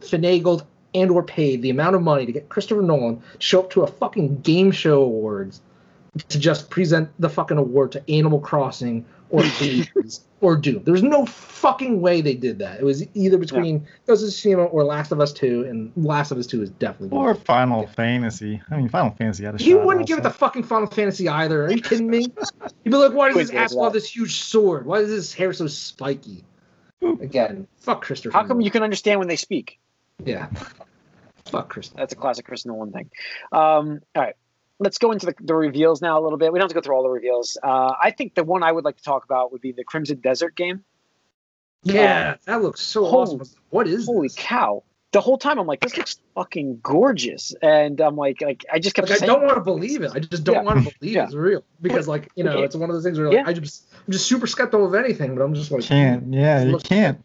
finagled 0.00 0.64
and 0.94 1.10
or 1.10 1.22
paid 1.22 1.62
the 1.62 1.70
amount 1.70 1.94
of 1.94 2.02
money 2.02 2.24
to 2.26 2.32
get 2.32 2.48
Christopher 2.48 2.82
Nolan 2.82 3.16
to 3.18 3.22
show 3.38 3.60
up 3.60 3.70
to 3.70 3.82
a 3.82 3.86
fucking 3.86 4.40
game 4.40 4.70
show 4.70 5.02
awards 5.02 5.60
to 6.28 6.38
just 6.38 6.70
present 6.70 7.10
the 7.18 7.28
fucking 7.28 7.58
award 7.58 7.92
to 7.92 8.10
Animal 8.10 8.40
Crossing 8.40 9.04
or 9.30 9.42
Hades 9.44 10.20
or 10.40 10.56
Doom. 10.56 10.82
There's 10.84 11.02
no 11.02 11.26
fucking 11.26 12.00
way 12.00 12.20
they 12.20 12.34
did 12.34 12.58
that. 12.60 12.78
It 12.78 12.84
was 12.84 13.04
either 13.14 13.38
between 13.38 13.86
Ghost 14.06 14.22
of 14.22 14.28
Tsushima 14.28 14.72
or 14.72 14.84
Last 14.84 15.10
of 15.10 15.20
Us 15.20 15.32
2, 15.32 15.64
and 15.64 15.92
Last 15.96 16.30
of 16.30 16.38
Us 16.38 16.46
2 16.46 16.62
is 16.62 16.70
definitely. 16.70 17.16
or 17.16 17.34
Final 17.34 17.86
Fantasy. 17.86 18.60
I 18.70 18.76
mean, 18.76 18.88
Final 18.88 19.10
Fantasy 19.16 19.44
had 19.44 19.54
a 19.54 19.58
he 19.58 19.72
shot. 19.72 19.84
wouldn't 19.84 20.06
give 20.06 20.18
it 20.18 20.22
the 20.22 20.30
fucking 20.30 20.62
Final 20.64 20.86
Fantasy 20.86 21.28
either. 21.28 21.64
Are 21.66 21.72
you 21.72 21.82
kidding 21.82 22.08
me? 22.08 22.20
He'd 22.84 22.90
be 22.90 22.96
like, 22.96 23.12
why 23.12 23.28
does 23.28 23.34
Wouldn't 23.36 23.36
this 23.36 23.50
give 23.50 23.60
asshole 23.62 23.84
have 23.84 23.92
this 23.92 24.14
huge 24.14 24.40
sword? 24.40 24.86
Why 24.86 24.98
is 25.00 25.10
his 25.10 25.32
hair 25.34 25.52
so 25.52 25.66
spiky? 25.66 26.44
Again, 27.20 27.66
fuck 27.78 28.02
Christopher. 28.02 28.32
How 28.32 28.40
come 28.40 28.48
Nolan. 28.48 28.64
you 28.64 28.70
can 28.70 28.82
understand 28.82 29.18
when 29.18 29.28
they 29.28 29.36
speak? 29.36 29.78
Yeah. 30.24 30.48
Fuck 31.46 31.68
Christopher. 31.68 31.98
That's 31.98 32.12
a 32.12 32.16
classic 32.16 32.44
Chris 32.46 32.66
Nolan 32.66 32.90
thing. 32.90 33.10
Um, 33.52 34.00
all 34.16 34.22
right, 34.22 34.34
let's 34.78 34.98
go 34.98 35.12
into 35.12 35.26
the, 35.26 35.34
the 35.40 35.54
reveals 35.54 36.02
now 36.02 36.18
a 36.18 36.22
little 36.22 36.38
bit. 36.38 36.52
We 36.52 36.58
don't 36.58 36.64
have 36.64 36.70
to 36.70 36.74
go 36.74 36.80
through 36.80 36.96
all 36.96 37.02
the 37.02 37.08
reveals. 37.10 37.56
Uh, 37.62 37.94
I 38.02 38.10
think 38.10 38.34
the 38.34 38.44
one 38.44 38.62
I 38.62 38.72
would 38.72 38.84
like 38.84 38.96
to 38.96 39.02
talk 39.02 39.24
about 39.24 39.52
would 39.52 39.60
be 39.62 39.72
the 39.72 39.84
Crimson 39.84 40.20
Desert 40.20 40.54
game. 40.54 40.84
Yeah, 41.82 42.36
that 42.46 42.62
looks 42.62 42.80
so 42.80 43.04
Holy- 43.04 43.36
awesome. 43.36 43.42
What 43.70 43.86
is 43.86 44.06
Holy 44.06 44.26
this? 44.28 44.34
cow! 44.36 44.82
The 45.12 45.20
whole 45.20 45.38
time 45.38 45.58
I'm 45.58 45.66
like, 45.66 45.80
this 45.80 45.96
looks 45.96 46.18
fucking 46.34 46.80
gorgeous, 46.82 47.54
and 47.62 48.00
I'm 48.00 48.16
like, 48.16 48.40
like 48.42 48.64
I 48.72 48.80
just 48.80 48.96
kept 48.96 49.08
Like, 49.08 49.22
I 49.22 49.26
don't 49.26 49.42
want 49.44 49.54
to 49.54 49.60
believe 49.62 50.02
it. 50.02 50.10
I 50.14 50.18
just 50.18 50.42
don't 50.44 50.56
Yeah. 50.56 50.62
want 50.62 50.86
to 50.88 50.94
believe 51.00 51.14
Yeah. 51.14 51.24
it's 51.24 51.34
real 51.34 51.62
because, 51.80 52.08
like, 52.08 52.28
you 52.34 52.42
know, 52.44 52.58
it's 52.62 52.74
one 52.74 52.90
of 52.90 52.94
those 52.96 53.04
things 53.04 53.18
where 53.18 53.28
like, 53.28 53.36
Yeah. 53.36 53.44
I 53.46 53.52
just, 53.52 53.84
I'm 54.06 54.12
just 54.12 54.26
super 54.26 54.46
skeptical 54.46 54.84
of 54.86 54.94
anything, 54.94 55.36
but 55.36 55.42
I'm 55.42 55.54
just 55.54 55.70
like, 55.70 55.84
Can't. 55.84 56.34
Yeah, 56.34 56.64
you 56.64 56.76
can't. 56.78 57.22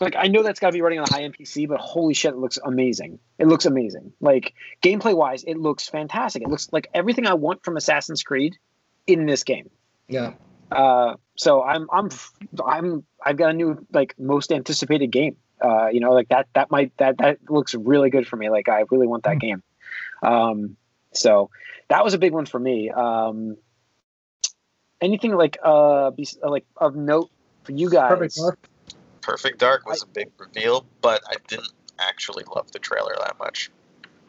Like 0.00 0.16
I 0.16 0.28
know 0.28 0.42
that's 0.42 0.60
got 0.60 0.68
to 0.68 0.72
be 0.72 0.82
running 0.82 0.98
on 0.98 1.06
a 1.08 1.12
high 1.12 1.22
end 1.22 1.36
PC, 1.36 1.68
but 1.68 1.80
holy 1.80 2.14
shit, 2.14 2.32
it 2.32 2.38
looks 2.38 2.58
amazing. 2.64 3.18
It 3.38 3.46
looks 3.46 3.66
amazing. 3.66 4.12
Like 4.20 4.54
gameplay 4.82 5.14
wise, 5.14 5.44
it 5.44 5.56
looks 5.56 5.88
fantastic. 5.88 6.42
It 6.42 6.48
looks 6.48 6.68
like 6.72 6.88
everything 6.94 7.26
I 7.26 7.34
want 7.34 7.64
from 7.64 7.76
Assassin's 7.76 8.22
Creed 8.22 8.56
in 9.06 9.26
this 9.26 9.44
game. 9.44 9.70
yeah, 10.08 10.34
Uh, 10.70 11.14
so 11.36 11.62
I'm 11.62 11.88
I'm 11.92 12.08
I'm 12.64 13.04
I've 13.24 13.36
got 13.36 13.50
a 13.50 13.52
new 13.52 13.86
like 13.92 14.14
most 14.18 14.52
anticipated 14.52 15.08
game. 15.08 15.36
Uh, 15.60 15.88
you 15.88 16.00
know, 16.00 16.12
like 16.12 16.28
that 16.28 16.48
that 16.54 16.70
might 16.70 16.96
that 16.98 17.18
that 17.18 17.38
looks 17.48 17.74
really 17.74 18.10
good 18.10 18.26
for 18.26 18.36
me. 18.36 18.50
Like 18.50 18.68
I 18.68 18.84
really 18.90 19.06
want 19.06 19.24
that 19.24 19.38
game. 19.38 19.62
Um, 20.22 20.76
so 21.12 21.50
that 21.88 22.04
was 22.04 22.14
a 22.14 22.18
big 22.18 22.32
one 22.32 22.46
for 22.46 22.58
me. 22.58 22.90
Um, 22.90 23.56
anything 25.00 25.34
like 25.34 25.58
uh 25.62 26.10
be, 26.10 26.26
like 26.42 26.64
of 26.76 26.96
note 26.96 27.30
for 27.64 27.72
you 27.72 27.90
guys? 27.90 28.38
perfect. 28.38 28.68
Dark. 29.22 29.36
Perfect 29.36 29.58
Dark 29.58 29.88
was 29.88 30.02
a 30.02 30.06
big 30.06 30.30
reveal, 30.38 30.86
but 31.00 31.22
I 31.28 31.36
didn't 31.48 31.72
actually 31.98 32.44
love 32.54 32.70
the 32.72 32.78
trailer 32.78 33.14
that 33.18 33.38
much. 33.38 33.70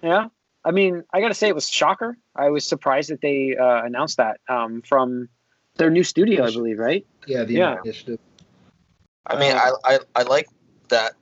Yeah. 0.01 0.27
I 0.65 0.71
mean, 0.71 1.03
I 1.13 1.19
got 1.19 1.27
to 1.27 1.33
say 1.33 1.49
it 1.49 1.55
was 1.55 1.69
shocker. 1.69 2.17
I 2.35 2.49
was 2.49 2.65
surprised 2.65 3.09
that 3.09 3.21
they 3.21 3.57
uh, 3.57 3.83
announced 3.83 4.17
that 4.17 4.39
um, 4.47 4.81
from 4.87 5.29
their 5.75 5.89
new 5.89 6.03
studio, 6.03 6.45
I 6.45 6.51
believe, 6.51 6.79
right? 6.79 7.05
Yeah, 7.27 7.43
the 7.43 7.53
Yeah. 7.53 7.77
initiative. 7.83 8.19
I 9.27 9.39
mean, 9.39 9.51
Uh, 9.51 9.71
I, 9.85 9.95
I 9.95 9.99
I 10.15 10.23
like 10.23 10.49
that 10.89 11.13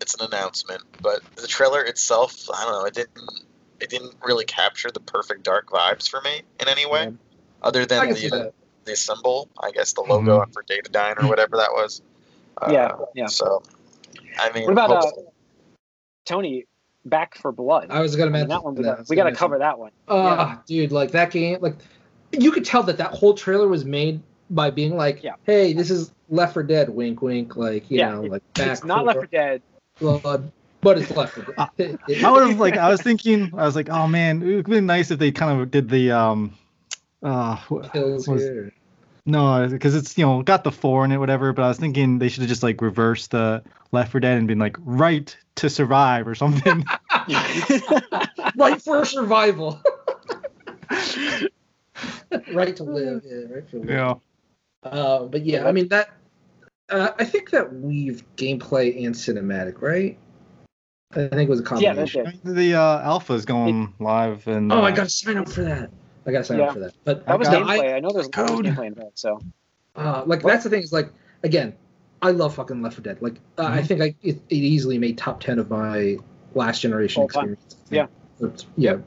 it's 0.00 0.14
an 0.14 0.26
announcement, 0.26 0.82
but 1.02 1.22
the 1.36 1.46
trailer 1.46 1.82
itself, 1.82 2.48
I 2.50 2.64
don't 2.64 2.72
know, 2.72 2.84
it 2.84 2.94
didn't 2.94 3.44
it 3.80 3.90
didn't 3.90 4.14
really 4.24 4.44
capture 4.44 4.90
the 4.90 5.00
Perfect 5.00 5.44
Dark 5.44 5.70
vibes 5.70 6.08
for 6.08 6.20
me 6.22 6.42
in 6.60 6.68
any 6.68 6.86
way, 6.86 7.04
Yeah. 7.04 7.10
other 7.62 7.86
than 7.86 8.14
the 8.14 8.52
the 8.84 8.96
symbol, 8.96 9.48
I 9.60 9.70
guess 9.70 9.92
the 9.92 10.00
logo 10.00 10.44
for 10.52 10.62
Datadyne 10.64 11.22
or 11.22 11.28
whatever 11.28 11.56
that 11.58 11.72
was. 11.72 12.00
Uh, 12.60 12.70
Yeah, 12.72 12.96
yeah. 13.14 13.26
So, 13.26 13.62
I 14.38 14.50
mean, 14.52 14.64
What 14.64 14.72
about, 14.72 14.90
uh, 14.90 15.10
Tony, 16.24 16.66
Back 17.04 17.36
4 17.36 17.52
Blood. 17.52 17.86
I 17.90 18.00
was 18.00 18.16
gonna 18.16 18.30
I 18.30 18.32
mean, 18.32 18.32
mention 18.32 18.48
that 18.48 18.64
one. 18.64 18.74
We 18.74 18.82
that. 18.82 18.88
Got, 18.90 18.98
was 18.98 19.08
we 19.08 19.16
got 19.16 19.22
gonna 19.24 19.36
cover 19.36 19.58
that 19.58 19.78
one. 19.78 19.92
Ah, 20.08 20.62
dude, 20.66 20.92
like 20.92 21.12
that 21.12 21.30
game, 21.30 21.58
like 21.60 21.76
you 22.32 22.50
could 22.50 22.64
tell 22.64 22.82
that 22.82 22.98
that 22.98 23.12
whole 23.12 23.34
trailer 23.34 23.68
was 23.68 23.84
made 23.84 24.20
by 24.50 24.70
being 24.70 24.96
like, 24.96 25.22
Yeah. 25.22 25.34
hey, 25.44 25.72
this 25.72 25.90
is 25.90 26.12
Left 26.28 26.54
4 26.54 26.62
Dead, 26.64 26.88
wink, 26.90 27.22
wink, 27.22 27.56
like 27.56 27.90
you 27.90 27.98
Yeah, 27.98 28.10
know, 28.14 28.22
like 28.22 28.42
back 28.54 28.68
It's 28.72 28.84
not 28.84 29.04
Left 29.06 29.18
4 29.18 29.26
Dead. 29.26 29.62
Blood, 30.00 30.52
but 30.80 30.98
it's 30.98 31.10
Left 31.10 31.34
4 31.34 31.54
Dead. 31.78 31.98
I 32.24 32.30
was 32.30 32.56
like, 32.56 32.76
I 32.76 32.90
was 32.90 33.00
thinking, 33.00 33.52
I 33.56 33.64
was 33.64 33.74
like, 33.76 33.88
oh 33.88 34.06
man, 34.06 34.42
it 34.42 34.46
would 34.46 34.56
have 34.56 34.66
been 34.66 34.86
nice 34.86 35.10
if 35.10 35.18
they 35.18 35.32
kind 35.32 35.60
of 35.60 35.70
did 35.70 35.88
the 35.88 36.10
um, 36.12 36.54
uh, 37.22 37.56
Kills 37.92 38.28
was- 38.28 38.42
here. 38.42 38.72
No, 39.28 39.68
because 39.68 39.94
it's 39.94 40.16
you 40.16 40.24
know 40.24 40.42
got 40.42 40.64
the 40.64 40.72
four 40.72 41.04
in 41.04 41.12
it, 41.12 41.18
whatever. 41.18 41.52
But 41.52 41.62
I 41.62 41.68
was 41.68 41.76
thinking 41.78 42.18
they 42.18 42.30
should 42.30 42.40
have 42.40 42.48
just 42.48 42.62
like 42.62 42.80
reversed 42.80 43.32
the 43.32 43.62
Left 43.92 44.10
4 44.12 44.22
Dead 44.22 44.38
and 44.38 44.48
been 44.48 44.58
like 44.58 44.78
right 44.80 45.36
to 45.56 45.68
survive 45.68 46.26
or 46.26 46.34
something. 46.34 46.82
right 48.56 48.80
for 48.80 49.04
survival. 49.04 49.82
right 52.52 52.74
to 52.76 52.84
live. 52.84 53.22
Yeah, 53.26 53.54
right 53.54 53.68
to 53.70 53.76
live. 53.76 53.90
yeah. 53.90 54.14
Uh, 54.82 55.24
but 55.24 55.44
yeah, 55.44 55.68
I 55.68 55.72
mean 55.72 55.88
that. 55.88 56.08
Uh, 56.88 57.10
I 57.18 57.24
think 57.24 57.50
that 57.50 57.74
we've 57.74 58.24
gameplay 58.36 59.04
and 59.04 59.14
cinematic, 59.14 59.82
right? 59.82 60.18
I 61.12 61.28
think 61.28 61.42
it 61.42 61.50
was 61.50 61.60
a 61.60 61.64
combination. 61.64 62.26
it. 62.28 62.40
The 62.44 62.76
uh, 62.76 63.02
alpha 63.02 63.34
is 63.34 63.44
going 63.44 63.92
live 63.98 64.48
and. 64.48 64.72
oh, 64.72 64.78
uh, 64.78 64.82
I 64.84 64.90
gotta 64.90 65.10
sign 65.10 65.36
up 65.36 65.50
for 65.50 65.64
that. 65.64 65.90
I 66.28 66.32
gotta 66.32 66.44
sign 66.44 66.58
Yeah. 66.58 66.66
up 66.66 66.74
for 66.74 66.80
that. 66.80 66.92
But 67.04 67.26
That 67.26 67.38
was 67.38 67.48
got- 67.48 67.62
gameplay. 67.66 67.94
I, 67.94 68.00
know 68.00 68.10
there's, 68.12 68.28
there 68.28 68.44
was 68.44 68.50
code. 68.52 68.64
gameplay 68.66 68.86
involved. 68.88 69.18
So 69.18 69.40
uh, 69.96 70.22
like 70.26 70.42
that's 70.42 70.64
the 70.64 70.70
thing 70.70 70.82
is 70.82 70.92
like 70.92 71.10
again, 71.42 71.74
I 72.22 72.30
love 72.32 72.54
fucking 72.54 72.82
Left 72.82 72.96
4 72.96 73.02
Dead. 73.02 73.18
Like 73.22 73.36
uh, 73.58 73.62
I 73.62 73.78
Mhm. 73.80 73.86
think 73.86 74.02
I 74.02 74.14
it, 74.22 74.36
it 74.50 74.54
easily 74.54 74.98
made 74.98 75.16
top 75.18 75.40
ten 75.40 75.58
of 75.58 75.70
my 75.70 76.16
last 76.54 76.80
generation 76.82 77.22
All 77.22 77.28
time. 77.28 77.52
experience. 77.54 77.76
Yeah. 77.90 78.06
It's- 78.40 78.66
yeah. 78.76 78.98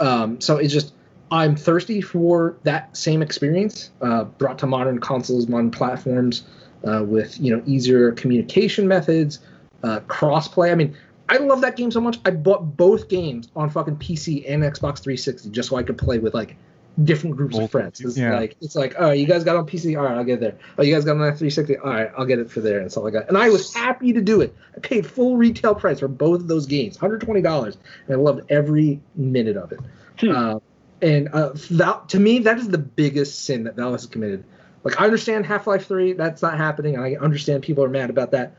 Um, 0.00 0.40
so 0.40 0.56
it's 0.56 0.72
just 0.72 0.94
I'm 1.30 1.56
thirsty 1.56 2.00
for 2.00 2.56
that 2.62 2.96
same 2.96 3.20
experience 3.20 3.90
uh, 4.00 4.24
brought 4.24 4.58
to 4.60 4.66
modern 4.66 4.98
consoles, 5.00 5.46
modern 5.48 5.70
platforms, 5.70 6.44
uh, 6.84 7.04
with 7.06 7.38
you 7.38 7.54
know 7.54 7.62
easier 7.66 8.12
communication 8.12 8.88
methods, 8.88 9.40
uh, 9.82 10.00
crossplay. 10.08 10.72
I 10.72 10.74
mean, 10.74 10.96
I 11.28 11.38
love 11.38 11.60
that 11.60 11.76
game 11.76 11.90
so 11.90 12.00
much. 12.00 12.18
I 12.24 12.30
bought 12.30 12.76
both 12.76 13.08
games 13.08 13.48
on 13.54 13.70
fucking 13.70 13.96
PC 13.96 14.44
and 14.48 14.62
Xbox 14.62 15.02
360 15.02 15.50
just 15.50 15.68
so 15.68 15.76
I 15.76 15.82
could 15.82 15.98
play 15.98 16.18
with 16.18 16.34
like 16.34 16.56
different 17.04 17.36
groups 17.36 17.58
of 17.58 17.70
friends. 17.70 18.00
It's 18.00 18.16
yeah. 18.16 18.38
like 18.38 18.56
it's 18.60 18.74
like, 18.74 18.94
oh, 18.98 19.10
you 19.10 19.26
guys 19.26 19.44
got 19.44 19.56
on 19.56 19.66
PC, 19.66 19.96
all 19.96 20.04
right, 20.04 20.16
I'll 20.16 20.24
get 20.24 20.34
it 20.34 20.40
there. 20.40 20.58
Oh, 20.78 20.82
you 20.82 20.94
guys 20.94 21.04
got 21.04 21.12
on 21.12 21.18
that 21.18 21.38
360, 21.38 21.78
all 21.78 21.90
right, 21.90 22.10
I'll 22.16 22.24
get 22.24 22.38
it 22.38 22.50
for 22.50 22.60
there 22.60 22.80
and 22.80 22.90
stuff 22.90 23.04
like 23.04 23.12
that. 23.12 23.28
And 23.28 23.36
I 23.36 23.50
was 23.50 23.72
happy 23.74 24.12
to 24.12 24.20
do 24.20 24.40
it. 24.40 24.54
I 24.76 24.80
paid 24.80 25.06
full 25.06 25.36
retail 25.36 25.74
price 25.74 26.00
for 26.00 26.08
both 26.08 26.40
of 26.40 26.48
those 26.48 26.66
games, 26.66 26.98
$120, 26.98 27.26
and 27.36 27.76
I 28.10 28.14
loved 28.14 28.50
every 28.50 29.00
minute 29.14 29.56
of 29.56 29.72
it. 29.72 29.80
Hmm. 30.18 30.30
Uh, 30.30 30.58
and 31.00 31.28
uh, 31.32 31.50
that 31.72 32.08
to 32.08 32.18
me, 32.18 32.40
that 32.40 32.58
is 32.58 32.68
the 32.68 32.78
biggest 32.78 33.44
sin 33.44 33.64
that 33.64 33.76
Valve 33.76 33.92
has 33.92 34.06
committed. 34.06 34.44
Like 34.82 35.00
I 35.00 35.04
understand 35.04 35.46
Half 35.46 35.66
Life 35.66 35.86
Three, 35.86 36.12
that's 36.12 36.42
not 36.42 36.56
happening, 36.56 36.96
and 36.96 37.04
I 37.04 37.14
understand 37.14 37.62
people 37.62 37.84
are 37.84 37.88
mad 37.88 38.10
about 38.10 38.32
that. 38.32 38.54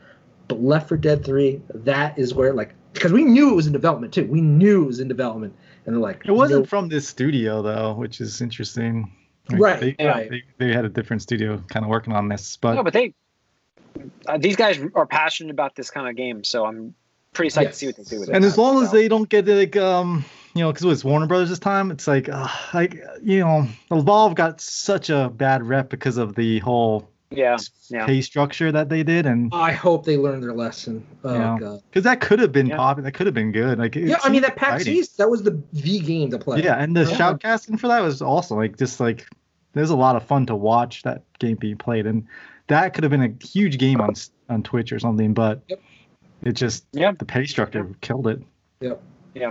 But 0.50 0.60
Left 0.60 0.88
4 0.88 0.98
Dead 0.98 1.24
3, 1.24 1.62
that 1.74 2.18
is 2.18 2.34
where 2.34 2.52
like 2.52 2.74
because 2.92 3.12
we 3.12 3.22
knew 3.22 3.52
it 3.52 3.54
was 3.54 3.68
in 3.68 3.72
development 3.72 4.12
too. 4.12 4.26
We 4.26 4.40
knew 4.40 4.82
it 4.82 4.86
was 4.86 4.98
in 4.98 5.06
development, 5.06 5.54
and 5.86 5.94
they're 5.94 6.02
like, 6.02 6.22
It 6.24 6.32
wasn't 6.32 6.62
"Nope." 6.62 6.68
from 6.68 6.88
this 6.88 7.06
studio 7.06 7.62
though, 7.62 7.94
which 7.94 8.20
is 8.20 8.40
interesting. 8.40 9.12
Right, 9.48 9.96
They, 9.96 10.04
right. 10.04 10.30
they, 10.30 10.42
they 10.58 10.72
had 10.72 10.84
a 10.84 10.88
different 10.88 11.22
studio 11.22 11.62
kind 11.68 11.84
of 11.84 11.88
working 11.90 12.12
on 12.12 12.28
this, 12.28 12.56
but 12.56 12.74
no, 12.74 12.82
but 12.82 12.92
they 12.92 13.14
uh, 14.26 14.38
these 14.38 14.56
guys 14.56 14.80
are 14.94 15.06
passionate 15.06 15.50
about 15.50 15.76
this 15.76 15.90
kind 15.90 16.08
of 16.08 16.16
game, 16.16 16.42
so 16.42 16.64
I'm 16.64 16.94
pretty 17.32 17.50
psyched 17.50 17.68
to 17.68 17.72
see 17.72 17.86
what 17.86 17.96
they 17.96 18.02
do 18.04 18.20
with 18.20 18.28
it. 18.28 18.34
and 18.34 18.44
as 18.44 18.58
long 18.58 18.82
as 18.82 18.90
they 18.90 19.06
don't 19.06 19.28
get 19.28 19.46
like 19.46 19.76
um 19.76 20.24
you 20.54 20.62
know 20.62 20.72
because 20.72 20.84
it 20.84 20.88
was 20.88 21.04
warner 21.04 21.26
brothers 21.26 21.48
this 21.48 21.60
time 21.60 21.92
it's 21.92 22.08
like 22.08 22.28
uh, 22.28 22.48
like 22.74 23.00
you 23.22 23.38
know 23.40 23.68
evolve 23.92 24.34
got 24.34 24.60
such 24.60 25.10
a 25.10 25.28
bad 25.30 25.64
rep 25.64 25.90
because 25.90 26.16
of 26.16 26.34
the 26.34 26.58
whole 26.60 27.08
yeah, 27.30 27.56
yeah. 27.88 28.06
pay 28.06 28.20
structure 28.20 28.72
that 28.72 28.88
they 28.88 29.02
did 29.02 29.24
and 29.26 29.50
I 29.54 29.72
hope 29.72 30.04
they 30.04 30.16
learned 30.16 30.42
their 30.42 30.52
lesson. 30.52 31.06
Oh 31.24 31.34
Yeah. 31.34 31.56
god. 31.60 31.82
because 31.88 32.04
that 32.04 32.20
could 32.20 32.38
have 32.40 32.52
been 32.52 32.66
Yeah. 32.66 32.76
popular 32.76 33.04
that 33.04 33.12
could 33.12 33.26
have 33.26 33.34
been 33.34 33.52
good 33.52 33.78
like 33.78 33.94
Yeah, 33.94 34.18
I 34.24 34.28
mean 34.30 34.42
that 34.42 34.56
PAX 34.56 34.82
exciting. 34.82 34.98
East, 35.00 35.18
that 35.18 35.30
was 35.30 35.42
the 35.42 35.62
the 35.72 36.00
game 36.00 36.30
to 36.30 36.38
play. 36.38 36.62
yeah 36.62 36.74
and 36.82 36.96
the 36.96 37.02
Yeah. 37.04 37.16
shoutcasting 37.16 37.78
for 37.78 37.88
that 37.88 38.00
was 38.02 38.20
also 38.20 38.56
like 38.56 38.76
just 38.76 38.98
like 39.00 39.26
there's 39.74 39.90
a 39.90 39.96
lot 39.96 40.16
of 40.16 40.24
fun 40.24 40.46
to 40.46 40.56
watch 40.56 41.02
that 41.04 41.22
game 41.38 41.56
being 41.56 41.76
played 41.76 42.06
and 42.06 42.26
that 42.66 42.94
could 42.94 43.04
have 43.04 43.10
been 43.10 43.22
a 43.22 43.32
huge 43.46 43.78
game 43.78 44.00
on 44.00 44.14
on 44.48 44.62
twitch 44.62 44.92
or 44.92 44.98
something 44.98 45.32
but 45.34 45.62
Yep. 45.68 45.80
it 46.42 46.52
just 46.52 46.84
Yeah. 46.92 47.12
the 47.18 47.24
pay 47.24 47.46
structure 47.46 47.88
killed 48.00 48.26
it 48.26 48.42
Yep. 48.80 49.00
Yeah. 49.34 49.50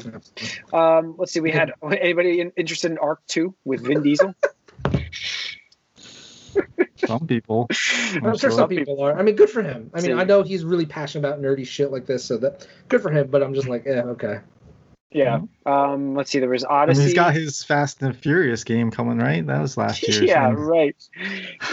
Um, 0.73 1.15
let's 1.17 1.31
see. 1.31 1.39
We 1.39 1.51
had 1.51 1.71
anybody 2.01 2.41
in, 2.41 2.51
interested 2.57 2.91
in 2.91 2.97
Ark 2.97 3.21
Two 3.27 3.55
with 3.63 3.79
Vin 3.85 4.03
Diesel? 4.03 4.33
some 7.05 7.25
people 7.27 7.67
I'm 8.13 8.25
I'm 8.25 8.37
sure 8.37 8.49
sure. 8.49 8.51
some 8.51 8.69
people 8.69 9.01
are. 9.01 9.17
I 9.17 9.23
mean, 9.23 9.35
good 9.35 9.49
for 9.49 9.61
him. 9.63 9.89
I 9.93 9.97
mean, 9.97 10.05
See. 10.07 10.13
I 10.13 10.23
know 10.23 10.43
he's 10.43 10.63
really 10.65 10.85
passionate 10.85 11.27
about 11.27 11.41
nerdy 11.41 11.65
shit 11.65 11.91
like 11.91 12.05
this, 12.05 12.23
so 12.23 12.37
that 12.37 12.67
good 12.87 13.01
for 13.01 13.11
him. 13.11 13.27
But 13.27 13.43
I'm 13.43 13.53
just 13.53 13.67
like, 13.67 13.83
yeah, 13.85 14.01
okay. 14.03 14.39
Yeah. 15.11 15.39
Um, 15.65 16.13
let's 16.13 16.29
see. 16.29 16.37
There 16.39 16.49
was 16.49 16.63
I 16.63 16.67
mean, 16.67 16.77
Odyssey. 16.81 17.03
he's 17.03 17.13
got 17.15 17.33
his 17.33 17.63
Fast 17.63 18.01
and 18.03 18.15
Furious 18.15 18.63
game 18.63 18.91
coming, 18.91 19.17
right? 19.17 19.45
That 19.45 19.59
was 19.61 19.75
last 19.75 20.07
year. 20.07 20.23
yeah, 20.23 20.49
so- 20.49 20.53
right. 20.59 20.95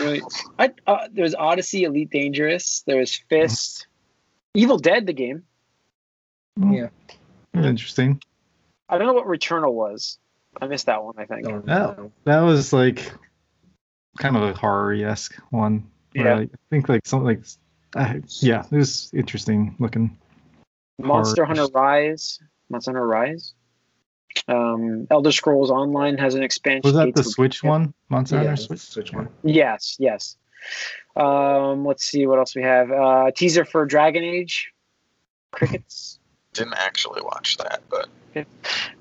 right. 0.01 0.23
I, 0.59 0.71
uh, 0.87 1.09
there 1.13 1.23
was 1.25 1.35
Odyssey, 1.35 1.85
Elite 1.85 2.09
Dangerous. 2.11 2.83
There 2.87 2.97
was 2.99 3.15
Fist, 3.15 3.89
Evil 4.55 4.79
Dead, 4.79 5.07
the 5.07 5.13
game. 5.13 5.43
Yeah. 6.59 6.89
Interesting. 7.55 8.23
I 8.89 8.97
don't 8.99 9.07
know 9.07 9.13
what 9.15 9.27
Returnal 9.27 9.73
was. 9.73 10.19
I 10.61 10.67
missed 10.69 10.87
that 10.87 11.05
one. 11.05 11.15
I 11.19 11.27
think. 11.27 11.45
Don't 11.47 11.69
Oh. 11.69 11.75
know. 11.75 12.13
That 12.25 12.41
was 12.41 12.73
like 12.73 13.13
kind 14.17 14.37
of 14.37 14.43
a 14.43 14.53
horror 14.55 14.95
esque 14.95 15.37
one. 15.51 15.85
where 16.15 16.25
Yeah. 16.27 16.39
I 16.41 16.49
think 16.71 16.89
like 16.89 17.07
something 17.07 17.27
like, 17.27 17.43
uh, 17.95 18.15
yeah, 18.41 18.65
it 18.71 18.77
was 18.77 19.11
interesting 19.15 19.77
looking. 19.79 20.17
Monster 20.99 21.45
Horror. 21.45 21.57
Hunter 21.59 21.73
Rise. 21.73 22.41
Monster 22.71 22.93
Hunter 22.93 23.07
Rise. 23.07 23.55
Um, 24.49 25.07
Elder 25.11 25.33
Scrolls 25.33 25.71
Online 25.71 26.19
has 26.19 26.35
an 26.35 26.43
expansion. 26.43 26.83
Was 26.85 26.95
that 26.95 27.15
the 27.15 27.21
of- 27.21 27.27
Switch 27.27 27.63
one? 27.63 27.95
Monster 28.11 28.37
Yeah, 28.37 28.45
Hunter 28.49 28.63
Switch? 28.63 28.81
Switch 28.81 29.13
one. 29.13 29.29
Yes, 29.45 29.97
yes. 29.99 30.37
Um, 31.17 31.87
let's 31.87 32.05
see 32.05 32.27
what 32.27 32.39
else 32.39 32.55
we 32.55 32.63
have. 32.63 32.91
Uh, 32.91 33.31
teaser 33.35 33.65
for 33.65 33.87
Dragon 33.87 34.25
Age. 34.25 34.73
Crickets. 35.53 36.19
Didn't 36.57 36.75
actually 36.75 37.23
watch 37.23 37.57
that, 37.59 37.83
but 37.91 38.09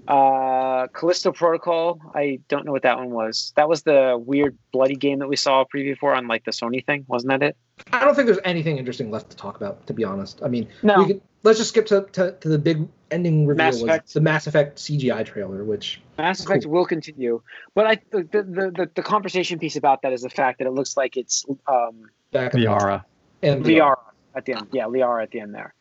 Uh, 0.08 0.88
Callisto 0.94 1.32
Protocol. 1.32 2.00
I 2.14 2.40
don't 2.48 2.66
know 2.66 2.72
what 2.72 2.84
that 2.84 2.98
one 2.98 3.10
was. 3.10 3.52
That 3.56 3.68
was 3.68 3.82
the 3.84 4.22
weird 4.24 4.58
bloody 4.72 4.96
game 4.96 5.20
that 5.20 5.28
we 5.28 5.36
saw 5.36 5.62
a 5.62 5.66
preview 5.66 5.98
for 5.98 6.14
on 6.16 6.28
like 6.28 6.46
the 6.46 6.52
Sony 6.52 6.86
thing, 6.86 7.06
wasn't 7.08 7.32
that 7.32 7.44
it? 7.44 7.58
I 7.92 8.06
don't 8.06 8.16
think 8.16 8.28
there's 8.28 8.40
anything 8.46 8.78
interesting 8.78 9.12
left 9.12 9.32
to 9.32 9.38
talk 9.38 9.58
about, 9.58 9.86
to 9.88 9.94
be 9.94 10.04
honest. 10.04 10.42
I 10.44 10.48
mean, 10.48 10.68
No. 10.84 11.00
we 11.00 11.08
could, 11.08 11.22
let's 11.44 11.58
just 11.58 11.70
skip 11.72 11.88
to, 11.88 12.06
to, 12.14 12.32
to 12.40 12.48
the 12.50 12.58
big 12.60 12.88
ending 13.12 13.46
reveal 13.48 13.66
Mass 13.66 13.82
Effect. 13.82 14.14
the 14.14 14.22
Mass 14.22 14.48
Effect 14.48 14.78
CGI 14.78 15.26
trailer, 15.26 15.64
which 15.64 16.00
Mass 16.18 16.44
Effect 16.44 16.66
will 16.66 16.86
continue, 16.86 17.42
but 17.74 17.88
I 17.88 17.96
the, 18.12 18.24
the 18.24 18.44
the 18.44 18.90
the 18.96 19.02
conversation 19.04 19.60
piece 19.60 19.76
about 19.76 20.02
that 20.04 20.14
is 20.14 20.22
the 20.22 20.30
fact 20.30 20.60
that 20.60 20.68
it 20.68 20.72
looks 20.72 20.96
like 20.96 21.18
it's 21.18 21.46
um 21.68 22.10
back 22.32 22.54
Liara. 22.54 23.04
and 23.44 23.66
Liara 23.66 23.96
at 24.34 24.46
the 24.46 24.54
end. 24.54 24.68
Yeah, 24.72 24.86
Liara 24.86 25.24
at 25.24 25.32
the 25.32 25.40
end 25.42 25.54
there. 25.54 25.74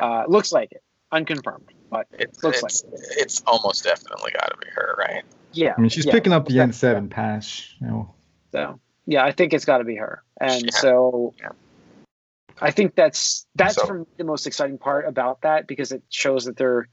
Uh, 0.00 0.24
looks 0.26 0.52
like 0.52 0.72
it, 0.72 0.82
unconfirmed, 1.12 1.72
but 1.90 2.06
it's 2.12 2.42
Looks 2.42 2.62
it's, 2.62 2.84
it's 3.16 3.42
almost 3.46 3.84
definitely 3.84 4.32
got 4.32 4.50
to 4.50 4.56
be 4.58 4.66
her, 4.74 4.94
right? 4.98 5.22
yeah. 5.52 5.74
I 5.76 5.80
mean, 5.80 5.90
she's 5.90 6.06
yeah, 6.06 6.12
picking 6.12 6.32
up 6.32 6.46
the 6.46 6.54
looks 6.54 6.78
N7 6.78 7.10
patch. 7.10 7.76
You 7.80 7.86
know, 7.86 8.14
So 8.52 8.80
yeah, 9.06 9.24
I 9.24 9.32
think 9.32 9.52
it's 9.52 9.64
got 9.64 9.78
to 9.78 9.84
be 9.84 9.96
her, 9.96 10.22
and 10.40 10.64
Yeah. 10.64 10.70
so 10.78 11.34
Yeah. 11.40 11.50
I 12.60 12.70
think 12.70 12.94
that's 12.94 13.46
that's 13.56 13.74
So- 13.74 13.86
for 13.86 13.98
me 14.00 14.04
the 14.16 14.24
most 14.24 14.46
exciting 14.46 14.78
part 14.78 15.06
about 15.06 15.42
that 15.42 15.66
because 15.66 15.92
it 15.92 16.02
shows 16.08 16.44
that 16.46 16.56
they're 16.56 16.88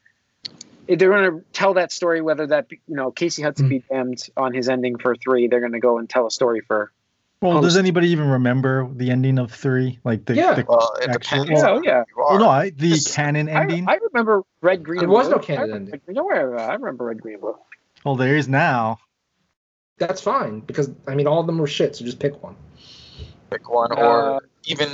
they're 0.87 0.97
going 1.09 1.31
to 1.39 1.45
tell 1.53 1.75
that 1.75 1.91
story. 1.91 2.21
Whether 2.21 2.47
that 2.47 2.67
be, 2.67 2.81
you 2.87 2.95
know 2.95 3.11
Casey 3.11 3.41
Hudson 3.43 3.67
Mm. 3.67 3.69
be 3.69 3.79
damned 3.89 4.27
on 4.35 4.53
his 4.53 4.67
ending 4.69 4.97
for 4.97 5.15
three, 5.15 5.47
they're 5.47 5.59
going 5.59 5.71
to 5.73 5.79
go 5.79 5.97
and 5.99 6.09
tell 6.09 6.25
a 6.27 6.31
story 6.31 6.61
for. 6.61 6.91
Well, 7.41 7.61
does 7.61 7.75
anybody 7.77 8.09
even 8.09 8.27
remember 8.29 8.87
the 8.93 9.09
ending 9.11 9.39
of 9.39 9.51
three? 9.51 9.99
Like 10.03 10.25
the, 10.25 10.35
Yeah. 10.35 10.53
the 10.53 10.65
Well, 10.67 10.93
it 11.01 11.09
Actual- 11.09 11.43
depends. 11.45 11.61
Yeah, 11.61 11.67
yeah. 11.67 11.73
who 11.75 11.83
you 11.85 11.91
are. 11.91 12.29
well, 12.31 12.39
no, 12.39 12.49
I, 12.49 12.69
the 12.69 12.89
Just- 12.89 13.15
canon 13.15 13.49
ending. 13.49 13.87
I 13.89 13.95
remember 14.11 14.43
Red, 14.61 14.83
Green. 14.83 14.99
There 14.99 15.09
was 15.09 15.27
Blue. 15.27 15.35
no 15.37 15.41
canon 15.41 15.59
I 15.59 15.63
remember 15.63 15.75
ending. 15.75 15.91
Red, 15.93 16.05
Green- 16.05 16.15
don't 16.15 16.25
worry. 16.25 16.61
I 16.61 16.73
remember 16.73 17.05
Red, 17.05 17.21
Green, 17.21 17.39
Blue. 17.39 17.55
well, 18.05 18.15
there 18.15 18.35
is 18.37 18.47
now. 18.47 18.99
that's 19.97 20.21
fine 20.21 20.61
because 20.61 20.89
I 21.07 21.13
mean 21.13 21.27
all 21.27 21.39
of 21.41 21.45
them 21.45 21.59
were 21.59 21.67
shit, 21.67 21.95
so 21.95 22.03
just 22.03 22.17
pick 22.19 22.41
one. 22.41 22.55
pick 23.51 23.69
one, 23.69 23.91
Uh, 23.91 23.95
or 24.01 24.41
even 24.63 24.87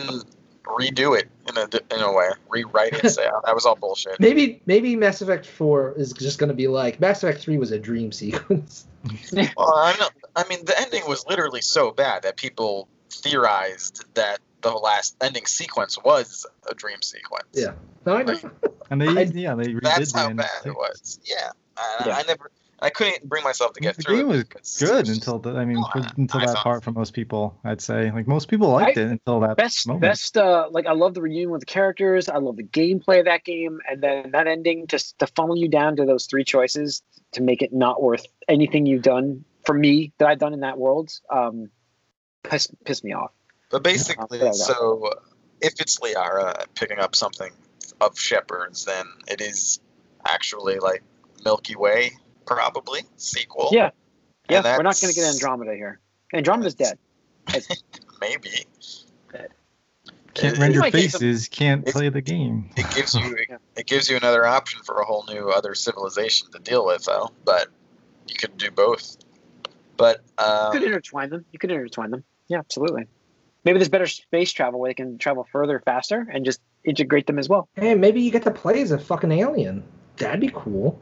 redo 0.67 1.17
it 1.17 1.27
in 1.49 1.58
a 1.58 1.95
in 1.95 2.01
a 2.01 2.12
way, 2.12 2.30
rewrite 2.49 2.93
it. 2.93 3.10
Say 3.10 3.27
oh, 3.32 3.41
that 3.45 3.56
was 3.56 3.65
all 3.65 3.75
bullshit. 3.75 4.17
Maybe 4.19 4.62
maybe 4.65 4.95
Mass 4.95 5.21
Effect 5.21 5.45
Four 5.45 5.93
is 5.97 6.13
just 6.13 6.39
going 6.39 6.49
to 6.49 6.56
be 6.56 6.67
like 6.67 6.99
Mass 6.99 7.23
Effect 7.23 7.41
Three 7.41 7.58
was 7.58 7.71
a 7.71 7.80
dream 7.80 8.12
sequence. 8.12 8.86
Well, 9.34 9.73
I 9.73 9.95
know. 9.99 10.10
I 10.36 10.43
mean, 10.49 10.65
the 10.65 10.77
ending 10.80 11.03
was 11.08 11.25
literally 11.27 11.62
so 11.62 11.91
bad 11.91 12.23
that 12.23 12.36
people 12.36 12.89
theorized 13.10 14.03
that 14.15 14.39
the 14.62 14.71
last 14.71 15.15
ending 15.21 15.45
sequence 15.45 15.97
was 16.03 16.45
a 16.69 16.73
dream 16.75 17.01
sequence. 17.01 17.45
Yeah. 17.53 17.73
No, 18.06 18.15
I 18.17 18.23
know. 18.23 18.38
And 18.89 18.99
they, 19.01 19.08
I- 19.17 19.21
yeah, 19.34 19.56
they 19.56 19.67
redid 19.67 19.82
That's 19.84 20.12
the 20.12 20.19
how 20.19 20.34
bad 20.34 20.49
six. 20.49 20.65
it 20.65 20.73
was. 20.75 21.19
Yeah. 21.23 21.51
I, 21.77 22.03
Yeah. 22.08 22.15
I 22.17 22.23
never. 22.23 22.51
I 22.80 22.90
couldn't 22.92 23.28
bring 23.28 23.44
myself 23.44 23.74
to 23.74 23.80
get 23.80 23.96
the 23.96 24.04
through 24.04 24.18
game 24.18 24.28
was 24.28 24.44
because 24.44 24.78
good 24.80 25.08
was- 25.08 25.10
until 25.18 25.40
the, 25.40 25.52
I 25.56 25.66
mean, 25.66 25.78
Oh, 25.78 25.90
for, 25.92 26.00
I- 26.00 26.12
until 26.18 26.42
I 26.42 26.46
that 26.46 26.54
thought- 26.54 26.63
part 26.63 26.84
for 26.84 26.92
most 26.92 27.13
people, 27.13 27.58
I'd 27.63 27.82
say. 27.82 28.12
Like 28.12 28.28
most 28.28 28.50
people 28.50 28.70
liked 28.70 28.98
I- 28.98 29.02
it 29.02 29.08
until 29.12 29.40
that 29.40 29.58
best 29.58 29.88
moment. 29.88 30.02
best 30.02 30.38
uh 30.38 30.68
like 30.72 30.86
i 30.86 30.92
love 30.94 31.13
the 31.16 31.22
reunion 31.22 31.50
with 31.50 31.62
the 31.62 31.66
characters 31.66 32.30
i 32.30 32.38
love 32.38 32.56
the 32.56 32.63
gameplay 32.63 33.20
of 33.20 33.26
that 33.26 33.44
game 33.44 33.80
and 33.90 34.02
then 34.02 34.32
that 34.32 34.46
ending 34.48 34.86
just 34.88 35.17
to 35.19 35.28
funnel 35.28 35.58
you 35.58 35.67
down 35.69 35.96
to 35.96 36.06
those 36.06 36.25
three 36.28 36.44
choices 36.44 37.02
to 37.32 37.42
make 37.42 37.62
it 37.62 37.73
not 37.73 38.02
worth 38.02 38.25
anything 38.48 38.86
you've 38.86 39.02
done 39.02 39.44
for 39.65 39.73
me 39.73 40.13
that 40.19 40.28
i've 40.28 40.40
done 40.40 40.54
in 40.54 40.60
that 40.62 40.78
world 40.78 41.12
um 41.32 41.69
piss, 42.44 42.67
piss 42.86 43.04
me 43.04 43.13
off 43.13 43.32
But 43.71 43.84
basically, 43.84 44.40
Yeah. 44.40 44.52
so 44.52 45.10
if 45.62 45.82
it's 45.82 46.00
Liara 46.00 46.65
picking 46.75 47.00
up 47.00 47.15
something 47.15 47.52
of 48.00 48.17
Shepard's, 48.17 48.86
then 48.86 49.06
it 49.28 49.42
is 49.42 49.80
actually 50.25 50.78
like 50.80 51.02
Milky 51.44 51.75
Way, 51.75 52.12
probably 52.48 53.02
sequel. 53.17 53.69
yeah 53.71 53.91
yeah 54.50 54.62
we're 54.77 54.83
not 54.83 55.00
going 55.00 55.13
to 55.13 55.19
get 55.19 55.27
andromeda 55.27 55.73
here 55.75 56.00
andromeda's 56.33 56.75
dead 56.75 56.98
maybe. 58.21 58.50
Can't 60.33 60.56
It- 60.56 60.60
render 60.60 60.79
might 60.79 60.93
get 60.93 61.12
some- 61.12 61.19
faces, 61.21 61.48
can't 61.48 61.85
play 61.85 62.10
the 62.10 62.21
game. 62.21 62.69
It 62.75 62.85
gives 62.93 63.15
you 63.15 63.37
Yeah. 63.50 63.58
it 63.75 63.87
gives 63.87 64.10
you 64.10 64.17
another 64.17 64.45
option 64.45 64.81
for 64.83 65.00
a 65.00 65.06
whole 65.06 65.25
new 65.27 65.50
other 65.50 65.73
civilization 65.73 66.52
to 66.52 66.60
deal 66.60 66.85
with, 66.85 67.06
though. 67.06 67.31
But 67.43 67.69
you 68.27 68.35
could 68.35 68.56
do 68.58 68.69
both. 68.69 69.17
But 69.95 70.21
you 70.39 70.45
um, 70.45 70.71
could 70.73 70.83
intertwine 70.83 71.29
them 71.31 71.45
you 71.52 71.58
could 71.60 71.71
intertwine 71.71 72.12
them 72.12 72.23
yeah 72.50 72.60
absolutely 72.60 73.08
maybe 73.63 73.79
there's 73.79 73.89
better 73.89 74.06
space 74.06 74.52
travel 74.52 74.79
where 74.79 74.89
they 74.91 74.93
can 74.93 75.17
travel 75.17 75.48
further 75.52 75.79
faster 75.79 76.27
and 76.31 76.45
just 76.45 76.62
integrate 76.83 77.25
them 77.25 77.39
as 77.39 77.50
well 77.50 77.67
Hey, 77.75 77.95
maybe 77.95 78.21
you 78.21 78.29
get 78.29 78.43
to 78.43 78.52
play 78.52 78.81
as 78.81 78.91
a 78.91 79.00
fucking 79.00 79.31
alien. 79.31 79.83
That'd 80.17 80.41
be 80.41 80.52
cool. 80.54 81.00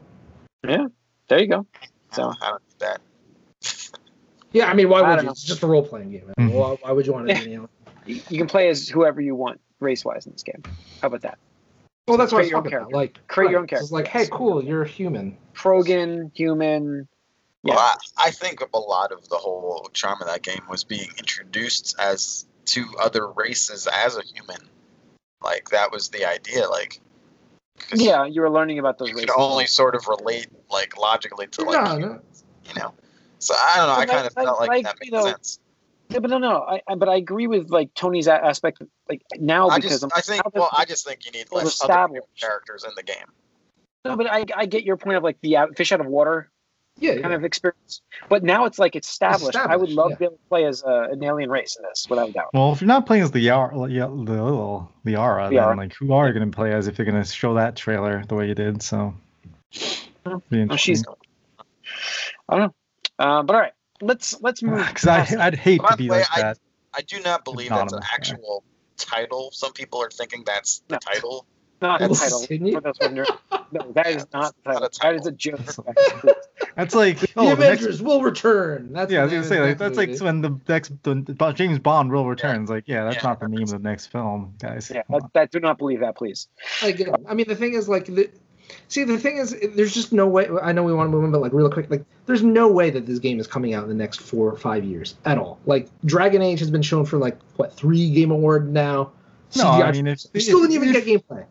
There 1.28 1.40
you 1.40 1.48
go 1.48 1.66
So- 2.12 2.32
I 2.40 2.50
don't 2.50 2.62
need 2.68 2.78
that. 2.80 3.00
Yeah, 4.52 4.66
I 4.70 4.74
mean, 4.74 4.88
why 4.88 5.00
I 5.00 5.10
would 5.10 5.16
you? 5.18 5.22
know. 5.26 5.30
It's 5.32 5.42
just 5.42 5.62
a 5.62 5.66
role 5.66 5.82
playing 5.86 6.10
game. 6.12 6.32
I 6.36 6.40
mean, 6.42 6.50
Mhm. 6.50 6.54
why, 6.54 6.76
why 6.80 6.92
would 6.92 7.06
you 7.06 7.12
want 7.12 7.28
to 7.28 7.34
be 7.34 7.40
an 7.40 7.46
alien? 7.46 7.68
You 8.06 8.22
you 8.30 8.38
can 8.38 8.46
play 8.46 8.68
as 8.68 8.88
whoever 8.88 9.20
you 9.20 9.34
want 9.34 9.60
race 9.80 10.04
wise 10.04 10.24
in 10.26 10.32
this 10.32 10.42
game. 10.42 10.62
How 11.02 11.08
about 11.08 11.22
that? 11.22 11.38
Well, 12.06 12.16
that's 12.16 12.32
what 12.32 12.38
I 12.38 12.42
was 12.42 12.48
Create 12.48 12.50
your 12.50 12.58
own 12.58 12.62
talking 12.64 12.76
about. 12.78 12.90
character. 12.92 12.96
Like, 12.96 13.26
Create 13.26 13.50
your 13.50 13.60
right. 13.62 13.72
own 13.74 13.78
It's 13.80 13.90
like, 13.90 14.06
hey, 14.06 14.28
cool, 14.30 14.64
you're 14.64 14.82
a 14.82 14.88
human. 14.88 15.36
Krogan, 15.54 16.30
human. 16.34 17.08
Yeah. 17.64 17.74
Well, 17.74 17.78
I, 18.16 18.28
I 18.28 18.30
think 18.30 18.60
a 18.72 18.78
lot 18.78 19.10
of 19.10 19.28
the 19.28 19.36
whole 19.36 19.90
charm 19.92 20.22
of 20.22 20.28
that 20.28 20.42
game 20.42 20.62
was 20.70 20.84
being 20.84 21.08
introduced 21.18 21.96
as 21.98 22.46
to 22.66 22.86
other 23.02 23.26
races 23.32 23.88
as 23.92 24.16
a 24.16 24.22
human. 24.22 24.58
Like 25.42 25.68
that 25.70 25.90
was 25.90 26.08
the 26.10 26.24
idea. 26.24 26.68
Like 26.68 26.90
'cause 26.90 27.00
Yeah, 27.94 28.24
you 28.24 28.40
were 28.40 28.50
learning 28.50 28.78
about 28.78 28.98
those 28.98 29.10
you 29.10 29.14
races. 29.16 29.30
could 29.30 29.40
only 29.40 29.66
sort 29.66 29.94
of 29.94 30.06
relate 30.08 30.48
like 30.70 30.96
logically 30.98 31.46
to 31.48 31.62
like 31.62 31.84
No, 31.84 31.98
no. 31.98 32.20
you 32.66 32.74
know. 32.80 32.92
So 33.38 33.54
I 33.54 33.76
don't 33.76 33.86
know. 33.86 33.92
I 33.92 34.06
But 34.06 34.10
I- 34.10 34.14
kind 34.14 34.26
of 34.26 34.32
I- 34.36 34.44
felt 34.44 34.60
like 34.60 34.70
I 34.70 34.82
that 34.82 34.94
agree, 34.96 35.10
made 35.10 35.22
sense. 35.22 35.58
Yeah, 36.08 36.20
but 36.20 36.30
no, 36.30 36.38
no. 36.38 36.62
I, 36.62 36.80
I 36.88 36.94
but 36.94 37.08
I 37.08 37.16
agree 37.16 37.46
with 37.48 37.68
like 37.70 37.92
Tony's 37.94 38.28
aspect. 38.28 38.80
Like 39.08 39.22
now 39.38 39.68
I 39.68 39.76
because 39.76 39.90
just, 39.92 40.04
I'm, 40.04 40.10
I 40.14 40.20
think, 40.20 40.42
well, 40.54 40.70
I 40.76 40.84
just 40.84 41.04
think 41.04 41.26
you 41.26 41.32
need 41.32 41.48
Well, 41.50 41.64
less 41.64 41.82
other 41.82 41.92
established. 41.92 42.26
characters 42.40 42.84
in 42.84 42.90
the 42.96 43.02
game. 43.02 43.26
no, 44.04 44.16
but 44.16 44.26
I 44.30 44.44
I 44.56 44.66
get 44.66 44.84
your 44.84 44.96
point 44.96 45.16
of 45.16 45.22
like 45.24 45.40
the 45.40 45.56
fish 45.76 45.90
out 45.92 46.00
of 46.00 46.06
water 46.06 46.50
Yeah, 46.98 47.12
kind 47.14 47.30
yeah. 47.30 47.34
of 47.36 47.44
experience. 47.44 48.00
But 48.28 48.42
now 48.42 48.64
it's 48.64 48.78
like 48.78 48.96
it's 48.96 49.08
established. 49.08 49.54
I 49.56 49.76
would 49.76 49.90
love 49.90 50.10
yeah. 50.12 50.14
to 50.14 50.18
be 50.18 50.24
able 50.26 50.36
to 50.36 50.48
play 50.48 50.64
as 50.64 50.82
a, 50.82 51.08
an 51.12 51.22
alien 51.22 51.50
race 51.50 51.76
in 51.76 51.82
this, 51.82 52.06
without 52.08 52.30
a 52.30 52.32
doubt. 52.32 52.50
Well, 52.54 52.72
if 52.72 52.80
you're 52.80 52.88
not 52.88 53.06
playing 53.06 53.22
as 53.24 53.30
the 53.30 53.40
Yara, 53.40 53.74
the 53.76 53.86
the 53.86 53.92
Liara, 53.92 54.88
Liara. 55.50 55.68
then 55.68 55.76
like 55.76 55.94
who 55.94 56.12
are 56.14 56.26
you 56.26 56.32
going 56.32 56.50
to 56.50 56.54
play 56.56 56.72
as 56.72 56.86
if 56.88 56.98
you're 56.98 57.04
going 57.04 57.22
to 57.22 57.28
show 57.28 57.54
that 57.54 57.76
trailer 57.76 58.24
the 58.26 58.34
way 58.34 58.48
you 58.48 58.54
did? 58.54 58.82
So, 58.82 59.14
Oh, 60.24 60.42
be 60.48 60.66
Oh, 60.70 60.76
she's. 60.76 61.04
I 62.48 62.56
don't 62.56 62.60
know. 62.66 62.74
Uh, 63.18 63.42
but 63.42 63.54
all 63.54 63.60
right, 63.60 63.72
let's 64.00 64.40
let's 64.40 64.62
move. 64.62 64.78
Because 64.88 65.06
I 65.06 65.46
I'd 65.46 65.54
hate 65.54 65.80
to 65.86 65.96
be 65.96 66.08
way, 66.08 66.18
like 66.20 66.38
I- 66.38 66.42
that. 66.42 66.58
I 66.94 67.02
do 67.02 67.20
not 67.20 67.44
believe 67.44 67.68
that's 67.68 67.92
an 67.92 67.98
Anonymous, 67.98 68.08
yeah. 68.10 68.14
actual 68.14 68.64
title. 68.96 69.50
Some 69.52 69.74
people 69.74 70.00
are 70.02 70.08
thinking 70.08 70.44
that's 70.46 70.82
the 70.88 70.94
No. 70.94 70.98
title. 70.98 71.46
Not 71.80 72.00
the 72.00 72.08
title. 72.08 72.72
for 72.72 72.80
those 72.80 72.96
wondering. 73.00 73.28
No, 73.72 73.92
that 73.92 74.06
is 74.08 74.26
not 74.32 74.54
the 74.64 74.72
title. 74.72 74.86
a 74.86 74.90
That 75.02 75.14
is 75.14 75.26
a 75.26 75.32
joke. 75.32 75.60
That's 76.76 76.94
like 76.94 77.18
The 77.18 77.28
oh, 77.36 77.44
the 77.44 77.56
next, 77.56 77.80
Avengers 77.82 78.02
will 78.02 78.22
return. 78.22 78.92
That's 78.92 79.10
yeah, 79.10 79.20
I 79.20 79.24
was 79.24 79.32
gonna 79.32 79.44
say 79.44 79.60
like 79.60 79.80
next 79.80 79.80
that's 79.80 79.96
like 79.96 80.20
when 80.20 80.42
the 80.42 80.60
next 80.68 80.92
the, 81.02 81.14
the 81.14 81.52
James 81.52 81.78
Bond 81.78 82.12
will 82.12 82.26
returns. 82.26 82.68
Like 82.68 82.84
yeah, 82.86 83.04
that's 83.04 83.16
Yeah. 83.16 83.22
not 83.30 83.40
the 83.40 83.48
name 83.48 83.62
of 83.62 83.70
the 83.70 83.78
next 83.78 84.08
film, 84.08 84.54
guys. 84.58 84.90
Yeah, 84.94 85.02
that, 85.08 85.22
that, 85.32 85.50
do 85.50 85.58
not 85.58 85.78
believe 85.78 86.00
that, 86.00 86.16
please. 86.16 86.48
like 86.82 87.00
I 87.26 87.32
mean 87.34 87.48
the 87.48 87.56
thing 87.56 87.72
is 87.74 87.88
like 87.88 88.06
the 88.06 88.30
see 88.88 89.04
the 89.04 89.18
thing 89.18 89.38
is 89.38 89.56
there's 89.74 89.94
just 89.94 90.12
no 90.12 90.26
way 90.26 90.48
I 90.62 90.72
know 90.72 90.82
we 90.82 90.92
want 90.92 91.08
to 91.08 91.10
move 91.12 91.24
on 91.24 91.32
but 91.32 91.40
like 91.40 91.52
real 91.52 91.70
quick 91.70 91.88
like 91.90 92.04
there's 92.26 92.42
no 92.42 92.68
way 92.68 92.90
that 92.90 93.06
this 93.06 93.20
game 93.20 93.40
is 93.40 93.46
coming 93.46 93.72
out 93.74 93.84
in 93.84 93.88
the 93.88 93.94
next 93.94 94.20
four 94.20 94.50
or 94.50 94.56
five 94.56 94.84
years 94.84 95.14
at 95.24 95.38
all 95.38 95.58
like 95.66 95.88
Dragon 96.04 96.42
Age 96.42 96.58
has 96.58 96.70
been 96.70 96.82
shown 96.82 97.06
for 97.06 97.16
like 97.16 97.38
what 97.56 97.72
three 97.74 98.10
Game 98.10 98.30
Award 98.30 98.70
now 98.72 99.12
No, 99.56 99.64
CGI 99.64 99.82
I 99.84 99.92
mean 99.92 100.06
if, 100.08 100.20
we 100.32 100.40
still 100.40 100.62
if- 100.64 100.70
didn't 100.70 100.82
even 100.84 100.94
if- 100.96 101.04
get 101.04 101.22
gameplay 101.28 101.44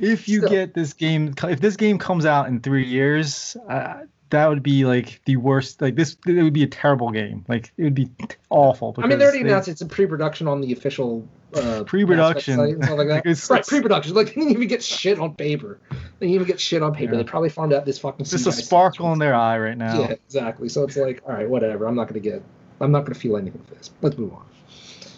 if 0.00 0.28
you 0.28 0.38
Still. 0.38 0.50
get 0.50 0.74
this 0.74 0.92
game 0.92 1.34
if 1.44 1.60
this 1.60 1.74
game 1.76 1.98
comes 1.98 2.24
out 2.24 2.46
in 2.46 2.60
three 2.60 2.86
years 2.86 3.56
uh, 3.68 4.02
that 4.30 4.46
would 4.46 4.62
be 4.62 4.84
like 4.84 5.20
the 5.24 5.34
worst 5.36 5.80
like 5.82 5.96
this 5.96 6.16
it 6.26 6.40
would 6.42 6.52
be 6.52 6.62
a 6.62 6.68
terrible 6.68 7.10
game 7.10 7.44
like 7.48 7.72
it 7.76 7.82
would 7.82 7.94
be 7.96 8.08
awful 8.50 8.94
I 8.98 9.00
mean 9.00 9.10
they 9.10 9.16
because 9.16 9.30
already 9.34 9.40
announced 9.48 9.66
it's 9.68 9.80
in 9.82 9.88
pre-production 9.88 10.46
on 10.46 10.60
the 10.60 10.72
official 10.72 11.26
uh, 11.54 11.82
Pre-production. 11.84 12.56
site 12.58 12.74
and 12.74 12.96
like 12.96 13.08
that. 13.08 13.18
It's- 13.26 13.50
right 13.50 13.66
pre-production 13.66 14.14
like 14.14 14.28
they 14.28 14.34
didn't 14.34 14.50
even 14.50 14.68
get 14.68 14.84
shit 14.84 15.18
on 15.18 15.34
paper 15.34 15.80
they 15.90 16.26
didn't 16.26 16.34
even 16.34 16.46
get 16.46 16.60
shit 16.60 16.80
on 16.82 16.94
paper 16.94 17.14
Yeah. 17.14 17.18
they 17.18 17.24
probably 17.24 17.48
farmed 17.48 17.72
out 17.72 17.84
this 17.84 17.98
fucking 17.98 18.24
just 18.26 18.46
a 18.46 18.52
sparkle 18.52 19.12
in 19.14 19.18
their 19.18 19.34
eye 19.34 19.58
right 19.58 19.76
now 19.76 19.98
Yeah, 19.98 20.10
exactly. 20.12 20.68
So 20.68 20.84
it's 20.84 20.96
like, 20.96 21.22
all 21.26 21.32
right, 21.32 21.48
whatever. 21.48 21.86
I'm 21.88 21.94
not 21.96 22.06
gonna 22.08 22.20
get. 22.20 22.42
I'm 22.80 22.92
not 22.92 23.04
gonna 23.04 23.14
feel 23.14 23.36
anything 23.36 23.62
for 23.62 23.74
this. 23.74 23.90
Let's 24.02 24.16
move 24.18 24.32
on. 24.34 24.44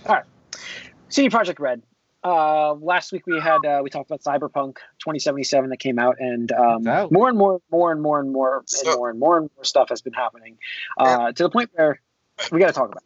All 0.07 0.14
right. 0.14 0.24
CD 1.09 1.28
Projekt 1.28 1.59
Red. 1.59 1.83
Uh, 2.23 2.75
last 2.75 3.12
week 3.12 3.27
we 3.27 3.41
had 3.41 3.64
uh, 3.64 3.81
we 3.83 3.89
talked 3.89 4.11
about 4.11 4.21
Cyberpunk 4.23 4.75
2077 4.99 5.71
that 5.71 5.79
came 5.79 5.99
out, 5.99 6.16
and 6.21 6.53
um, 6.53 6.83
That- 6.83 7.11
more 7.11 7.29
and 7.29 7.39
more, 7.39 7.61
more 7.71 7.93
and 7.93 8.03
more 8.03 8.21
and 8.21 8.31
more 8.33 8.59
and 8.59 8.68
So- 8.68 8.97
more 8.97 9.11
and 9.11 9.18
more 9.18 9.39
and 9.39 9.51
more 9.57 9.64
stuff 9.64 9.89
has 9.89 10.03
been 10.03 10.12
happening 10.12 10.59
uh, 10.99 11.33
to 11.33 11.43
the 11.43 11.51
point 11.51 11.71
where 11.73 12.01
we 12.53 12.59
got 12.61 12.66
to 12.66 12.73
talk 12.73 12.91
about. 12.91 13.03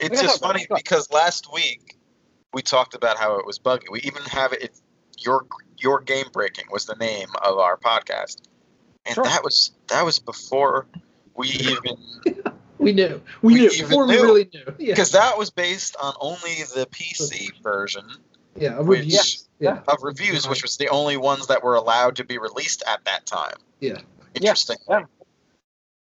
it. 0.00 0.10
It's 0.12 0.20
just 0.22 0.40
funny 0.42 0.66
go. 0.66 0.74
because 0.76 1.10
last 1.12 1.52
week 1.52 1.96
we 2.52 2.62
talked 2.62 2.94
about 2.94 3.16
how 3.18 3.36
it 3.38 3.46
was 3.46 3.58
buggy. 3.58 3.86
We 3.90 4.00
even 4.00 4.22
have 4.24 4.52
it. 4.52 4.62
It's 4.62 4.82
your 5.18 5.46
your 5.76 6.00
game 6.00 6.26
breaking 6.32 6.64
was 6.72 6.86
the 6.86 6.96
name 6.96 7.28
of 7.42 7.58
our 7.58 7.76
podcast, 7.76 8.38
and 9.06 9.14
Sure. 9.14 9.24
that 9.24 9.44
was 9.44 9.70
that 9.88 10.04
was 10.04 10.18
before 10.18 10.86
we 11.36 11.48
even 11.48 11.96
We 12.78 12.92
knew. 12.92 13.20
We, 13.42 13.54
We 13.54 13.60
knew. 13.60 13.70
even 13.70 13.88
Before 13.88 14.06
we 14.06 14.14
knew. 14.14 14.22
really 14.22 14.48
knew. 14.54 14.62
Yeah. 14.78 14.92
because 14.94 15.10
that 15.12 15.36
was 15.36 15.50
based 15.50 15.96
on 16.00 16.14
only 16.20 16.62
the 16.74 16.86
PC 16.92 17.60
version 17.60 18.04
Yeah. 18.60 18.78
A 18.78 18.82
which- 18.82 19.00
review. 19.00 19.18
Yeah. 19.60 19.80
of 19.88 20.02
reviews, 20.04 20.48
which 20.48 20.62
was 20.62 20.76
the 20.76 20.88
only 20.88 21.16
ones 21.16 21.48
that 21.48 21.64
were 21.64 21.74
allowed 21.74 22.14
to 22.16 22.24
be 22.24 22.38
released 22.38 22.84
at 22.86 23.04
that 23.06 23.26
time. 23.26 23.54
Yeah. 23.80 23.98
Interesting. 24.34 24.76
yeah. 24.88 25.04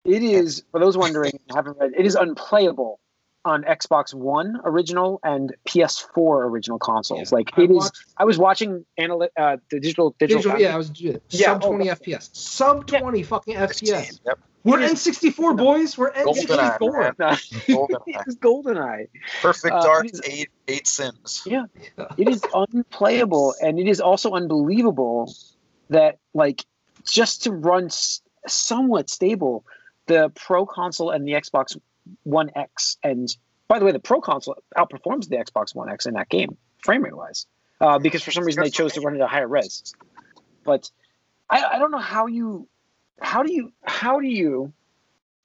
It 0.05 0.22
is 0.22 0.64
for 0.72 0.80
those 0.80 0.97
wondering 0.97 1.32
haven't 1.55 1.78
read. 1.78 1.92
It 1.97 2.07
is 2.07 2.14
unplayable 2.16 2.99
on 3.44 3.62
Xbox 3.62 4.12
One 4.12 4.61
original 4.64 5.20
and 5.22 5.55
PS4 5.68 6.49
original 6.51 6.78
consoles. 6.80 7.30
Yeah. 7.30 7.36
Like 7.38 7.51
I 7.57 7.62
it 7.62 7.70
is. 7.70 7.76
watched- 7.76 8.05
I 8.16 8.24
was 8.24 8.38
watching 8.38 8.84
analy- 8.99 9.28
uh, 9.36 9.59
the 9.70 9.78
digital 9.78 10.16
digital. 10.18 10.42
Digital, 10.42 10.61
yeah, 10.61 10.74
I 10.74 10.76
was 10.76 10.90
yeah, 11.01 11.16
Yeah, 11.30 11.47
sub 11.53 11.64
oh, 11.64 11.68
20. 11.76 11.86
FPS. 11.90 12.34
Sub 12.36 12.90
Yeah. 12.90 12.99
20 13.01 13.22
fucking 13.22 13.55
FPS. 13.57 14.18
Yep. 14.26 14.38
We're 14.66 14.80
It 14.80 14.90
is- 14.92 15.06
N64 15.06 15.56
boys. 15.56 15.96
We're 15.96 16.12
GoldenEye, 16.12 16.78
N64. 16.78 16.98
man. 16.98 17.14
No, 17.18 17.26
GoldenEye. 17.76 18.02
it 18.06 18.22
is 18.26 18.36
GoldenEye. 18.36 19.08
Perfect 19.40 19.74
Uh, 19.74 19.82
Dark 19.82 20.04
it 20.06 20.14
is- 20.14 20.20
eight 20.24 20.50
eight 20.68 20.86
Sims. 20.86 21.42
Yeah, 21.46 21.66
it 22.18 22.28
is 22.28 22.42
unplayable 22.52 23.54
and 23.62 23.78
it 23.78 23.86
is 23.88 24.00
also 24.00 24.32
unbelievable 24.32 25.32
that 25.90 26.18
like 26.34 26.64
just 27.04 27.44
to 27.44 27.52
run 27.52 27.84
s- 27.86 28.20
somewhat 28.48 29.08
stable 29.08 29.64
the 30.06 30.30
pro 30.34 30.66
console 30.66 31.10
and 31.10 31.26
the 31.26 31.32
xbox 31.32 31.76
one 32.24 32.50
x 32.56 32.96
and 33.02 33.36
by 33.68 33.78
the 33.78 33.84
way 33.84 33.92
the 33.92 33.98
pro 34.00 34.20
console 34.20 34.56
outperforms 34.76 35.28
the 35.28 35.36
xbox 35.36 35.74
one 35.74 35.88
x 35.90 36.06
in 36.06 36.14
that 36.14 36.28
game 36.28 36.56
frame 36.78 37.02
rate 37.04 37.16
wise 37.16 37.46
uh, 37.80 37.98
because 37.98 38.22
for 38.22 38.30
some 38.32 38.44
reason 38.44 38.62
they 38.64 38.70
chose 38.70 38.92
to 38.94 39.00
run 39.00 39.14
it 39.14 39.20
at 39.20 39.24
a 39.24 39.26
higher 39.28 39.46
res 39.48 39.94
but 40.64 40.90
I, 41.48 41.62
I 41.74 41.78
don't 41.78 41.90
know 41.92 41.98
how 41.98 42.26
you 42.26 42.66
how 43.20 43.42
do 43.42 43.52
you 43.52 43.72
how 43.82 44.20
do 44.20 44.28
you 44.28 44.72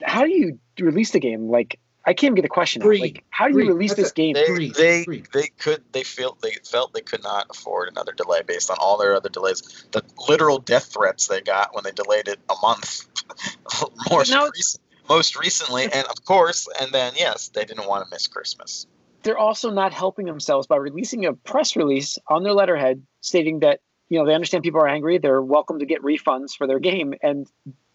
how 0.03 0.23
do 0.23 0.31
you 0.31 0.59
release 0.79 1.11
the 1.11 1.19
game 1.19 1.49
like 1.49 1.79
i 2.05 2.13
can't 2.13 2.25
even 2.29 2.35
get 2.35 2.41
the 2.41 2.49
question 2.49 2.81
out. 2.81 2.85
Free. 2.85 2.99
like 2.99 3.23
how 3.29 3.47
do 3.47 3.51
you 3.53 3.59
Free. 3.59 3.67
release 3.67 3.91
That's 3.91 4.01
this 4.01 4.09
it. 4.11 4.15
game 4.15 4.33
They 4.33 4.45
Three. 4.45 4.71
they 4.71 5.03
Three. 5.03 5.23
they 5.33 5.47
could 5.59 5.83
they 5.91 6.03
feel 6.03 6.37
they 6.41 6.53
felt 6.69 6.93
they 6.93 7.01
could 7.01 7.23
not 7.23 7.47
afford 7.49 7.89
another 7.89 8.11
delay 8.13 8.41
based 8.45 8.69
on 8.71 8.77
all 8.79 8.97
their 8.97 9.15
other 9.15 9.29
delays. 9.29 9.61
The 9.91 10.03
literal 10.27 10.57
death 10.59 10.85
threats 10.93 11.27
they 11.27 11.41
got 11.41 11.73
when 11.75 11.83
they 11.83 11.91
delayed 11.91 12.27
it 12.27 12.39
a 12.49 12.55
month. 12.61 13.05
More 14.09 14.23
now 14.29 14.47
recent, 14.47 14.83
most 15.07 15.37
recently, 15.37 15.83
and 15.83 16.05
of 16.07 16.25
course, 16.25 16.67
and 16.81 16.91
then 16.91 17.13
yes, 17.15 17.49
they 17.49 17.65
didn't 17.65 17.87
want 17.87 18.05
to 18.05 18.13
miss 18.13 18.27
Christmas. 18.27 18.87
they're 19.23 19.37
also 19.37 19.69
not 19.69 19.93
helping 19.93 20.25
themselves 20.25 20.65
by 20.67 20.77
releasing 20.77 21.25
a 21.25 21.33
press 21.33 21.75
release 21.75 22.17
on 22.27 22.43
their 22.43 22.53
letterhead 22.53 23.03
stating 23.21 23.59
that 23.59 23.79
you 24.11 24.19
know 24.19 24.25
they 24.25 24.35
understand 24.35 24.63
people 24.63 24.81
are 24.81 24.87
angry 24.87 25.17
they're 25.17 25.41
welcome 25.41 25.79
to 25.79 25.85
get 25.85 26.01
refunds 26.03 26.55
for 26.55 26.67
their 26.67 26.79
game 26.79 27.13
and 27.23 27.47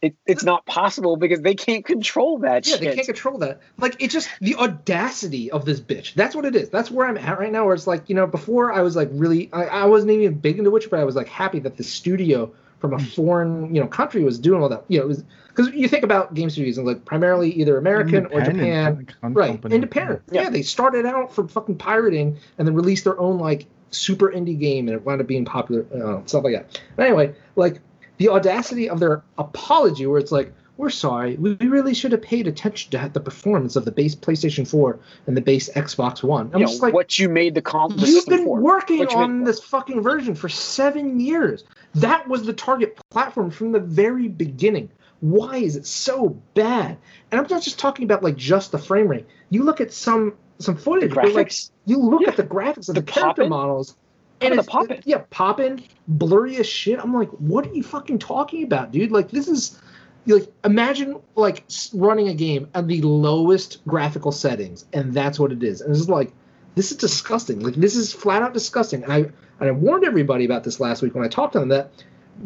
it, 0.03 0.15
it's 0.27 0.45
not 0.45 0.67
possible 0.67 1.17
because 1.17 1.41
they 1.41 1.55
can't 1.55 1.85
control 1.85 2.39
that 2.39 2.67
Yeah, 2.67 2.77
shit 2.77 2.81
they 2.81 2.95
can't 2.95 3.07
control 3.07 3.39
that. 3.39 3.61
Like 3.79 4.01
it 4.03 4.11
just 4.11 4.29
the 4.41 4.55
audacity 4.57 5.51
of 5.51 5.65
this 5.65 5.81
bitch. 5.81 6.15
That's 6.15 6.35
what 6.35 6.45
it 6.45 6.55
is. 6.55 6.69
That's 6.69 6.91
where 6.91 7.09
I'm 7.09 7.17
at 7.17 7.39
right 7.39 7.51
now. 7.51 7.65
Where 7.65 7.75
it's 7.75 7.87
like 7.87 8.09
you 8.09 8.15
know, 8.15 8.27
before 8.27 8.73
I 8.73 8.83
was 8.83 8.95
like 8.95 9.09
really, 9.13 9.51
I, 9.53 9.65
I 9.65 9.85
wasn't 9.87 10.13
even 10.13 10.35
big 10.35 10.59
into 10.59 10.71
Witcher, 10.71 10.91
but 10.91 11.01
I 11.01 11.05
was 11.05 11.17
like 11.17 11.29
happy 11.29 11.61
that 11.61 11.77
the 11.77 11.85
studio 11.85 12.53
from 12.79 12.93
a 12.93 12.99
hmm. 12.99 13.05
foreign 13.05 13.75
you 13.75 13.81
know 13.81 13.89
country 13.89 14.23
was 14.23 14.39
doing 14.39 14.63
all 14.63 14.69
that. 14.69 14.85
You 14.89 15.01
know, 15.01 15.17
because 15.49 15.73
you 15.73 15.89
think 15.89 16.05
about 16.05 16.35
game 16.35 16.51
studios 16.51 16.77
and 16.77 16.87
like 16.87 17.05
primarily 17.07 17.51
either 17.53 17.79
American 17.79 18.27
or 18.27 18.43
Japan, 18.43 19.09
right? 19.23 19.49
company. 19.49 19.75
Independent. 19.75 20.23
Yeah. 20.31 20.43
Yeah. 20.43 20.51
they 20.51 20.63
started 20.63 21.07
out 21.07 21.35
from 21.35 21.49
fucking 21.49 21.79
pirating 21.79 22.37
and 22.59 22.69
then 22.69 22.75
released 22.75 23.05
their 23.05 23.19
own 23.19 23.39
like 23.39 23.67
super 23.91 24.31
indie 24.31 24.59
game 24.59 24.89
and 24.89 24.97
it 24.97 25.05
wound 25.05 25.21
up 25.21 25.27
being 25.27 25.45
popular, 25.45 25.87
uh, 25.95 26.25
stuff 26.27 26.45
like 26.45 26.55
that. 26.55 26.81
But 26.97 27.07
anyway, 27.07 27.35
like 27.57 27.81
the 28.19 28.29
audacity 28.29 28.89
of 28.89 29.01
their 29.01 29.23
apology, 29.39 30.07
where 30.07 30.19
it's 30.19 30.33
like, 30.33 30.53
"We're 30.77 30.91
sorry, 30.91 31.37
we 31.37 31.55
really 31.55 31.95
should 31.95 32.13
have 32.13 32.23
paid 32.23 32.47
attention 32.47 32.91
to 32.93 33.11
the 33.13 33.21
performance 33.21 33.77
of 33.77 33.85
the 33.85 33.93
base 33.93 34.15
PlayStation 34.15 34.67
4 34.69 34.99
and 35.27 35.37
the 35.37 35.41
base 35.41 35.69
Xbox 35.71 36.23
One." 36.23 36.51
I'm 36.53 36.61
you 36.61 36.67
just 36.67 36.81
know, 36.81 36.87
like, 36.87 36.95
what 36.95 37.19
you 37.19 37.29
made 37.29 37.55
the 37.55 37.63
console 37.63 38.09
You've 38.09 38.27
been 38.27 38.45
for 38.45 38.61
working 38.61 38.99
What 38.99 39.15
on 39.15 39.45
this 39.45 39.61
fucking 39.61 40.03
version 40.03 40.35
for 40.35 40.49
seven 40.49 41.21
years. 41.21 41.65
That 41.95 42.29
was 42.29 42.45
the 42.45 42.53
target 42.53 42.99
platform 43.11 43.51
from 43.51 43.73
the 43.73 43.81
very 43.81 44.29
beginning. 44.29 44.91
Why 45.21 45.57
is 45.57 45.77
it 45.77 45.87
so 45.87 46.31
bad? 46.55 46.99
And 47.31 47.41
I'm 47.41 47.47
not 47.49 47.63
just 47.63 47.79
talking 47.79 48.05
about 48.05 48.23
like 48.23 48.37
just 48.37 48.73
the 48.73 48.79
frame 48.79 49.09
rate. 49.09 49.27
You 49.51 49.63
look 49.63 49.81
at 49.81 49.93
some 49.93 50.35
some 50.59 50.77
footage, 50.77 51.15
like 51.15 51.53
you 51.87 51.99
look 51.99 52.23
Yeah. 52.23 52.29
at 52.29 52.37
the 52.37 52.43
graphics 52.45 52.89
of 52.89 52.95
The 52.95 53.01
the, 53.01 53.03
character 53.03 53.43
poppin'. 53.43 53.49
models, 53.49 53.95
Oh, 54.43 54.47
and 54.47 54.55
the 54.55 54.59
it's 54.59 54.69
poppin'. 54.69 55.01
yeah, 55.07 55.23
popping, 55.31 55.83
blurry 56.09 56.57
as 56.59 56.67
shit. 56.67 56.99
I'm 57.01 57.15
like, 57.15 57.31
what 57.31 57.67
are 57.67 57.73
you 57.73 57.83
fucking 57.83 58.19
talking 58.19 58.63
about, 58.65 58.93
dude? 58.93 59.11
Like 59.13 59.31
this 59.31 59.49
is 59.49 59.81
like 60.27 60.53
imagine 60.65 61.21
like 61.37 61.65
running 61.95 62.29
a 62.29 62.35
game 62.35 62.69
at 62.75 62.87
the 62.89 63.01
lowest 63.03 63.85
graphical 63.87 64.33
settings, 64.33 64.85
and 64.93 65.15
that's 65.15 65.39
what 65.39 65.53
it 65.53 65.63
is. 65.63 65.81
And 65.81 65.95
it's 65.97 66.09
like 66.09 66.33
this 66.75 66.91
is 66.91 66.97
disgusting. 66.99 67.61
Like 67.61 67.75
this 67.77 67.97
is 67.97 68.13
flat 68.13 68.43
out 68.43 68.53
disgusting. 68.53 69.03
And 69.05 69.13
I 69.13 69.17
and 69.61 69.69
I 69.69 69.71
warned 69.71 70.05
everybody 70.05 70.45
about 70.45 70.65
this 70.65 70.81
last 70.81 71.01
week 71.01 71.15
when 71.15 71.25
I 71.25 71.29
talked 71.29 71.55
to 71.55 71.61
them 71.61 71.69
that 71.71 71.91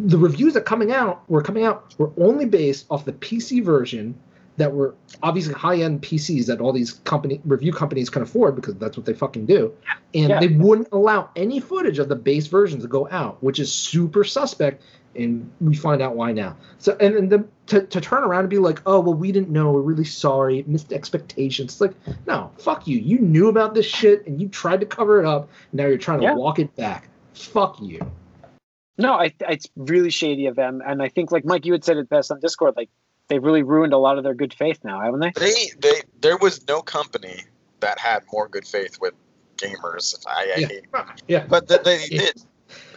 the 0.07 0.17
reviews 0.19 0.55
that 0.55 0.65
coming 0.65 0.93
out 0.93 1.29
were 1.29 1.43
coming 1.43 1.65
out 1.65 1.93
were 1.99 2.13
only 2.17 2.45
based 2.45 2.87
off 2.91 3.05
the 3.05 3.13
PC 3.15 3.65
version 3.65 4.15
that 4.57 4.73
were 4.73 4.95
obviously 5.23 5.55
high-end 5.55 6.03
PCs 6.03 6.47
that 6.47 6.61
all 6.61 6.73
these 6.73 6.93
company 6.93 7.41
review 7.45 7.73
companies 7.73 8.11
can 8.11 8.23
afford 8.23 8.57
because 8.57 8.75
that's 8.77 8.97
what 8.97 9.07
they 9.07 9.15
fucking 9.15 9.47
do. 9.47 9.73
And 10.15 10.29
Yeah. 10.31 10.41
they 10.41 10.49
wouldn't 10.49 10.89
allow 10.93 11.31
any 11.37 11.61
footage 11.61 11.99
of 11.99 12.09
the 12.09 12.17
base 12.17 12.47
versions 12.47 12.83
to 12.83 12.89
go 12.89 13.09
out, 13.11 13.43
which 13.43 13.59
is 13.59 13.73
super 13.73 14.23
suspect. 14.25 14.83
And 15.17 15.51
we 15.61 15.75
find 15.75 16.01
out 16.03 16.15
why 16.15 16.33
now. 16.33 16.57
So 16.79 16.97
and, 17.01 17.15
and 17.17 17.31
the, 17.31 17.45
to, 17.67 17.83
to 17.85 18.01
turn 18.01 18.23
around 18.23 18.41
and 18.41 18.51
be 18.51 18.59
like, 18.59 18.81
oh 18.87 19.01
well, 19.01 19.15
we 19.15 19.33
didn't 19.33 19.49
know. 19.51 19.73
We're 19.73 19.81
really 19.81 20.05
sorry. 20.05 20.63
Missed 20.69 20.93
expectations. 20.93 21.73
It's 21.73 21.81
like, 21.81 21.95
no, 22.27 22.51
fuck 22.59 22.87
you. 22.87 22.99
You 22.99 23.19
knew 23.19 23.49
about 23.49 23.75
this 23.75 23.87
shit 23.87 24.25
and 24.27 24.41
you 24.41 24.49
tried 24.49 24.79
to 24.81 24.87
cover 24.87 25.19
it 25.21 25.27
up. 25.27 25.49
Now 25.73 25.87
you're 25.87 25.99
trying 25.99 26.19
to 26.21 26.25
Yeah. 26.27 26.35
walk 26.35 26.59
it 26.61 26.75
back. 26.77 27.09
Fuck 27.35 27.81
you. 27.81 27.99
No, 28.99 29.15
I, 29.15 29.33
it's 29.49 29.69
really 29.77 30.11
shady 30.11 30.45
of 30.47 30.57
them, 30.57 30.83
and 30.87 31.03
I 31.03 31.09
think 31.09 31.33
like 31.33 31.45
Mike, 31.47 31.65
you 31.65 31.73
had 31.73 31.83
said 31.83 31.97
it 31.97 32.11
best 32.11 32.31
on 32.31 32.39
Discord. 32.39 32.75
Like 32.77 32.91
they've 33.31 33.43
really 33.43 33.63
ruined 33.63 33.95
a 33.95 33.99
lot 33.99 34.19
of 34.19 34.25
their 34.25 34.35
good 34.35 34.53
faith 34.53 34.81
now, 34.85 35.01
haven't 35.01 35.21
they? 35.21 35.33
They 35.37 35.71
they 35.79 36.03
there 36.21 36.37
was 36.37 36.67
no 36.69 36.83
company 36.83 37.45
that 37.81 37.99
had 37.99 38.25
more 38.31 38.47
good 38.49 38.67
faith 38.67 38.99
with 39.01 39.15
gamers. 39.57 40.15
I, 40.27 40.53
I 40.55 40.59
Yeah. 40.59 40.67
hate, 40.69 40.85
Yeah. 41.29 41.47
but 41.49 41.69
they, 41.69 41.79
they 41.79 42.05
Yeah. 42.11 42.21
did. 42.21 42.43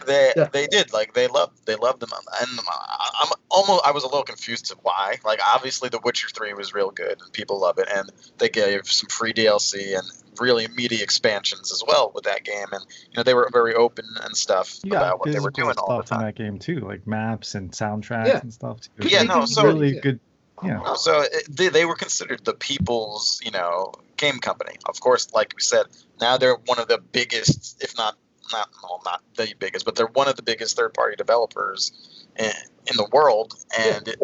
They 0.06 0.32
Yeah. 0.36 0.48
they 0.52 0.66
did 0.66 0.92
like 0.92 1.14
they 1.14 1.26
loved 1.28 1.64
they 1.66 1.76
loved 1.76 2.00
them 2.00 2.10
and 2.12 2.60
I- 2.68 3.10
I'm 3.22 3.32
almost 3.50 3.82
I 3.86 3.90
was 3.92 4.02
a 4.04 4.06
little 4.06 4.22
confused 4.22 4.66
to 4.66 4.76
why 4.82 5.16
like 5.24 5.40
obviously 5.44 5.88
The 5.88 6.00
Witcher 6.04 6.28
Three 6.34 6.52
was 6.52 6.74
real 6.74 6.90
good 6.90 7.20
and 7.22 7.32
people 7.32 7.58
love 7.60 7.78
it 7.78 7.88
and 7.92 8.10
they 8.38 8.48
gave 8.50 8.86
some 8.86 9.08
free 9.08 9.32
DLC 9.32 9.96
and 9.98 10.06
really 10.40 10.66
meaty 10.68 11.02
expansions 11.02 11.72
as 11.72 11.82
well 11.86 12.10
with 12.14 12.24
that 12.24 12.44
game 12.44 12.66
and 12.72 12.84
you 13.10 13.16
know 13.16 13.22
they 13.22 13.34
were 13.34 13.48
very 13.52 13.74
open 13.74 14.04
and 14.22 14.36
stuff 14.36 14.78
You 14.84 14.90
got 14.92 15.02
about 15.02 15.20
what 15.20 15.26
they 15.32 15.38
were 15.40 15.50
physical 15.50 15.64
doing 15.72 15.76
all 15.78 15.98
the 15.98 16.06
stuff 16.06 16.18
in 16.18 16.22
time. 16.22 16.26
that 16.26 16.34
game 16.36 16.58
too, 16.58 16.80
like 16.80 17.06
maps 17.06 17.54
and 17.54 17.70
soundtracks 17.72 18.26
Yeah. 18.28 18.40
and 18.40 18.52
stuff 18.52 18.80
too. 18.80 18.90
Yeah, 19.08 19.22
Yeah, 19.22 19.22
no, 19.24 19.44
so- 19.46 19.64
really 19.64 19.94
Yeah. 19.94 20.00
good. 20.00 20.20
Yeah, 20.62 20.78
No, 20.84 20.94
so 20.94 21.20
it, 21.22 21.44
they, 21.50 21.68
they 21.68 21.84
were 21.84 21.96
considered 21.96 22.44
the 22.44 22.54
people's, 22.54 23.40
you 23.44 23.50
know, 23.50 23.92
game 24.16 24.38
company. 24.38 24.76
Of 24.88 25.00
course, 25.00 25.32
like 25.34 25.52
we 25.54 25.60
said, 25.60 25.86
now 26.20 26.36
they're 26.38 26.54
one 26.66 26.78
of 26.78 26.86
the 26.88 26.98
biggest, 26.98 27.82
if 27.82 27.96
not 27.96 28.16
not 28.52 28.68
well, 28.82 29.00
not 29.04 29.20
the 29.36 29.52
biggest, 29.58 29.84
but 29.84 29.96
they're 29.96 30.06
one 30.06 30.28
of 30.28 30.36
the 30.36 30.42
biggest 30.42 30.76
third-party 30.76 31.16
developers 31.16 32.24
in, 32.38 32.50
in 32.86 32.96
the 32.96 33.08
world, 33.12 33.54
and 33.78 34.06
it, 34.06 34.22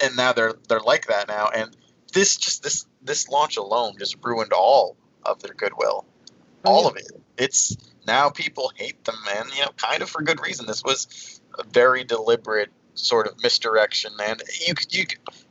and 0.00 0.16
now 0.16 0.32
they're 0.32 0.54
they're 0.68 0.80
like 0.80 1.06
that 1.06 1.28
now. 1.28 1.48
And 1.54 1.76
this 2.12 2.36
just 2.36 2.62
this 2.62 2.86
this 3.02 3.28
launch 3.28 3.56
alone 3.56 3.94
just 3.98 4.16
ruined 4.22 4.52
all 4.52 4.96
of 5.24 5.42
their 5.42 5.54
goodwill, 5.54 6.04
all 6.64 6.86
of 6.86 6.96
it. 6.96 7.10
It's 7.38 7.76
now 8.06 8.30
people 8.30 8.72
hate 8.76 9.04
them, 9.04 9.16
and 9.36 9.48
you 9.54 9.62
know, 9.62 9.70
kind 9.76 10.02
of 10.02 10.10
for 10.10 10.22
good 10.22 10.40
reason. 10.40 10.66
This 10.66 10.82
was 10.84 11.40
a 11.58 11.64
very 11.64 12.04
deliberate 12.04 12.70
sort 12.94 13.26
of 13.26 13.42
misdirection, 13.42 14.12
and 14.22 14.42
you 14.66 14.74
could 14.74 14.94
you 14.94 15.04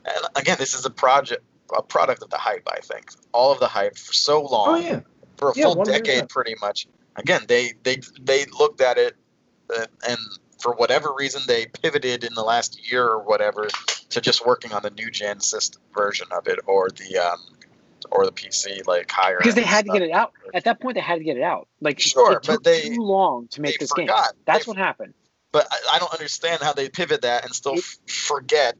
and 0.04 0.26
again, 0.36 0.56
this 0.58 0.74
is 0.74 0.84
a 0.84 0.90
project, 0.90 1.42
a 1.76 1.82
product 1.82 2.22
of 2.22 2.30
the 2.30 2.38
hype. 2.38 2.68
I 2.70 2.80
think 2.80 3.10
all 3.32 3.52
of 3.52 3.60
the 3.60 3.68
hype 3.68 3.96
for 3.96 4.12
so 4.12 4.42
long, 4.42 4.68
Oh 4.68 4.76
yeah. 4.76 5.00
for 5.36 5.50
a 5.50 5.52
Yeah, 5.56 5.64
full 5.64 5.84
decade, 5.84 6.28
pretty 6.28 6.54
much. 6.60 6.86
Again, 7.16 7.42
they 7.48 7.72
they 7.82 8.00
they 8.20 8.44
looked 8.46 8.80
at 8.80 8.98
it, 8.98 9.16
uh, 9.76 9.86
and 10.08 10.18
for 10.60 10.74
whatever 10.74 11.12
reason, 11.16 11.42
they 11.46 11.66
pivoted 11.66 12.24
in 12.24 12.34
the 12.34 12.42
last 12.42 12.90
year 12.90 13.06
or 13.06 13.22
whatever 13.22 13.68
to 14.10 14.20
just 14.20 14.44
working 14.44 14.72
on 14.72 14.82
the 14.82 14.90
new 14.90 15.10
gen 15.10 15.40
system 15.40 15.80
version 15.94 16.26
of 16.30 16.46
it, 16.46 16.58
or 16.66 16.88
the 16.90 17.18
um, 17.18 17.38
or 18.10 18.24
the 18.26 18.32
PC 18.32 18.86
like 18.86 19.10
higher. 19.10 19.38
Because 19.38 19.54
they 19.54 19.62
had 19.62 19.86
to 19.86 19.92
get 19.92 20.02
it 20.02 20.10
out. 20.12 20.32
At 20.54 20.64
that 20.64 20.80
point, 20.80 20.94
they 20.94 21.00
had 21.00 21.18
to 21.18 21.24
get 21.24 21.36
it 21.36 21.42
out. 21.42 21.68
Like 21.80 22.00
Sure, 22.00 22.32
it 22.32 22.42
took 22.42 22.62
but 22.62 22.64
they- 22.64 22.88
too 22.90 23.02
long 23.02 23.48
to 23.48 23.60
make 23.60 23.78
this 23.78 23.92
game. 23.92 24.08
That's 24.46 24.64
They- 24.64 24.68
what 24.70 24.76
happened. 24.76 25.14
But 25.52 25.66
I, 25.70 25.96
I 25.96 25.98
don't 25.98 26.12
understand 26.12 26.62
how 26.62 26.72
they 26.72 26.88
pivot 26.88 27.22
that 27.22 27.44
and 27.44 27.54
still 27.54 27.74
It- 27.74 27.84
forget 28.10 28.76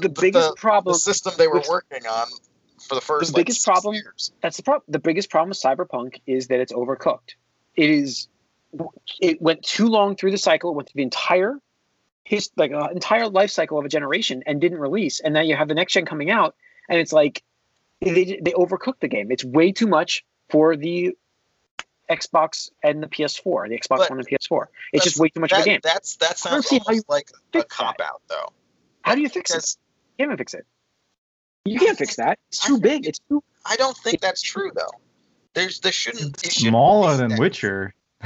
The 0.00 0.08
biggest 0.20 0.56
problem 0.56 0.92
the 0.94 0.98
system 0.98 1.34
they 1.38 1.46
were 1.48 1.62
working 1.68 2.06
on 2.06 2.26
for 2.86 2.94
the 2.96 3.00
first 3.00 3.30
The 3.32 3.38
like, 3.38 3.46
biggest 3.46 3.60
six 3.62 3.64
problem- 3.64 3.94
years. 3.94 4.32
that's 4.42 4.56
the 4.56 4.62
problem. 4.62 4.84
The 4.88 4.98
biggest 4.98 5.30
problem 5.30 5.50
with 5.50 5.58
Cyberpunk 5.58 6.20
is 6.26 6.48
that 6.48 6.60
it's 6.60 6.72
overcooked. 6.72 7.34
It 7.76 7.90
is. 7.90 8.28
It 9.20 9.40
went 9.42 9.62
too 9.64 9.86
long 9.86 10.16
through 10.16 10.30
the 10.32 10.38
cycle. 10.38 10.70
It 10.70 10.74
went 10.74 10.88
through 10.88 10.98
the 11.00 11.04
entire 11.04 11.56
his 12.24 12.50
like 12.56 12.72
uh, 12.72 12.88
entire 12.92 13.28
life 13.28 13.50
cycle 13.50 13.78
of 13.78 13.84
a 13.84 13.88
generation 13.88 14.42
and 14.46 14.60
didn't 14.60 14.78
release. 14.78 15.18
And 15.20 15.34
now 15.34 15.40
you 15.40 15.56
have 15.56 15.66
the 15.68 15.74
next 15.74 15.92
gen 15.94 16.04
coming 16.06 16.30
out, 16.30 16.54
and 16.88 16.98
it's 17.00 17.12
like 17.12 17.42
they 18.00 18.38
they 18.42 18.52
overcooked 18.52 19.00
the 19.00 19.08
game. 19.08 19.30
It's 19.30 19.44
way 19.44 19.72
too 19.72 19.86
much 19.86 20.24
for 20.48 20.76
the 20.76 21.16
Xbox 22.10 22.70
and 22.82 23.02
the 23.02 23.06
PS4, 23.06 23.68
the 23.68 23.78
Xbox 23.78 23.88
But 23.98 24.10
One 24.10 24.18
and 24.18 24.28
PS4. 24.28 24.66
It's 24.92 25.04
just 25.04 25.18
way 25.18 25.28
too 25.28 25.40
much 25.40 25.52
of 25.52 25.60
a 25.60 25.64
game. 25.64 25.80
that's 25.82 26.16
that 26.16 26.28
don't 26.30 26.38
sounds 26.38 26.66
see 26.66 26.78
how 26.78 26.84
almost 26.88 27.08
like 27.08 27.30
a 27.30 27.38
fix 27.52 27.74
cop 27.76 28.00
out 28.02 28.22
though. 28.28 28.48
How 29.02 29.14
do 29.14 29.20
you 29.20 29.28
fix 29.28 29.54
it? 29.54 29.76
You 30.18 30.26
can't 30.26 30.38
fix 30.38 30.54
it. 30.54 30.66
You 31.64 31.78
can't 31.78 31.96
fix 31.98 32.16
that. 32.16 32.38
It's 32.48 32.58
too 32.64 32.80
big. 32.80 33.06
It's 33.06 33.20
too. 33.28 33.42
I 33.64 33.76
don't 33.76 33.96
think 33.96 34.20
that's 34.20 34.42
true 34.42 34.72
though. 34.74 34.90
There's 35.54 35.80
there 35.80 35.92
shouldn't 35.92 36.42
it 36.44 36.52
shouldn't 36.52 36.70
smaller 36.72 37.12
be 37.12 37.16
than 37.18 37.28
that- 37.30 37.38
Witcher. 37.38 37.94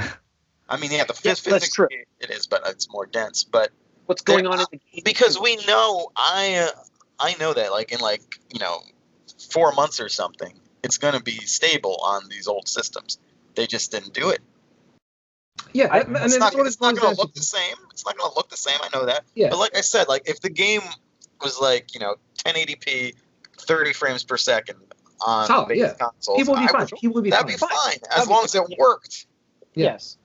I 0.67 0.77
mean, 0.77 0.91
yeah, 0.91 1.03
the 1.03 1.19
Yeah, 1.23 1.33
phys- 1.33 1.43
that's 1.43 1.71
true. 1.71 1.87
it 2.19 2.29
is, 2.31 2.47
but 2.47 2.63
it's 2.65 2.89
more 2.91 3.05
dense. 3.05 3.43
But 3.43 3.69
What's 4.07 4.23
going 4.23 4.47
on 4.47 4.59
in 4.59 4.65
the 4.71 4.77
game? 4.77 5.01
because 5.05 5.39
we 5.39 5.57
know, 5.67 6.09
I 6.15 6.67
uh, 6.73 6.79
I 7.19 7.35
know 7.39 7.53
that 7.53 7.71
like 7.71 7.91
in 7.91 7.99
like 7.99 8.39
you 8.51 8.59
know 8.59 8.81
four 9.37 9.71
months 9.73 9.99
or 9.99 10.09
something, 10.09 10.53
it's 10.83 10.97
gonna 10.97 11.19
be 11.21 11.37
stable 11.45 11.97
on 12.03 12.29
these 12.29 12.47
old 12.47 12.67
systems. 12.67 13.17
They 13.55 13.67
just 13.67 13.91
didn't 13.91 14.13
do 14.13 14.29
it. 14.29 14.39
Yeah, 15.73 15.87
I- 15.91 15.99
and, 15.99 16.07
and 16.15 16.25
It's 16.25 16.35
it's 16.35 16.39
not, 16.39 16.53
it's 16.65 16.81
not 16.81 16.95
gonna 16.97 17.15
look 17.17 17.33
the 17.33 17.41
same. 17.41 17.75
It's 17.91 18.05
not 18.05 18.17
gonna 18.17 18.33
look 18.35 18.49
the 18.49 18.57
same. 18.57 18.77
I 18.81 18.89
know 18.97 19.05
that. 19.05 19.23
Yeah. 19.35 19.49
But 19.49 19.59
like 19.59 19.75
I 19.75 19.81
said, 19.81 20.07
like 20.07 20.29
if 20.29 20.41
the 20.41 20.49
game 20.49 20.81
was 21.41 21.59
like 21.59 21.93
you 21.93 21.99
know 21.99 22.15
1080p, 22.45 23.13
30 23.59 23.93
frames 23.93 24.23
per 24.23 24.37
second 24.37 24.77
on 25.25 25.47
Solid, 25.47 25.69
base 25.69 25.79
yeah. 25.79 25.93
consoles, 25.93 26.37
People 26.37 26.53
would 26.55 26.59
be 26.61 26.65
I 26.65 26.71
fine. 26.71 26.81
would- 26.81 26.99
People 26.99 27.13
would 27.15 27.23
be 27.23 27.29
that'd 27.29 27.45
fine. 27.59 27.69
be 27.69 27.75
fine 27.75 27.93
as 27.93 27.99
That'd 28.09 28.27
be 28.27 28.33
long 28.33 28.43
as 28.43 28.55
it 28.55 28.63
worked. 28.77 29.25
Yeah. 29.73 29.85
Yes. 29.93 30.17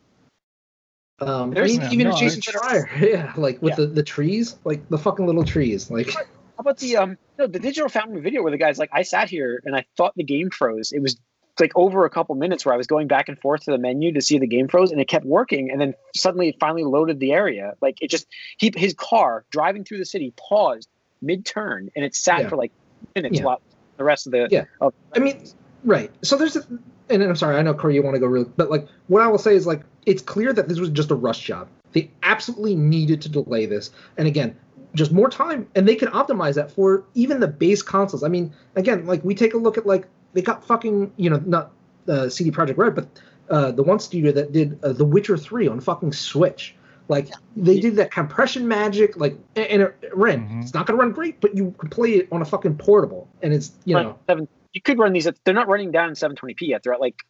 Um, 1.21 1.51
I 1.51 1.55
There's- 1.55 1.71
mean, 1.73 1.81
Yeah, 1.83 1.91
even 1.93 2.09
no, 2.09 2.17
Jason 2.17 2.39
it's- 2.39 2.55
Schreier, 2.57 3.01
yeah, 3.13 3.33
like 3.37 3.61
with 3.63 3.73
Yeah. 3.79 3.85
the, 3.85 3.87
the 3.87 4.03
trees, 4.03 4.57
like 4.65 4.89
the 4.89 4.99
fucking 4.99 5.27
little 5.27 5.45
trees, 5.45 5.91
like 5.91 6.11
How 6.11 6.23
about 6.61 6.79
the 6.79 6.97
um 6.97 7.17
no 7.39 7.47
the 7.47 7.59
Digital 7.59 7.89
Foundry 7.89 8.21
video 8.21 8.43
where 8.43 8.51
the 8.51 8.59
guy's 8.59 8.79
like 8.79 8.91
I 8.93 9.03
sat 9.03 9.29
here 9.29 9.61
and 9.65 9.75
I 9.75 9.85
thought 9.97 10.15
the 10.17 10.25
game 10.25 10.51
froze. 10.51 10.93
It 10.93 11.01
was 11.01 11.17
like 11.59 11.73
over 11.75 12.05
a 12.07 12.11
couple 12.11 12.35
minutes 12.37 12.65
where 12.65 12.73
I 12.73 12.79
was 12.79 12.87
going 12.87 13.07
back 13.07 13.29
and 13.29 13.39
forth 13.39 13.65
to 13.65 13.71
the 13.73 13.79
menu 13.79 14.13
to 14.13 14.23
see 14.23 14.39
the 14.39 14.47
game 14.47 14.69
froze 14.69 14.93
and 14.93 15.01
it 15.01 15.09
kept 15.09 15.27
working 15.27 15.71
and 15.71 15.81
then 15.81 15.95
suddenly 16.17 16.49
it 16.49 16.57
finally 16.59 16.85
loaded 16.85 17.21
the 17.21 17.33
area. 17.33 17.75
Like 17.83 17.99
it 18.01 18.11
just 18.11 18.27
he 18.59 18.73
his 18.75 18.95
car 18.95 19.45
driving 19.51 19.85
through 19.85 19.99
the 19.99 20.07
city 20.07 20.33
paused 20.37 20.89
mid 21.21 21.45
turn 21.45 21.91
and 21.95 22.05
it 22.05 22.15
sat 22.15 22.41
Yeah. 22.41 22.49
for 22.49 22.57
like 22.57 22.73
minutes 23.15 23.39
Yeah. 23.39 23.45
while 23.45 23.61
the 23.99 24.05
rest 24.05 24.27
of 24.27 24.33
the 24.33 24.49
Yeah. 24.51 24.65
of, 24.81 24.95
I 25.15 25.19
mean, 25.19 25.37
right. 25.85 26.11
So 26.23 26.37
there's, 26.37 26.57
a, 26.57 26.65
and 27.11 27.23
I'm 27.23 27.37
sorry, 27.37 27.57
I 27.57 27.63
know 27.63 27.75
Corey, 27.75 27.95
you 27.95 28.03
want 28.03 28.15
to 28.15 28.21
go 28.21 28.27
real, 28.27 28.45
but 28.45 28.71
like 28.71 28.87
what 29.09 29.23
I 29.23 29.27
will 29.27 29.39
say 29.39 29.55
is 29.55 29.67
like 29.67 29.83
it's 30.07 30.23
clear 30.23 30.53
that 30.55 30.69
this 30.69 30.79
was 30.79 30.89
just 30.91 31.11
a 31.11 31.15
rush 31.15 31.41
job. 31.41 31.69
They 31.93 32.11
absolutely 32.23 32.77
needed 32.77 33.21
to 33.23 33.29
delay 33.29 33.67
this, 33.67 33.91
and 34.17 34.29
again, 34.29 34.57
just 34.95 35.13
more 35.13 35.29
time, 35.29 35.67
and 35.75 35.87
they 35.89 35.95
can 35.95 36.09
optimize 36.09 36.55
that 36.55 36.71
for 36.71 37.05
even 37.15 37.41
the 37.41 37.49
base 37.49 37.83
consoles. 37.83 38.23
I 38.25 38.29
mean, 38.29 38.53
again, 38.77 39.07
like 39.07 39.25
we 39.25 39.35
take 39.35 39.55
a 39.55 39.59
look 39.59 39.79
at 39.79 39.87
like 39.87 40.07
they 40.33 40.43
got 40.43 40.65
fucking 40.65 41.13
you 41.17 41.31
know 41.31 41.43
not 41.47 41.73
uh, 42.09 42.29
CD 42.29 42.51
Projekt 42.51 42.77
Red, 42.77 42.95
but 42.95 43.07
uh, 43.49 43.71
the 43.73 43.83
one 43.83 43.99
studio 43.99 44.33
that 44.33 44.53
did 44.53 44.79
uh, 44.83 44.93
The 44.93 45.05
Witcher 45.05 45.37
Three 45.37 45.69
on 45.69 45.81
fucking 45.81 46.13
Switch. 46.13 46.75
Like 47.09 47.29
they 47.57 47.81
did 47.81 47.97
that 47.97 48.13
compression 48.13 48.69
magic, 48.69 49.17
like 49.17 49.37
and, 49.57 49.67
and 49.67 49.83
it 49.83 50.11
ran. 50.15 50.49
Mhm. 50.49 50.63
It's 50.63 50.75
not 50.75 50.87
gonna 50.87 50.99
run 50.99 51.13
great, 51.13 51.41
but 51.41 51.57
you 51.57 51.75
can 51.79 51.89
play 51.89 52.11
it 52.13 52.29
on 52.31 52.41
a 52.41 52.45
fucking 52.45 52.77
portable, 52.77 53.29
and 53.43 53.53
it's 53.53 53.73
you 53.85 53.97
run 53.97 54.07
know 54.07 54.19
seven 54.29 54.49
you 54.73 54.81
could 54.81 54.99
run 54.99 55.13
these 55.13 55.27
at 55.27 55.37
they're 55.45 55.55
not 55.55 55.67
running 55.67 55.91
down 55.91 56.13
720p 56.13 56.63
yet. 56.63 56.83
They're 56.85 56.93
at 56.93 57.01
like 57.01 57.25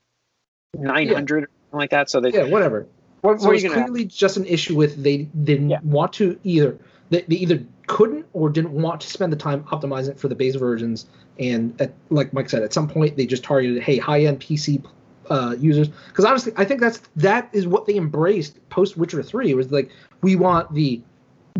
900 0.74 1.44
or 1.44 1.46
something 1.46 1.78
like 1.78 1.90
that. 1.90 2.10
So 2.10 2.20
they 2.20 2.30
yeah 2.30 2.44
whatever. 2.44 2.86
what, 3.22 3.40
So 3.40 3.50
it's 3.52 3.64
clearly 3.64 4.04
just 4.04 4.36
an 4.36 4.44
issue 4.46 4.76
with 4.76 5.02
they 5.02 5.18
didn't 5.44 5.70
Yeah. 5.70 5.80
want 5.82 6.12
to 6.14 6.38
either 6.44 6.78
they, 7.10 7.22
they 7.22 7.36
either 7.36 7.62
couldn't 7.86 8.26
or 8.32 8.48
didn't 8.48 8.72
want 8.72 9.00
to 9.02 9.08
spend 9.08 9.32
the 9.32 9.36
time 9.36 9.64
optimizing 9.64 10.10
it 10.10 10.20
for 10.20 10.28
the 10.28 10.34
base 10.34 10.54
versions. 10.54 11.06
And 11.38 11.78
at, 11.80 11.92
like 12.10 12.32
Mike 12.32 12.48
said, 12.48 12.62
at 12.62 12.72
some 12.72 12.88
point 12.88 13.16
they 13.16 13.26
just 13.26 13.44
targeted 13.44 13.82
hey 13.82 13.98
high 13.98 14.24
end 14.24 14.40
PC 14.40 14.84
uh, 15.28 15.54
users 15.58 15.88
because 15.88 16.24
honestly 16.24 16.52
I 16.56 16.64
think 16.64 16.80
that's 16.80 16.98
that 17.16 17.48
is 17.52 17.66
what 17.66 17.86
they 17.86 17.94
embraced 17.94 18.58
post 18.68 18.96
Witcher 18.96 19.22
Three 19.22 19.54
was 19.54 19.70
like 19.70 19.90
we 20.22 20.34
want 20.34 20.74
the 20.74 21.00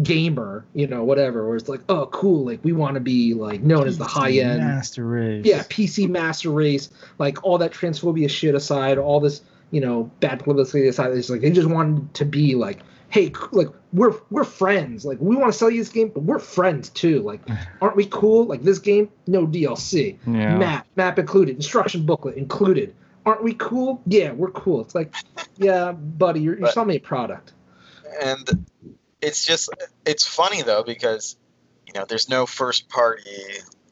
gamer 0.03 0.64
you 0.72 0.86
know 0.86 1.05
whatever 1.05 1.46
where 1.46 1.57
it's 1.57 1.68
like 1.68 1.80
oh 1.88 2.07
cool 2.07 2.44
like 2.44 2.61
we 2.64 2.72
want 2.72 2.94
to 2.94 3.01
be 3.01 3.34
like 3.34 3.61
known 3.61 3.86
as 3.86 3.98
the 3.98 4.05
high 4.05 4.30
end 4.30 4.61
master 4.80 5.05
race. 5.05 5.44
yeah, 5.44 5.62
PC 5.64 6.09
master 6.09 6.51
race, 6.51 6.90
like 7.18 7.44
all 7.44 7.59
that 7.59 7.72
transphobia 7.72 8.28
shit 8.30 8.55
aside, 8.55 8.98
all 8.98 9.20
this, 9.20 9.42
you 9.70 9.80
know, 9.80 10.11
bad 10.20 10.42
publicity 10.42 10.88
aside, 10.88 11.12
it's 11.12 11.28
like 11.28 11.42
they 11.42 11.51
just 11.51 11.68
wanted 11.68 12.12
to 12.14 12.24
be 12.24 12.55
like, 12.55 12.80
hey, 13.11 13.32
like 13.52 13.68
we're 13.92 14.14
we're 14.30 14.44
friends, 14.44 15.04
like 15.04 15.18
we 15.20 15.36
want 15.36 15.52
to 15.52 15.58
sell 15.58 15.70
you 15.70 15.80
this 15.80 15.88
game, 15.90 16.08
but 16.08 16.22
we're 16.22 16.38
friends 16.38 16.88
too, 16.90 17.20
like 17.22 17.40
aren't 17.82 17.96
we 17.96 18.06
cool? 18.06 18.44
Like 18.46 18.62
this 18.62 18.78
game, 18.78 19.11
no 19.26 19.46
DLC, 19.46 20.16
Yeah. 20.26 20.56
map, 20.56 20.86
map 20.96 21.18
included, 21.18 21.56
instruction 21.56 22.06
booklet 22.06 22.36
included, 22.36 22.94
aren't 23.26 23.42
we 23.42 23.54
cool? 23.54 24.00
Yeah, 24.06 24.32
we're 24.32 24.50
cool. 24.52 24.80
It's 24.80 24.94
like, 24.94 25.14
yeah, 25.56 25.92
buddy, 25.92 26.40
you're, 26.40 26.54
you're 26.54 26.66
But- 26.66 26.74
selling 26.74 26.88
me 26.88 26.96
a 26.96 27.00
product. 27.00 27.52
and 28.22 28.66
it's 29.20 29.44
just 29.44 29.68
it's 30.06 30.26
funny 30.26 30.62
though 30.62 30.82
because 30.82 31.36
you 31.86 31.92
know 31.92 32.04
there's 32.08 32.28
no 32.28 32.46
first 32.46 32.88
party 32.88 33.22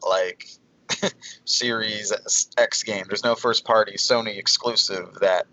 like 0.02 0.46
series 1.44 2.12
x 2.56 2.82
game 2.82 3.04
there's 3.08 3.24
no 3.24 3.34
first 3.34 3.64
party 3.64 3.92
sony 3.96 4.38
exclusive 4.38 5.14
that 5.20 5.46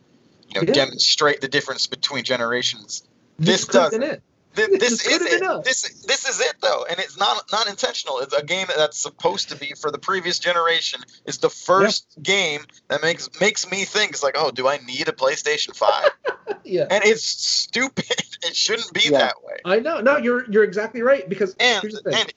you 0.50 0.60
know 0.62 0.66
Yeah. 0.68 0.74
demonstrate 0.74 1.42
the 1.42 1.48
difference 1.48 1.88
between 1.88 2.24
generations 2.24 3.04
This 3.38 3.66
does- 3.68 3.94
it. 3.94 4.22
This 4.54 4.70
this 4.80 5.06
is 5.06 5.22
it 5.22 5.64
this 5.66 5.82
this 6.06 6.30
is 6.30 6.40
it 6.40 6.54
though 6.62 6.86
and 6.90 6.98
it's 6.98 7.18
not 7.20 7.44
not 7.52 7.68
intentional 7.68 8.20
it's 8.20 8.34
a 8.34 8.42
game 8.42 8.68
that's 8.74 8.98
supposed 8.98 9.50
to 9.50 9.58
be 9.58 9.74
for 9.78 9.92
the 9.92 9.98
previous 9.98 10.40
generation 10.40 11.02
it's 11.26 11.40
the 11.40 11.50
first 11.50 12.08
game 12.24 12.62
that 12.88 13.02
makes 13.02 13.30
makes 13.42 13.70
me 13.70 13.84
think 13.84 14.12
it's 14.12 14.24
like 14.24 14.36
oh 14.38 14.52
do 14.52 14.66
i 14.70 14.78
need 14.78 15.10
a 15.10 15.12
playstation 15.12 15.76
5 15.76 16.10
Yeah, 16.64 16.88
and 16.90 17.04
it's 17.04 17.26
stupid 17.26 18.06
it 18.46 18.56
shouldn't 18.56 18.94
be 18.94 19.02
Yeah. 19.10 19.18
that 19.20 19.44
way 19.44 19.58
I 19.66 19.80
know. 19.80 20.00
No, 20.00 20.16
you're 20.16 20.50
you're 20.50 20.64
exactly 20.64 21.02
right 21.02 21.28
because 21.28 21.54
and 21.60 21.82
here's 21.82 21.96
the 22.02 22.10
thing. 22.10 22.22
and 22.22 22.34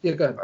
yeah, 0.00 0.12
go 0.12 0.24
ahead. 0.24 0.38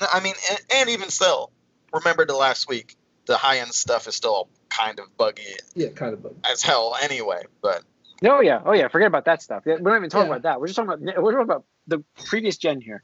No, 0.00 0.06
I 0.12 0.20
mean, 0.20 0.34
and, 0.50 0.60
and 0.74 0.90
even 0.90 1.08
still, 1.08 1.52
remember 1.92 2.26
the 2.26 2.34
last 2.36 2.68
week, 2.68 2.96
the 3.26 3.36
high 3.38 3.58
end 3.60 3.72
stuff 3.72 4.06
is 4.08 4.14
still 4.14 4.48
kind 4.68 4.98
of 4.98 5.06
buggy 5.16 5.54
Yeah, 5.74 5.88
kind 5.88 6.12
of. 6.12 6.22
But 6.22 6.34
as 6.50 6.60
hell 6.62 6.96
anyway. 7.00 7.44
But 7.62 7.82
Oh 8.24 8.40
yeah, 8.40 8.62
oh 8.64 8.72
yeah. 8.72 8.88
Forget 8.88 9.08
about 9.08 9.24
that 9.26 9.42
stuff. 9.42 9.64
We're 9.66 9.78
not 9.78 9.96
even 9.96 10.10
talking 10.10 10.26
Yeah. 10.28 10.32
about 10.36 10.42
that. 10.42 10.60
We're 10.60 10.66
just 10.68 10.76
talking 10.76 10.92
about 11.08 11.22
we're 11.22 11.32
talking 11.32 11.44
about 11.44 11.64
the 11.86 12.02
previous 12.26 12.56
gen 12.56 12.80
here. 12.80 13.02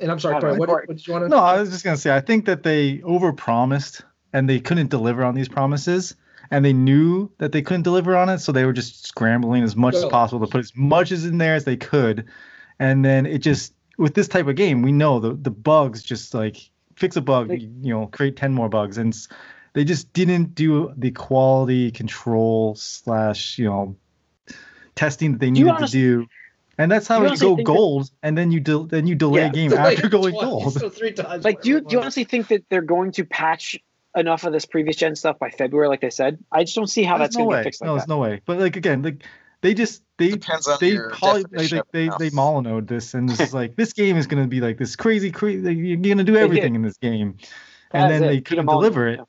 and 0.00 0.10
I'm 0.10 0.18
sorry, 0.18 0.36
I 0.36 0.40
don't 0.40 0.50
Corey, 0.50 0.54
know, 0.54 0.58
what, 0.60 0.88
what 0.88 0.96
did 0.96 1.06
you 1.06 1.12
want 1.12 1.24
to? 1.24 1.28
No, 1.28 1.38
I 1.38 1.60
was 1.60 1.70
just 1.70 1.84
gonna 1.84 1.96
say 1.96 2.14
I 2.14 2.20
think 2.20 2.46
that 2.46 2.62
they 2.62 2.98
overpromised 2.98 4.02
and 4.32 4.48
they 4.48 4.58
couldn't 4.60 4.88
deliver 4.90 5.22
on 5.24 5.34
these 5.34 5.48
promises, 5.48 6.16
and 6.50 6.64
they 6.64 6.72
knew 6.72 7.30
that 7.38 7.52
they 7.52 7.62
couldn't 7.62 7.82
deliver 7.82 8.16
on 8.16 8.28
it, 8.28 8.38
so 8.38 8.50
they 8.50 8.64
were 8.64 8.72
just 8.72 9.06
scrambling 9.06 9.62
as 9.62 9.76
much 9.76 9.94
as 9.94 10.04
possible 10.06 10.44
to 10.46 10.50
put 10.50 10.60
as 10.60 10.72
much 10.74 11.12
as 11.12 11.24
in 11.26 11.38
there 11.38 11.54
as 11.54 11.64
they 11.64 11.76
could, 11.76 12.24
and 12.78 13.04
then 13.04 13.26
it 13.26 13.38
just 13.38 13.74
with 13.98 14.14
this 14.14 14.26
type 14.28 14.46
of 14.46 14.56
game, 14.56 14.80
we 14.82 14.90
know 14.92 15.20
the 15.20 15.34
the 15.34 15.50
bugs 15.50 16.02
just 16.02 16.32
like 16.34 16.56
fix 16.96 17.14
a 17.16 17.20
bug, 17.20 17.50
Like- 17.50 17.60
you 17.60 17.92
know, 17.94 18.06
create 18.06 18.36
ten 18.36 18.54
more 18.54 18.68
bugs, 18.68 18.96
and 18.98 19.14
they 19.74 19.84
just 19.84 20.12
didn't 20.14 20.54
do 20.54 20.92
the 20.96 21.10
quality 21.10 21.90
control 21.90 22.74
slash 22.74 23.58
you 23.58 23.66
know 23.66 23.96
testing 24.94 25.32
that 25.32 25.38
they 25.40 25.46
you 25.46 25.52
needed 25.52 25.70
honest- 25.70 25.92
to 25.92 25.98
do. 25.98 26.26
And 26.78 26.90
that's 26.90 27.06
how 27.06 27.18
you 27.22 27.30
you 27.30 27.36
go 27.36 27.46
think 27.56 27.58
that- 27.58 27.64
gold, 27.64 28.10
and 28.22 28.36
then 28.36 28.50
you 28.50 28.58
del- 28.58 28.84
then 28.84 29.06
you 29.06 29.14
delay 29.14 29.42
Yeah, 29.42 29.48
a 29.48 29.52
game 29.52 29.70
Like 29.72 29.96
after 29.98 30.08
going 30.08 30.32
twice, 30.32 30.44
gold. 30.44 30.72
So 30.80 30.88
three 30.88 31.12
times. 31.12 31.44
Like, 31.44 31.60
do 31.62 31.68
you 31.68 31.80
do 31.82 31.96
you 31.96 32.00
honestly 32.00 32.24
think 32.24 32.48
that 32.48 32.64
they're 32.70 32.80
going 32.80 33.12
to 33.12 33.24
patch 33.26 33.78
enough 34.16 34.44
of 34.44 34.52
this 34.52 34.64
previous 34.64 34.96
gen 34.96 35.14
stuff 35.14 35.38
by 35.38 35.50
February, 35.50 35.88
like 35.88 36.00
they 36.00 36.10
said? 36.10 36.38
I 36.50 36.64
just 36.64 36.74
don't 36.74 36.86
see 36.86 37.02
how 37.02 37.18
There's 37.18 37.28
that's 37.28 37.36
no 37.36 37.44
going 37.44 37.50
to 37.50 37.56
way. 37.56 37.60
get 37.60 37.64
fixed 37.64 37.80
like 37.82 37.86
no, 37.86 37.92
that. 37.94 37.98
there's 38.00 38.08
no 38.08 38.18
way. 38.18 38.40
But 38.46 38.58
like 38.58 38.76
again, 38.76 39.02
like 39.02 39.22
they 39.60 39.74
just 39.74 40.02
they 40.16 40.30
depends 40.30 40.66
they 40.80 40.88
your 40.92 41.10
poly, 41.10 41.44
like, 41.52 41.68
they 41.70 41.82
they, 41.92 42.04
enough. 42.04 42.18
they 42.18 42.30
molyneuxed 42.30 42.88
this 42.88 43.12
and 43.14 43.28
this 43.28 43.38
is 43.40 43.52
like 43.60 43.76
this 43.76 43.92
game 43.92 44.16
is 44.16 44.26
gonna 44.26 44.46
be 44.48 44.60
like 44.62 44.78
this 44.78 44.96
crazy 44.96 45.30
crazy 45.30 45.60
like, 45.62 45.76
you're 45.76 45.96
gonna 45.98 46.24
do 46.24 46.36
everything 46.36 46.74
in 46.74 46.80
this 46.82 46.96
game, 46.96 47.36
and 47.92 48.10
That's 48.10 48.12
then 48.12 48.24
it. 48.24 48.26
they 48.28 48.40
couldn't 48.40 48.64
Molyneux, 48.64 48.88
deliver 48.88 49.08
it, 49.08 49.18
yeah. 49.18 49.24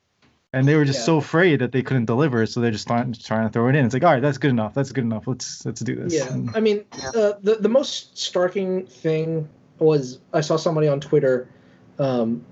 And 0.54 0.66
they 0.68 0.76
were 0.76 0.84
just 0.84 1.00
Yeah. 1.00 1.04
so 1.06 1.16
afraid 1.18 1.60
that 1.60 1.72
they 1.72 1.82
couldn't 1.82 2.04
deliver 2.06 2.46
so 2.46 2.60
they're 2.60 2.70
just 2.70 2.86
trying, 2.86 3.12
trying 3.12 3.46
to 3.46 3.52
throw 3.52 3.68
it 3.68 3.74
in. 3.76 3.84
It's 3.84 3.94
like 3.94 4.04
all 4.04 4.12
right, 4.12 4.22
that's 4.22 4.38
good 4.38 4.50
enough. 4.50 4.74
That's 4.74 4.92
good 4.92 5.04
enough. 5.04 5.26
Let's 5.26 5.64
let's 5.66 5.80
do 5.80 5.94
this. 5.96 6.14
Yeah, 6.14 6.32
And- 6.32 6.50
I 6.54 6.60
mean, 6.60 6.84
uh, 7.14 7.32
the 7.42 7.56
the 7.60 7.68
most 7.68 8.16
striking 8.16 8.86
thing 8.86 9.48
was 9.78 10.20
I 10.32 10.40
saw 10.40 10.56
somebody 10.56 10.88
on 10.88 11.00
Twitter 11.00 11.48
um, 11.98 12.44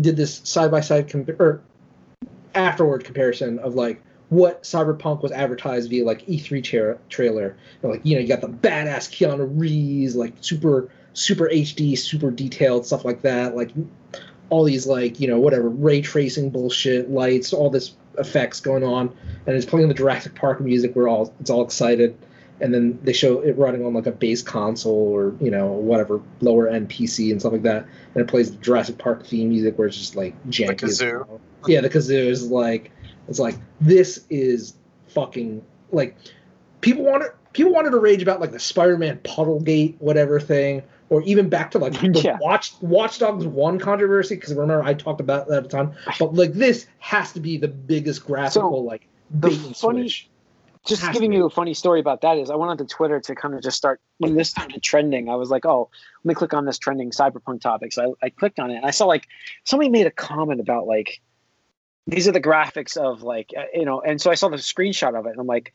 did 0.00 0.16
this 0.16 0.40
side 0.44 0.70
by 0.70 0.80
side 0.80 1.12
or 1.38 1.60
afterward 2.54 3.04
comparison 3.04 3.58
of 3.60 3.74
like 3.74 4.02
what 4.30 4.62
Cyberpunk 4.62 5.22
was 5.22 5.32
advertised 5.32 5.88
via 5.88 6.04
like 6.04 6.26
E3 6.26 6.62
tra- 6.62 6.98
trailer. 7.08 7.56
And, 7.82 7.92
like 7.92 8.00
you 8.04 8.14
know, 8.14 8.20
you 8.20 8.28
got 8.28 8.40
the 8.40 8.48
badass 8.48 9.08
Keanu 9.10 9.48
Reeves, 9.58 10.16
like 10.16 10.34
super 10.40 10.90
super 11.14 11.48
HD, 11.48 11.96
super 11.98 12.30
detailed 12.30 12.86
stuff 12.86 13.04
like 13.04 13.22
that, 13.22 13.56
like 13.56 13.70
all 14.50 14.64
these 14.64 14.86
like 14.86 15.20
you 15.20 15.28
know 15.28 15.38
whatever 15.38 15.68
ray 15.68 16.00
tracing 16.00 16.50
bullshit, 16.50 17.10
lights, 17.10 17.52
all 17.52 17.70
this 17.70 17.94
effects 18.18 18.60
going 18.60 18.84
on, 18.84 19.14
and 19.46 19.56
it's 19.56 19.66
playing 19.66 19.88
the 19.88 19.94
Jurassic 19.94 20.34
Park 20.34 20.60
music. 20.60 20.94
We're 20.94 21.08
all 21.08 21.32
it's 21.40 21.50
all 21.50 21.64
excited 21.64 22.18
and 22.60 22.74
then 22.74 22.98
they 23.02 23.12
show 23.12 23.40
it 23.40 23.56
running 23.56 23.84
on 23.84 23.94
like 23.94 24.06
a 24.06 24.12
base 24.12 24.42
console 24.42 24.92
or 24.92 25.34
you 25.40 25.50
know 25.50 25.66
whatever 25.66 26.20
lower 26.40 26.68
end 26.68 26.88
PC 26.88 27.30
and 27.30 27.40
stuff 27.40 27.52
like 27.52 27.62
that, 27.62 27.86
and 28.14 28.22
it 28.22 28.28
plays 28.28 28.50
the 28.50 28.56
Jurassic 28.58 28.98
Park 28.98 29.24
theme 29.24 29.50
music 29.50 29.78
where 29.78 29.88
it's 29.88 29.96
just 29.96 30.16
like 30.16 30.34
janky. 30.48 30.82
as 30.82 31.00
kazoo. 31.00 31.26
hell. 31.26 31.40
Yeah, 31.66 31.80
the 31.80 31.90
kazoo 31.90 32.26
is 32.26 32.50
like 32.50 32.90
it's 33.28 33.38
like 33.38 33.56
this 33.80 34.24
is 34.30 34.74
fucking 35.08 35.62
like 35.92 36.16
people 36.80 37.04
wanted 37.04 37.30
people 37.52 37.72
wanted 37.72 37.90
to 37.90 37.98
rage 37.98 38.22
about 38.22 38.40
like 38.40 38.52
the 38.52 38.58
Spider-Man 38.60 39.18
Puddlegate 39.18 39.96
whatever 40.00 40.40
thing, 40.40 40.82
or 41.10 41.22
even 41.22 41.48
back 41.48 41.70
to 41.72 41.78
like 41.78 41.92
the 42.00 42.20
Yeah. 42.24 42.38
Watch 42.40 42.74
Watch 42.80 43.18
Dogs 43.18 43.46
One 43.46 43.78
controversy 43.78 44.34
because 44.36 44.54
remember 44.54 44.82
I 44.82 44.94
talked 44.94 45.20
about 45.20 45.48
that 45.48 45.58
at 45.58 45.62
the 45.64 45.68
time, 45.68 45.92
but 46.18 46.34
like 46.34 46.52
this 46.52 46.86
has 46.98 47.32
to 47.32 47.40
be 47.40 47.56
the 47.56 47.68
biggest 47.68 48.26
graphical 48.26 48.84
like 48.84 49.08
the 49.30 49.50
funny- 49.50 50.08
switch. 50.08 50.28
just 50.86 51.02
Has 51.02 51.12
giving 51.12 51.32
you 51.32 51.44
a 51.44 51.50
funny 51.50 51.74
story 51.74 52.00
about 52.00 52.20
that 52.22 52.38
is 52.38 52.50
I 52.50 52.54
went 52.56 52.70
onto 52.70 52.86
Twitter 52.86 53.20
to 53.20 53.34
kind 53.34 53.54
of 53.54 53.62
just 53.62 53.76
start 53.76 54.00
when 54.18 54.34
this 54.36 54.50
started 54.50 54.82
trending. 54.82 55.28
I 55.28 55.34
was 55.34 55.50
like, 55.50 55.66
oh, 55.66 55.90
let 56.24 56.28
me 56.28 56.34
click 56.34 56.54
on 56.54 56.64
this 56.64 56.78
trending 56.78 57.10
cyberpunk 57.10 57.60
topic. 57.60 57.92
So 57.92 58.16
I, 58.22 58.26
I 58.26 58.30
clicked 58.30 58.58
on 58.58 58.70
it 58.70 58.76
and 58.76 58.86
I 58.86 58.90
saw 58.90 59.06
like 59.06 59.26
somebody 59.64 59.90
made 59.90 60.06
a 60.06 60.10
comment 60.10 60.60
about 60.60 60.86
like 60.86 61.20
these 62.06 62.26
are 62.26 62.32
the 62.32 62.40
graphics 62.40 62.96
of 62.96 63.22
like 63.22 63.52
uh, 63.56 63.64
you 63.74 63.84
know, 63.84 64.00
and 64.00 64.20
so 64.20 64.30
I 64.30 64.34
saw 64.34 64.48
the 64.48 64.56
screenshot 64.56 65.18
of 65.18 65.26
it 65.26 65.30
and 65.30 65.40
I'm 65.40 65.46
like, 65.46 65.74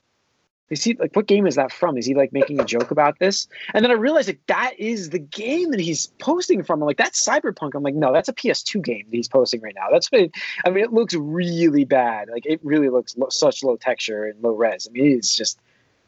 is 0.70 0.84
he 0.84 0.96
like 0.96 1.16
what 1.16 1.28
game 1.28 1.46
is 1.46 1.56
that 1.56 1.72
from? 1.72 1.98
Is 1.98 2.06
he 2.06 2.16
like 2.16 2.34
making 2.34 2.60
a 2.60 2.66
joke 2.66 2.92
about 2.92 3.20
this? 3.20 3.48
And 3.74 3.84
then 3.84 3.92
I 3.92 3.96
realized 3.96 4.28
like 4.28 4.46
that 4.48 4.74
is 4.80 5.10
the 5.10 5.20
game 5.20 5.72
that 5.72 5.80
he's 5.80 6.08
posting 6.20 6.64
from. 6.64 6.82
I'm 6.82 6.88
like, 6.88 6.98
that's 6.98 7.24
cyberpunk. 7.24 7.72
I'm 7.76 7.84
like, 7.84 7.96
no, 7.96 8.14
that's 8.14 8.30
a 8.30 8.34
PS2 8.34 8.84
game 8.84 9.06
that 9.10 9.16
he's 9.16 9.28
posting 9.28 9.62
right 9.62 9.76
now. 9.76 9.88
That's 9.92 10.12
what 10.12 10.22
it, 10.22 10.32
I 10.66 10.70
mean, 10.70 10.84
it 10.84 10.94
looks 10.94 11.14
really 11.14 11.86
bad. 11.86 12.30
Like 12.30 12.46
it 12.46 12.60
really 12.64 12.90
looks 12.90 13.18
lo- 13.18 13.30
such 13.30 13.64
low 13.64 13.76
texture 13.76 14.26
and 14.26 14.42
low 14.42 14.56
res. 14.56 14.88
I 14.90 14.92
mean, 14.92 15.18
it's 15.18 15.36
just 15.36 15.60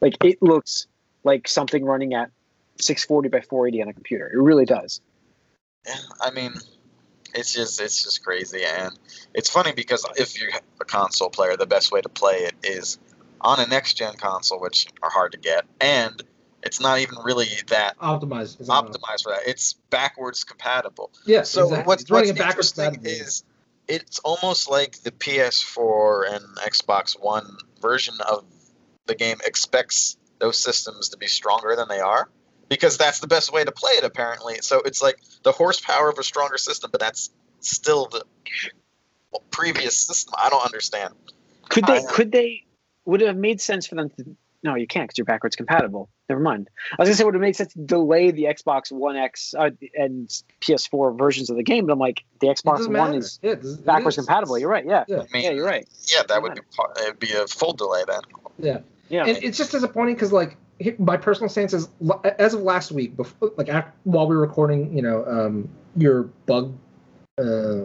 like 0.01 0.15
it 0.23 0.41
looks 0.41 0.87
like 1.23 1.47
something 1.47 1.83
running 1.83 2.13
at 2.13 2.31
640 2.79 3.29
by 3.29 3.41
480 3.41 3.83
on 3.83 3.89
a 3.89 3.93
computer. 3.93 4.27
It 4.33 4.41
really 4.41 4.65
does. 4.65 5.01
Yeah, 5.85 5.95
I 6.21 6.31
mean, 6.31 6.53
it's 7.33 7.53
just 7.53 7.79
it's 7.81 8.03
just 8.03 8.23
crazy, 8.23 8.63
and 8.63 8.97
it's 9.33 9.49
funny 9.49 9.73
because 9.73 10.05
if 10.17 10.39
you're 10.39 10.49
a 10.81 10.85
console 10.85 11.29
player, 11.29 11.57
the 11.57 11.67
best 11.67 11.91
way 11.91 12.01
to 12.01 12.09
play 12.09 12.37
it 12.37 12.55
is 12.63 12.97
on 13.41 13.59
a 13.59 13.67
next 13.67 13.95
gen 13.95 14.15
console, 14.15 14.59
which 14.59 14.87
are 15.03 15.09
hard 15.09 15.31
to 15.33 15.37
get, 15.37 15.65
and 15.81 16.21
it's 16.63 16.79
not 16.79 16.99
even 16.99 17.17
really 17.23 17.47
that 17.67 17.97
Optimized. 17.99 18.59
is 18.59 18.69
optimized 18.69 19.23
for 19.23 19.31
that. 19.33 19.41
It's 19.45 19.73
backwards 19.91 20.43
compatible. 20.43 21.11
Yeah. 21.25 21.43
So 21.43 21.63
exactly. 21.63 21.85
what's, 21.85 22.01
It's 22.03 22.11
what's 22.11 22.29
it 22.31 22.37
backwards 22.37 22.71
interesting 22.71 23.01
compatible. 23.03 23.27
is 23.27 23.43
it's 23.87 24.19
almost 24.19 24.69
like 24.69 24.97
the 25.03 25.11
PS4 25.11 26.33
and 26.35 26.43
Xbox 26.57 27.13
One 27.19 27.57
version 27.81 28.15
of 28.27 28.45
the 29.05 29.13
game 29.15 29.37
expects 29.45 30.17
those 30.39 30.57
systems 30.57 31.09
to 31.09 31.17
be 31.17 31.27
stronger 31.27 31.75
than 31.75 31.87
they 31.87 31.99
are 31.99 32.29
because 32.67 32.97
that's 32.97 33.19
the 33.19 33.27
best 33.27 33.53
way 33.53 33.63
to 33.63 33.71
play 33.71 33.91
it 33.91 34.03
apparently. 34.03 34.55
So 34.61 34.81
it's 34.85 35.03
like 35.03 35.19
the 35.43 35.51
horsepower 35.51 36.09
of 36.09 36.17
a 36.17 36.23
stronger 36.23 36.57
system, 36.57 36.89
but 36.89 36.99
that's 36.99 37.29
still 37.59 38.07
the 38.07 38.23
previous 39.51 39.95
system. 39.95 40.33
I 40.37 40.49
don't 40.49 40.65
understand. 40.65 41.13
Could 41.69 41.85
they? 41.85 41.97
I- 41.97 42.05
could 42.09 42.31
they? 42.31 42.63
Would 43.05 43.21
it 43.21 43.27
have 43.27 43.37
made 43.37 43.61
sense 43.61 43.87
for 43.87 43.95
them 43.95 44.09
to? 44.17 44.35
No, 44.63 44.73
you 44.73 44.87
can't 44.87 45.07
because 45.07 45.19
you're 45.19 45.25
backwards 45.25 45.55
compatible. 45.55 46.09
Never 46.27 46.41
mind. 46.41 46.69
I 46.91 46.95
was 46.97 47.07
gonna 47.09 47.15
say 47.17 47.23
would 47.23 47.35
it 47.35 47.39
make 47.39 47.53
sense 47.55 47.73
to 47.73 47.79
delay 47.79 48.31
the 48.31 48.45
Xbox 48.45 48.91
One 48.91 49.15
X 49.15 49.53
uh, 49.55 49.69
and 49.93 50.27
PS4 50.61 51.15
versions 51.15 51.51
of 51.51 51.55
the 51.57 51.61
game, 51.63 51.85
but 51.85 51.93
I'm 51.93 51.99
like 51.99 52.23
the 52.39 52.47
Xbox 52.47 52.87
One 52.91 53.13
is 53.13 53.39
Yeah, 53.43 53.51
it 53.51 53.61
does- 53.61 53.75
it 53.79 53.85
backwards 53.85 54.17
is. 54.17 54.25
compatible. 54.25 54.57
You're 54.57 54.69
right. 54.69 54.85
Yeah. 54.85 55.03
Yeah. 55.07 55.17
I 55.17 55.25
mean, 55.31 55.43
Yeah, 55.43 55.51
you're 55.51 55.65
right. 55.67 55.87
Yeah, 56.11 56.23
that 56.27 56.41
would 56.41 56.55
be 56.55 56.61
it'd 57.03 57.19
be 57.19 57.31
a 57.33 57.45
full 57.47 57.73
delay 57.73 58.03
then. 58.07 58.21
Yeah. 58.57 58.79
Yeah. 59.09 59.25
And 59.27 59.37
it's 59.43 59.57
just 59.57 59.71
disappointing 59.71 60.15
because, 60.15 60.31
like, 60.31 60.57
my 60.97 61.15
personal 61.15 61.47
stance 61.47 61.71
is, 61.73 61.87
as 62.39 62.55
of 62.55 62.61
last 62.61 62.91
week, 62.91 63.15
before, 63.15 63.51
like, 63.57 63.69
after, 63.69 63.93
while 64.05 64.27
we 64.27 64.35
were 64.35 64.41
recording, 64.41 64.95
you 64.97 65.03
know, 65.03 65.23
um, 65.25 65.69
your 65.95 66.23
bug, 66.47 66.75
uh, 67.37 67.81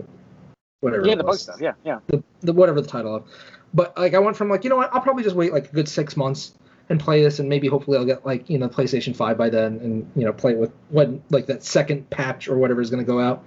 whatever. 0.80 1.06
yeah, 1.06 1.14
the 1.14 1.24
bug 1.24 1.36
stuff. 1.36 1.60
Yeah, 1.60 1.72
yeah. 1.84 1.98
the, 2.06 2.22
the 2.40 2.54
whatever 2.54 2.80
the 2.80 2.88
title 2.88 3.16
of. 3.16 3.28
But 3.72 3.96
like 3.96 4.14
I 4.14 4.18
went 4.18 4.36
from 4.36 4.48
like 4.48 4.64
you 4.64 4.70
know 4.70 4.76
what 4.76 4.92
I'll 4.92 5.00
probably 5.00 5.22
just 5.22 5.36
wait 5.36 5.52
like 5.52 5.68
a 5.68 5.72
good 5.72 5.88
six 5.88 6.16
months 6.16 6.52
and 6.88 6.98
play 6.98 7.22
this 7.22 7.38
and 7.38 7.48
maybe 7.48 7.68
hopefully 7.68 7.96
I'll 7.96 8.04
get 8.04 8.26
like 8.26 8.50
you 8.50 8.58
know 8.58 8.68
PlayStation 8.68 9.14
Five 9.14 9.38
by 9.38 9.48
then 9.48 9.78
and 9.80 10.10
you 10.16 10.24
know 10.24 10.32
play 10.32 10.52
it 10.52 10.58
with 10.58 10.72
when 10.88 11.22
like 11.30 11.46
that 11.46 11.62
second 11.62 12.10
patch 12.10 12.48
or 12.48 12.58
whatever 12.58 12.80
is 12.80 12.90
going 12.90 13.04
to 13.04 13.10
go 13.10 13.20
out. 13.20 13.44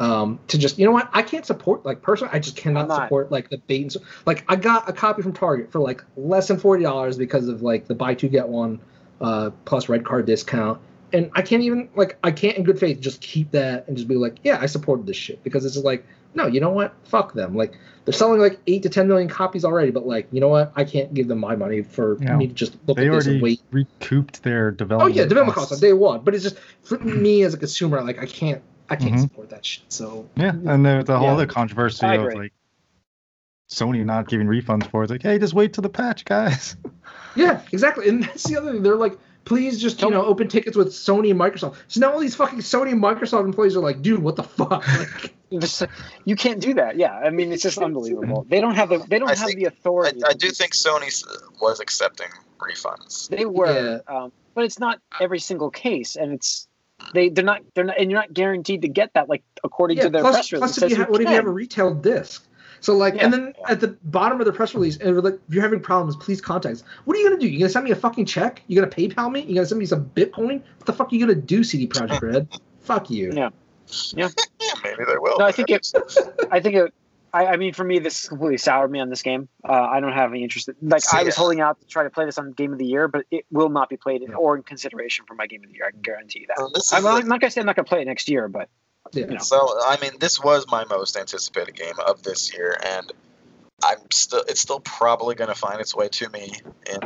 Um, 0.00 0.40
to 0.48 0.56
just 0.56 0.78
you 0.78 0.86
know 0.86 0.92
what 0.92 1.10
I 1.12 1.22
can't 1.22 1.44
support 1.44 1.84
like 1.84 2.00
personally 2.00 2.32
I 2.34 2.38
just 2.38 2.56
cannot 2.56 2.90
support 2.90 3.30
like 3.30 3.50
the 3.50 3.58
bait 3.58 3.82
and 3.82 3.92
so 3.92 4.00
like 4.24 4.44
I 4.48 4.56
got 4.56 4.88
a 4.88 4.94
copy 4.94 5.20
from 5.20 5.34
Target 5.34 5.70
for 5.70 5.78
like 5.78 6.02
less 6.16 6.48
than 6.48 6.58
forty 6.58 6.82
dollars 6.82 7.18
because 7.18 7.48
of 7.48 7.60
like 7.60 7.86
the 7.86 7.94
buy 7.94 8.14
two 8.14 8.28
get 8.28 8.48
one 8.48 8.80
uh, 9.20 9.50
plus 9.66 9.90
red 9.90 10.04
card 10.06 10.24
discount 10.24 10.80
and 11.12 11.30
I 11.34 11.42
can't 11.42 11.62
even 11.62 11.88
like 11.94 12.18
I 12.22 12.30
can't 12.30 12.56
in 12.56 12.64
good 12.64 12.78
faith 12.78 13.00
just 13.00 13.20
keep 13.20 13.50
that 13.52 13.86
and 13.88 13.96
just 13.96 14.08
be 14.08 14.14
like 14.14 14.38
yeah 14.42 14.58
I 14.60 14.66
supported 14.66 15.06
this 15.06 15.16
shit 15.16 15.42
because 15.44 15.64
it's 15.64 15.76
like 15.76 16.06
no, 16.34 16.46
you 16.46 16.60
know 16.60 16.70
what? 16.70 16.94
Fuck 17.04 17.32
them. 17.34 17.54
Like 17.56 17.74
they're 18.04 18.14
selling 18.14 18.40
like 18.40 18.58
eight 18.66 18.82
to 18.84 18.88
ten 18.88 19.08
million 19.08 19.28
copies 19.28 19.64
already, 19.64 19.90
but 19.90 20.06
like 20.06 20.28
you 20.32 20.40
know 20.40 20.48
what? 20.48 20.72
I 20.76 20.84
can't 20.84 21.12
give 21.14 21.28
them 21.28 21.38
my 21.38 21.56
money 21.56 21.82
for 21.82 22.16
Yeah. 22.20 22.36
me 22.36 22.46
to 22.48 22.54
just 22.54 22.76
look 22.86 22.96
They 22.96 23.08
at 23.08 23.12
this 23.12 23.26
and 23.26 23.34
already 23.42 23.42
wait. 23.42 23.60
recouped 23.70 24.42
their 24.42 24.70
development. 24.70 25.12
Oh 25.12 25.16
yeah, 25.22 25.26
development 25.28 25.56
costs 25.56 25.72
on 25.72 25.80
day 25.80 25.92
one, 25.92 26.20
but 26.20 26.34
it's 26.34 26.42
just 26.44 26.58
for 26.82 26.98
me 26.98 27.42
as 27.42 27.54
a 27.54 27.58
consumer, 27.58 28.02
like 28.02 28.18
I 28.18 28.26
can't, 28.26 28.62
I 28.88 28.96
can't 28.96 29.14
Mhm. 29.14 29.22
support 29.22 29.50
that 29.50 29.64
shit. 29.64 29.84
So 29.88 30.28
Yeah, 30.36 30.50
and 30.66 30.84
the, 30.84 31.02
the 31.04 31.18
whole 31.18 31.28
Yeah. 31.28 31.34
other 31.34 31.46
controversy 31.46 32.06
of 32.06 32.32
like 32.34 32.52
Sony 33.70 34.04
not 34.04 34.28
giving 34.28 34.46
refunds 34.48 34.86
for 34.90 35.02
it. 35.02 35.04
It's 35.04 35.10
like, 35.12 35.22
hey, 35.22 35.38
just 35.38 35.54
wait 35.54 35.72
till 35.72 35.82
the 35.82 35.88
patch, 35.88 36.24
guys. 36.24 36.76
yeah, 37.36 37.62
exactly. 37.72 38.08
And 38.08 38.24
that's 38.24 38.42
the 38.44 38.56
other 38.56 38.72
thing. 38.72 38.82
They're 38.82 38.96
like, 38.96 39.16
please 39.44 39.80
just 39.80 40.02
you 40.02 40.10
know 40.10 40.24
open 40.24 40.48
tickets 40.48 40.76
with 40.76 40.88
Sony 40.88 41.30
and 41.30 41.40
Microsoft. 41.40 41.76
So 41.88 42.00
now 42.00 42.12
all 42.12 42.20
these 42.20 42.34
fucking 42.34 42.60
Sony 42.60 42.92
and 42.92 43.02
Microsoft 43.02 43.44
employees 43.44 43.76
are 43.76 43.80
like, 43.80 44.02
dude, 44.02 44.22
what 44.22 44.36
the 44.36 44.44
fuck? 44.44 44.84
Like, 45.52 45.90
you 46.26 46.36
can't 46.36 46.60
do 46.60 46.74
that. 46.74 46.96
Yeah, 46.96 47.12
I 47.12 47.30
mean 47.30 47.52
it's 47.52 47.64
just 47.64 47.78
unbelievable. 47.82 48.46
They 48.48 48.60
don't 48.60 48.76
have 48.76 48.88
the 48.88 48.98
they 48.98 49.18
don't 49.18 49.28
I 49.28 49.34
have 49.34 49.48
think- 49.48 49.58
the 49.58 49.64
authority. 49.64 50.20
I 50.24 50.30
to 50.30 50.38
do 50.38 50.50
think 50.50 50.74
Sony 50.74 51.10
was 51.60 51.80
accepting 51.80 52.28
refunds. 52.60 53.28
They 53.28 53.46
were, 53.46 54.00
um, 54.06 54.30
but 54.54 54.64
it's 54.64 54.78
not 54.78 55.00
every 55.20 55.40
single 55.40 55.70
case, 55.70 56.14
and 56.14 56.32
it's 56.34 56.68
they 57.14 57.30
they're 57.30 57.44
not 57.44 57.62
they're 57.74 57.82
not, 57.82 57.98
and 57.98 58.10
you're 58.10 58.20
not 58.20 58.32
guaranteed 58.32 58.82
to 58.82 58.88
get 58.88 59.14
that. 59.14 59.28
Like 59.28 59.42
according 59.64 59.96
yeah, 59.96 60.04
to 60.04 60.10
their 60.10 60.22
plus, 60.22 60.34
press 60.36 60.52
release, 60.52 60.78
plus 60.78 60.82
if 60.82 60.90
you 60.90 61.04
ha- 61.04 61.10
what 61.10 61.20
if 61.20 61.28
you 61.28 61.34
have 61.34 61.46
a 61.46 61.50
retail 61.50 61.94
disc? 61.94 62.46
So 62.80 62.96
like, 62.96 63.14
Yeah. 63.14 63.24
and 63.24 63.32
then 63.32 63.54
at 63.68 63.80
the 63.80 63.88
bottom 64.04 64.40
of 64.40 64.46
the 64.46 64.52
press 64.52 64.74
release, 64.74 64.96
and 64.96 65.14
we're 65.14 65.20
like, 65.20 65.38
if 65.48 65.54
you're 65.54 65.62
having 65.62 65.80
problems, 65.80 66.16
please 66.16 66.40
contact 66.40 66.74
us. 66.76 66.84
What 67.04 67.16
are 67.16 67.20
you 67.20 67.28
gonna 67.28 67.40
do? 67.40 67.48
You 67.48 67.58
gonna 67.58 67.68
send 67.70 67.84
me 67.84 67.90
a 67.90 67.96
fucking 67.96 68.26
check? 68.26 68.62
You 68.66 68.80
gonna 68.80 68.90
PayPal 68.92 69.30
me? 69.30 69.40
You 69.42 69.54
gonna 69.54 69.66
send 69.66 69.78
me 69.78 69.86
some 69.86 70.06
Bitcoin? 70.14 70.62
What 70.78 70.86
the 70.86 70.92
fuck 70.92 71.12
are 71.12 71.14
you 71.14 71.20
gonna 71.26 71.38
do, 71.38 71.62
CD 71.62 71.86
Projekt 71.86 72.22
Red? 72.22 72.48
Fuck 72.80 73.10
you. 73.10 73.32
Yeah. 73.34 73.50
Yeah, 74.14 74.28
maybe 74.84 75.04
they 75.06 75.18
will. 75.18 75.38
No, 75.38 75.44
I 75.46 75.52
think 75.52 75.70
it. 75.70 75.86
I 76.50 76.60
think 76.60 76.76
it. 76.76 76.94
I, 77.32 77.46
I 77.46 77.56
mean, 77.58 77.74
for 77.74 77.84
me, 77.84 78.00
this 78.00 78.28
completely 78.28 78.58
soured 78.58 78.90
me 78.90 78.98
on 78.98 79.08
this 79.08 79.22
game. 79.22 79.48
Uh, 79.68 79.72
I 79.72 80.00
don't 80.00 80.12
have 80.12 80.30
any 80.32 80.42
interest. 80.42 80.68
In, 80.68 80.74
like, 80.82 81.02
I 81.12 81.22
was 81.22 81.34
See, 81.34 81.38
holding 81.38 81.60
out 81.60 81.80
to 81.80 81.86
try 81.86 82.02
to 82.02 82.10
play 82.10 82.24
this 82.24 82.38
on 82.38 82.50
Game 82.52 82.72
of 82.72 82.78
the 82.78 82.86
Year, 82.86 83.06
but 83.06 83.24
it 83.30 83.46
will 83.52 83.68
not 83.68 83.88
be 83.88 83.96
played 83.96 84.22
in, 84.22 84.34
or 84.34 84.56
in 84.56 84.64
consideration 84.64 85.26
for 85.26 85.34
my 85.34 85.46
Game 85.46 85.62
of 85.62 85.68
the 85.70 85.76
Year. 85.76 85.86
I 85.86 85.90
can 85.92 86.00
guarantee 86.02 86.40
you 86.40 86.46
that. 86.48 86.56
Well, 86.58 86.72
I'm 86.92 87.02
not, 87.04 87.14
the- 87.14 87.22
I'm 87.22 87.28
not 87.28 87.40
gonna 87.40 87.50
say 87.52 87.60
I'm 87.60 87.66
not 87.66 87.76
gonna 87.76 87.86
play 87.86 88.02
it 88.02 88.06
next 88.06 88.28
year, 88.28 88.48
but 88.48 88.62
Yeah. 88.62 88.66
You 89.12 89.26
know. 89.26 89.38
So 89.38 89.78
I 89.86 89.98
mean, 90.00 90.12
this 90.20 90.40
was 90.40 90.66
my 90.70 90.84
most 90.84 91.16
anticipated 91.16 91.74
game 91.74 91.98
of 92.04 92.22
this 92.22 92.52
year, 92.52 92.76
and 92.84 93.12
I'm 93.82 93.98
still 94.10 94.44
it's 94.48 94.60
still 94.60 94.80
probably 94.80 95.34
going 95.34 95.48
to 95.48 95.54
find 95.54 95.80
its 95.80 95.94
way 95.94 96.08
to 96.08 96.28
me 96.30 96.52
in 96.90 97.00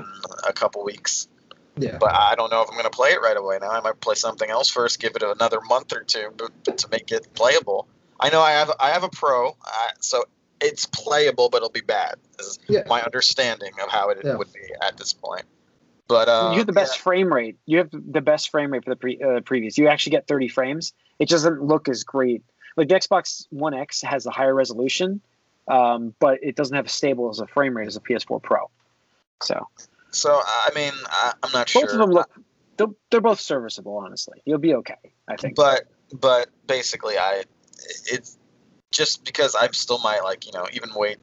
a 0.46 0.52
couple 0.52 0.84
weeks. 0.84 1.28
Yeah. 1.76 1.96
But 1.98 2.14
I 2.14 2.34
don't 2.36 2.50
know 2.50 2.62
if 2.62 2.68
I'm 2.68 2.74
going 2.74 2.84
to 2.84 2.90
play 2.90 3.10
it 3.10 3.20
right 3.20 3.36
away. 3.36 3.58
Now 3.60 3.70
I 3.70 3.80
might 3.80 4.00
play 4.00 4.14
something 4.14 4.48
else 4.48 4.70
first, 4.70 5.00
give 5.00 5.16
it 5.16 5.22
another 5.22 5.60
month 5.60 5.92
or 5.92 6.04
two 6.04 6.32
to 6.64 6.88
make 6.90 7.10
it 7.10 7.26
playable. 7.34 7.88
I 8.20 8.30
know 8.30 8.40
I 8.40 8.52
have 8.52 8.70
I 8.78 8.90
have 8.90 9.02
a 9.02 9.08
pro, 9.08 9.56
I, 9.64 9.90
so 10.00 10.24
it's 10.60 10.86
playable, 10.86 11.48
but 11.48 11.58
it'll 11.58 11.70
be 11.70 11.80
bad. 11.80 12.14
Is 12.38 12.58
Yeah. 12.68 12.82
my 12.88 13.02
understanding 13.02 13.72
of 13.82 13.90
how 13.90 14.10
it 14.10 14.18
Yeah. 14.24 14.36
would 14.36 14.52
be 14.52 14.60
at 14.80 14.96
this 14.96 15.12
point. 15.12 15.44
But 16.06 16.28
uh, 16.28 16.50
you 16.52 16.58
have 16.58 16.66
the 16.66 16.72
best 16.72 16.98
frame 16.98 17.32
rate. 17.32 17.58
You 17.66 17.78
have 17.78 17.90
the 17.90 18.20
best 18.20 18.50
frame 18.50 18.72
rate 18.72 18.84
for 18.84 18.90
the 18.90 18.96
pre, 18.96 19.20
uh, 19.20 19.40
previous. 19.40 19.78
You 19.78 19.88
actually 19.88 20.12
get 20.12 20.28
30 20.28 20.48
frames. 20.48 20.92
It 21.18 21.28
doesn't 21.28 21.62
look 21.62 21.88
as 21.88 22.04
great. 22.04 22.42
Like 22.76 22.88
the 22.88 22.94
Xbox 22.96 23.46
One 23.50 23.74
X 23.74 24.02
has 24.02 24.26
a 24.26 24.30
higher 24.30 24.54
resolution, 24.54 25.20
um, 25.68 26.14
but 26.18 26.38
it 26.42 26.56
doesn't 26.56 26.74
have 26.74 26.86
as 26.86 26.92
stable 26.92 27.30
as 27.30 27.40
a 27.40 27.46
frame 27.46 27.76
rate 27.76 27.86
as 27.86 27.96
a 27.96 28.00
PS4 28.00 28.42
Pro. 28.42 28.70
So 29.42 29.68
So 30.10 30.40
I 30.44 30.70
mean, 30.74 30.92
I, 31.08 31.32
I'm 31.42 31.52
not 31.52 31.66
both 31.72 31.90
sure. 31.90 31.92
of 31.92 31.98
them 31.98 32.10
look. 32.10 32.30
They're, 32.76 32.88
they're 33.10 33.20
both 33.20 33.40
serviceable, 33.40 33.96
honestly. 33.98 34.42
You'll 34.44 34.58
be 34.58 34.74
okay, 34.74 35.12
I 35.28 35.36
think. 35.36 35.54
but 35.54 35.84
but 36.12 36.48
basically 36.66 37.18
i 37.18 37.42
it's 38.06 38.38
just 38.90 39.24
because 39.24 39.56
i'm 39.58 39.72
still 39.72 39.98
might 39.98 40.20
like 40.22 40.46
you 40.46 40.52
know 40.52 40.66
even 40.72 40.90
wait 40.94 41.18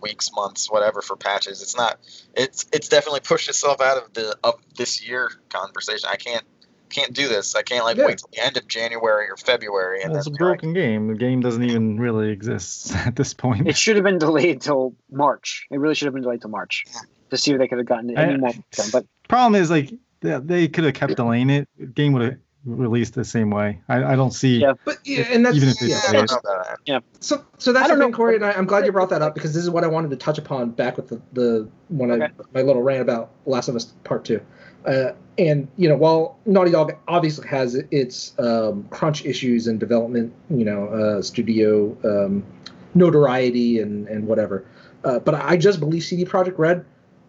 weeks 0.00 0.30
months 0.32 0.70
whatever 0.70 1.02
for 1.02 1.16
patches 1.16 1.60
it's 1.60 1.76
not 1.76 1.98
it's 2.34 2.66
it's 2.72 2.88
definitely 2.88 3.20
pushed 3.20 3.48
itself 3.48 3.80
out 3.80 3.96
of 3.96 4.12
the 4.12 4.36
of 4.44 4.54
this 4.76 5.06
year 5.06 5.30
conversation 5.48 6.08
i 6.10 6.16
can't 6.16 6.44
can't 6.88 7.12
do 7.12 7.28
this 7.28 7.54
i 7.54 7.62
can't 7.62 7.84
like 7.84 7.96
Yeah. 7.96 8.06
wait 8.06 8.18
till 8.18 8.28
the 8.32 8.44
end 8.44 8.56
of 8.56 8.66
january 8.68 9.28
or 9.30 9.36
february 9.36 10.02
and 10.02 10.10
Well, 10.10 10.18
it's 10.18 10.26
a 10.26 10.30
then 10.30 10.36
be 10.38 10.44
like, 10.44 10.60
broken 10.60 10.72
game. 10.74 11.08
The 11.08 11.14
game 11.14 11.40
doesn't 11.40 11.62
even 11.62 11.98
really 12.00 12.30
exist 12.30 12.94
at 13.06 13.14
this 13.16 13.34
point. 13.34 13.68
it 13.68 13.76
should 13.76 13.96
have 13.96 14.04
been 14.04 14.18
delayed 14.18 14.60
till 14.60 14.94
March. 15.10 15.66
It 15.70 15.78
really 15.78 15.94
should 15.94 16.06
have 16.06 16.14
been 16.14 16.22
delayed 16.22 16.40
till 16.40 16.50
March 16.50 16.84
to 17.30 17.36
see 17.36 17.52
if 17.52 17.58
they 17.58 17.68
could 17.68 17.78
have 17.78 17.86
gotten 17.86 18.16
I- 18.16 18.22
any 18.22 18.36
more. 18.38 18.52
But 18.92 19.06
Problem 19.28 19.60
is, 19.60 19.70
like, 19.70 19.92
they, 20.20 20.38
they 20.38 20.68
could 20.68 20.84
have 20.84 20.94
kept 20.94 21.16
delaying 21.16 21.50
it. 21.50 21.68
The 21.78 21.86
game 21.86 22.12
would 22.14 22.22
have 22.22 22.38
released 22.68 23.14
the 23.14 23.24
same 23.24 23.50
way. 23.50 23.80
I, 23.88 24.12
I 24.12 24.16
don't 24.16 24.32
see. 24.32 24.58
Yeah. 24.58 24.74
But 24.84 24.98
yeah, 25.04 25.26
and 25.30 25.44
that's 25.44 25.56
Even 25.56 25.70
if 25.70 25.76
it's 25.80 25.90
yeah. 25.90 26.00
I 26.08 26.12
don't 26.12 26.44
know. 26.86 27.00
So, 27.20 27.44
so 27.58 27.72
that's 27.72 27.90
I 27.90 27.94
the 27.94 28.00
don't 28.00 28.10
thing. 28.10 28.16
Corey, 28.16 28.36
and 28.36 28.44
I, 28.44 28.52
I'm 28.52 28.66
glad 28.66 28.84
you 28.84 28.92
brought 28.92 29.10
that 29.10 29.22
up 29.22 29.34
because 29.34 29.54
this 29.54 29.62
is 29.62 29.70
what 29.70 29.84
I 29.84 29.86
wanted 29.86 30.10
to 30.10 30.16
touch 30.16 30.38
upon 30.38 30.70
back 30.70 30.96
with 30.96 31.08
the, 31.08 31.20
the 31.32 31.68
when 31.88 32.10
I 32.10 32.30
my 32.54 32.62
little 32.62 32.82
rant 32.82 33.00
about 33.00 33.30
Last 33.46 33.68
of 33.68 33.76
Us 33.76 33.86
Part 34.04 34.24
Two. 34.24 34.40
Uh, 34.86 35.12
and 35.38 35.68
you 35.76 35.88
know, 35.88 35.96
while 35.96 36.38
Naughty 36.46 36.70
Dog 36.70 36.92
obviously 37.08 37.46
has 37.48 37.74
its 37.90 38.38
um, 38.38 38.86
crunch 38.90 39.24
issues 39.24 39.66
and 39.66 39.80
development, 39.80 40.32
you 40.50 40.64
know, 40.64 40.88
uh, 40.88 41.22
studio 41.22 41.96
um, 42.04 42.44
notoriety 42.94 43.80
and 43.80 44.06
and 44.08 44.26
whatever, 44.26 44.66
uh, 45.04 45.18
but 45.18 45.34
I 45.34 45.56
just 45.56 45.80
believe 45.80 46.04
CD 46.04 46.24
Projekt 46.24 46.58
Red. 46.58 46.84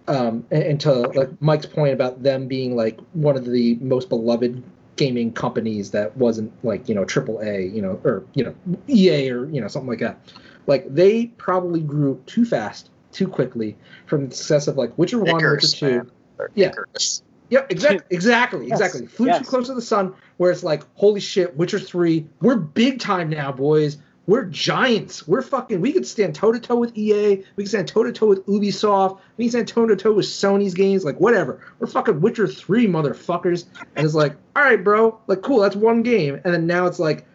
Um, 0.08 0.44
and, 0.50 0.64
and 0.64 0.82
to 0.82 0.92
like 0.92 1.40
Mike's 1.40 1.68
point 1.68 1.94
about 1.94 2.24
them 2.24 2.48
being 2.48 2.76
like 2.76 3.00
one 3.14 3.38
of 3.38 3.46
the 3.46 3.76
most 3.76 4.10
beloved 4.10 4.64
gaming 5.00 5.32
companies 5.32 5.92
that 5.92 6.16
wasn't 6.18 6.52
like 6.64 6.90
you 6.90 6.94
know 6.94 7.06
triple 7.06 7.40
A, 7.40 7.66
you 7.66 7.82
know, 7.82 8.00
or 8.04 8.26
you 8.34 8.44
know 8.44 8.54
EA 8.90 9.32
or 9.32 9.50
you 9.50 9.62
know 9.62 9.70
something 9.70 9.90
like 9.90 10.00
that. 10.00 10.20
Like 10.68 10.94
they 10.94 11.28
probably 11.38 11.80
grew 11.80 12.22
too 12.26 12.44
fast, 12.44 12.92
too 13.14 13.28
quickly 13.28 13.78
from 14.06 14.28
the 14.28 14.36
success 14.36 14.68
of 14.68 14.76
like 14.76 14.96
Witcher 14.98 15.20
One, 15.20 15.38
Icarus, 15.38 15.74
Witcher 15.74 15.90
Two. 15.90 15.96
man. 15.96 16.12
Yeah. 16.54 16.68
Icarus. 16.68 17.24
Yep, 17.50 17.72
exactly, 17.72 18.06
exactly, 18.16 18.68
Yes, 18.68 18.80
exactly. 18.80 19.08
Flew 19.08 19.28
yes. 19.28 19.40
too 19.40 19.46
close 19.46 19.68
to 19.68 19.74
the 19.74 19.82
sun, 19.82 20.14
where 20.38 20.52
it's 20.52 20.62
like, 20.64 20.84
holy 20.96 21.22
shit, 21.22 21.56
Witcher 21.56 21.80
Three, 21.80 22.28
we're 22.42 22.58
big 22.58 23.00
time 23.00 23.30
now, 23.30 23.52
boys. 23.52 23.98
We're 24.30 24.46
giants. 24.46 25.28
We're 25.28 25.42
fucking. 25.42 25.82
We 25.82 25.92
could 25.92 26.06
stand 26.06 26.36
toe 26.36 26.52
to 26.52 26.60
toe 26.60 26.76
with 26.76 26.96
EA. 26.96 27.44
We 27.56 27.64
could 27.64 27.68
stand 27.68 27.88
toe 27.88 28.04
to 28.04 28.12
toe 28.12 28.28
with 28.28 28.46
Ubisoft. 28.46 29.20
We 29.38 29.46
could 29.46 29.54
stand 29.54 29.68
toe 29.68 29.88
to 29.88 29.96
toe 29.96 30.14
with 30.14 30.28
Sony's 30.28 30.76
games. 30.76 31.04
Like 31.04 31.20
whatever. 31.20 31.66
We're 31.80 31.88
fucking 31.88 32.22
Witcher 32.22 32.48
Three 32.48 32.86
motherfuckers. 32.86 33.66
And 33.96 34.06
it's 34.06 34.14
like, 34.14 34.36
all 34.56 34.62
right, 34.62 34.84
bro. 34.84 35.20
Like 35.26 35.42
cool. 35.42 35.62
That's 35.62 35.76
one 35.76 36.04
game. 36.04 36.40
And 36.44 36.54
then 36.54 36.68
now 36.68 36.86
it's 36.86 37.00
like, 37.00 37.26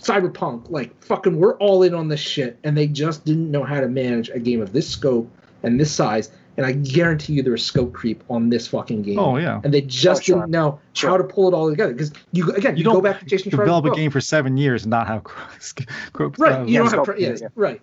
Cyberpunk. 0.00 0.70
Like 0.70 1.02
fucking, 1.02 1.36
we're 1.36 1.56
all 1.56 1.82
in 1.82 1.92
on 1.92 2.06
this 2.06 2.20
shit. 2.20 2.56
And 2.62 2.76
they 2.76 2.86
just 2.86 3.24
didn't 3.24 3.50
know 3.50 3.64
how 3.64 3.80
to 3.80 3.88
manage 3.88 4.28
a 4.28 4.38
game 4.38 4.62
of 4.62 4.72
this 4.72 4.88
scope 4.88 5.28
and 5.64 5.80
this 5.80 5.90
size. 5.90 6.30
And 6.58 6.66
I 6.66 6.72
guarantee 6.72 7.32
you, 7.34 7.42
there 7.42 7.52
was 7.52 7.64
scope 7.64 7.92
creep 7.94 8.22
on 8.28 8.50
this 8.50 8.66
fucking 8.66 9.02
game 9.02 9.18
Oh 9.18 9.36
yeah. 9.38 9.60
and 9.64 9.72
they 9.72 9.80
just 9.80 10.20
Oh, 10.20 10.24
sure. 10.24 10.36
didn't 10.40 10.50
know 10.50 10.80
Sure. 10.92 11.08
how 11.10 11.16
to 11.16 11.24
pull 11.24 11.48
it 11.48 11.54
all 11.54 11.70
together. 11.70 11.92
Because 11.94 12.12
you 12.32 12.50
again, 12.52 12.76
you, 12.76 12.80
You 12.80 12.84
go 12.84 12.92
don't 12.94 13.02
back 13.04 13.20
to 13.20 13.24
Jason 13.26 13.50
Schreier's 13.50 13.66
Develop 13.68 13.84
a 13.86 13.94
game 13.96 14.10
for 14.10 14.20
seven 14.20 14.56
years 14.58 14.82
and 14.82 14.90
not 14.90 15.06
have 15.06 15.22
groups. 16.12 16.38
right? 16.38 16.68
You 16.68 16.78
don't 16.78 16.90
have 16.92 17.04
scope, 17.04 17.18
yeah, 17.18 17.36
yeah. 17.40 17.48
right. 17.54 17.80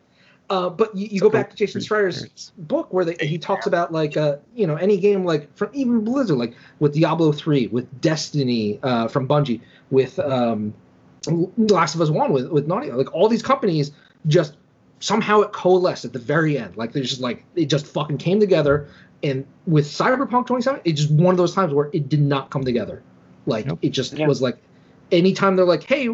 Uh, 0.49 0.69
but 0.69 0.95
you, 0.95 1.07
you 1.09 1.19
go 1.21 1.29
back 1.29 1.49
to 1.49 1.55
Jason 1.55 1.81
Schreier's 1.81 2.51
book 2.57 2.93
where 2.93 3.03
they, 3.03 3.15
he 3.25 3.39
talks 3.39 3.65
about 3.65 3.91
like 3.91 4.15
uh, 4.17 4.35
you 4.53 4.67
know 4.67 4.75
any 4.75 4.97
game 4.97 5.23
like 5.25 5.51
from 5.57 5.69
even 5.73 6.03
Blizzard 6.03 6.37
like 6.37 6.53
with 6.79 6.93
Diablo 6.93 7.31
three, 7.31 7.65
with 7.67 7.87
Destiny 8.01 8.79
uh, 8.83 9.07
from 9.07 9.27
Bungie, 9.27 9.61
with 9.89 10.19
um, 10.19 10.71
Last 11.57 11.95
of 11.95 12.01
Us 12.01 12.09
one, 12.11 12.31
with 12.31 12.49
with 12.49 12.67
Naughty, 12.67 12.91
like 12.91 13.11
all 13.15 13.27
these 13.27 13.41
companies 13.41 13.91
just 14.27 14.55
somehow 15.05 15.41
it 15.41 15.51
coalesced 15.51 16.03
at 16.03 16.13
the 16.13 16.19
very 16.19 16.57
end. 16.57 16.75
Like 16.77 16.91
there's 16.91 17.09
just 17.09 17.21
like 17.21 17.45
it 17.55 17.65
just 17.67 17.85
fucking 17.85 18.17
came 18.17 18.39
together. 18.39 18.87
And 19.21 19.45
with 19.67 19.85
Cyberpunk 19.85 20.47
27, 20.47 20.81
it's 20.83 21.01
just 21.01 21.11
one 21.13 21.31
of 21.33 21.37
those 21.37 21.53
times 21.53 21.73
where 21.73 21.89
it 21.93 22.09
did 22.09 22.21
not 22.21 22.49
come 22.49 22.63
together. 22.65 23.03
Like 23.45 23.67
Yep. 23.67 23.77
it 23.83 23.89
just 23.91 24.13
Yeah. 24.13 24.27
was 24.27 24.41
like 24.41 24.57
anytime 25.11 25.55
they're 25.55 25.65
like, 25.65 25.83
hey, 25.83 26.09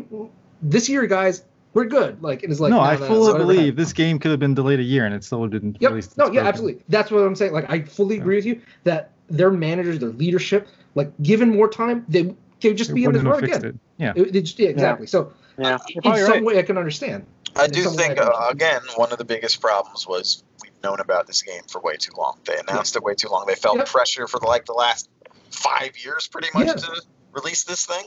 this 0.61 0.89
year 0.89 1.07
guys, 1.07 1.43
we're 1.73 1.85
good. 1.85 2.21
Like 2.21 2.43
it 2.43 2.51
is 2.51 2.59
like 2.59 2.71
no, 2.71 2.81
I 2.81 2.97
no, 2.97 3.05
fully 3.07 3.31
whatever 3.33 3.37
believe 3.39 3.77
this 3.77 3.93
game 3.93 4.19
could 4.19 4.31
have 4.31 4.41
been 4.41 4.53
delayed 4.53 4.79
a 4.81 4.83
year 4.83 5.05
and 5.05 5.15
it 5.15 5.23
still 5.23 5.47
didn't 5.47 5.77
Yep. 5.79 5.91
release. 5.91 6.17
No, 6.17 6.29
yeah, 6.29 6.41
absolutely. 6.45 6.83
That's 6.89 7.09
what 7.11 7.19
I'm 7.21 7.35
saying. 7.35 7.53
Like, 7.53 7.69
I 7.69 7.83
fully 7.83 8.15
Yeah. 8.17 8.21
agree 8.23 8.35
with 8.35 8.45
you 8.45 8.59
that 8.83 9.11
their 9.29 9.51
managers, 9.51 9.99
their 9.99 10.09
leadership, 10.09 10.67
like, 10.95 11.09
given 11.23 11.49
more 11.49 11.69
time, 11.69 12.05
they 12.09 12.35
could 12.61 12.75
just 12.75 12.93
be 12.93 13.05
in 13.05 13.13
this 13.13 13.23
road 13.23 13.45
again. 13.45 13.63
It. 13.65 13.75
Yeah. 13.97 14.13
It, 14.17 14.35
it 14.35 14.41
just, 14.41 14.59
yeah, 14.59 14.67
exactly. 14.67 15.07
So, 15.07 15.31
yeah, 15.57 15.77
in 16.03 16.03
some 16.03 16.13
right. 16.29 16.43
way, 16.43 16.59
I 16.59 16.63
can 16.63 16.77
understand. 16.77 17.25
I 17.55 17.67
do 17.67 17.89
think 17.89 18.17
uh, 18.19 18.47
again 18.49 18.81
one 18.95 19.11
of 19.11 19.17
the 19.17 19.25
biggest 19.25 19.61
problems 19.61 20.07
was 20.07 20.43
we've 20.63 20.71
known 20.83 20.99
about 20.99 21.27
this 21.27 21.41
game 21.41 21.63
for 21.69 21.79
way 21.81 21.97
too 21.97 22.13
long. 22.17 22.39
They 22.45 22.57
announced 22.57 22.95
it 22.95 23.03
way 23.03 23.13
too 23.13 23.29
long. 23.29 23.45
They 23.45 23.55
felt 23.55 23.77
Yep. 23.77 23.87
pressure 23.87 24.27
for 24.27 24.39
like 24.39 24.65
the 24.65 24.73
last 24.73 25.09
five 25.51 25.97
years, 26.03 26.27
pretty 26.27 26.47
much, 26.53 26.67
Yeah. 26.67 26.73
to 26.73 27.01
release 27.33 27.63
this 27.63 27.85
thing. 27.85 28.05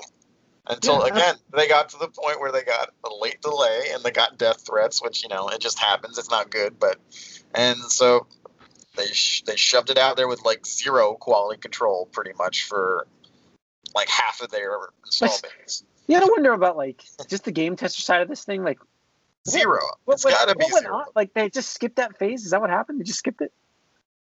Until 0.66 1.06
Yeah, 1.06 1.12
again, 1.12 1.34
they 1.54 1.68
got 1.68 1.90
to 1.90 1.98
the 1.98 2.08
point 2.08 2.40
where 2.40 2.50
they 2.50 2.62
got 2.62 2.88
a 3.04 3.14
late 3.20 3.42
delay 3.42 3.90
and 3.92 4.02
they 4.02 4.10
got 4.10 4.38
death 4.38 4.62
threats, 4.66 5.02
which 5.02 5.22
you 5.22 5.28
know 5.28 5.48
it 5.48 5.60
just 5.60 5.78
happens. 5.78 6.16
It's 6.16 6.30
not 6.30 6.48
good, 6.50 6.78
but 6.78 6.96
and 7.54 7.78
so 7.78 8.26
they 8.96 9.06
sh- 9.08 9.42
they 9.44 9.56
shoved 9.56 9.90
it 9.90 9.98
out 9.98 10.16
there 10.16 10.26
with 10.26 10.42
like 10.42 10.66
zero 10.66 11.14
quality 11.14 11.60
control, 11.60 12.06
pretty 12.06 12.32
much 12.38 12.64
for 12.64 13.06
like 13.94 14.08
half 14.08 14.40
of 14.40 14.50
their 14.50 14.88
install 15.04 15.38
base. 15.42 15.84
Yeah, 16.06 16.20
I 16.20 16.24
wonder 16.24 16.52
about 16.52 16.78
like 16.78 17.04
just 17.28 17.44
the 17.44 17.52
game 17.52 17.76
tester 17.76 18.00
side 18.00 18.22
of 18.22 18.28
this 18.28 18.44
thing. 18.44 18.62
Like, 18.64 18.78
zero. 19.48 19.80
What, 20.04 20.14
It's 20.14 20.24
what- 20.24 20.32
got 20.34 20.48
to 20.48 20.56
be 20.56 20.66
zero. 20.66 20.96
on? 20.96 21.04
Like 21.14 21.34
they 21.34 21.50
just 21.50 21.72
skipped 21.72 21.96
that 21.96 22.18
phase. 22.18 22.44
Is 22.44 22.50
that 22.50 22.60
what 22.60 22.70
happened? 22.70 23.00
They 23.00 23.04
just 23.04 23.18
skipped 23.18 23.40
it. 23.40 23.52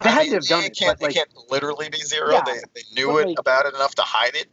They 0.02 0.10
I 0.10 0.12
had 0.12 0.20
mean, 0.24 0.28
to 0.30 0.34
have 0.36 0.44
done 0.46 0.64
it 0.64 0.66
it, 0.72 0.76
can't, 0.76 0.98
but, 0.98 1.06
like- 1.06 1.12
it 1.12 1.14
can't 1.18 1.50
literally 1.50 1.88
be 1.88 1.98
zero. 1.98 2.32
Yeah, 2.32 2.42
they, 2.44 2.52
they 2.74 2.82
knew 2.94 3.08
but, 3.12 3.16
it 3.18 3.26
like- 3.28 3.38
about 3.38 3.66
it 3.66 3.74
enough 3.74 3.94
to 3.96 4.02
hide 4.02 4.34
it. 4.34 4.46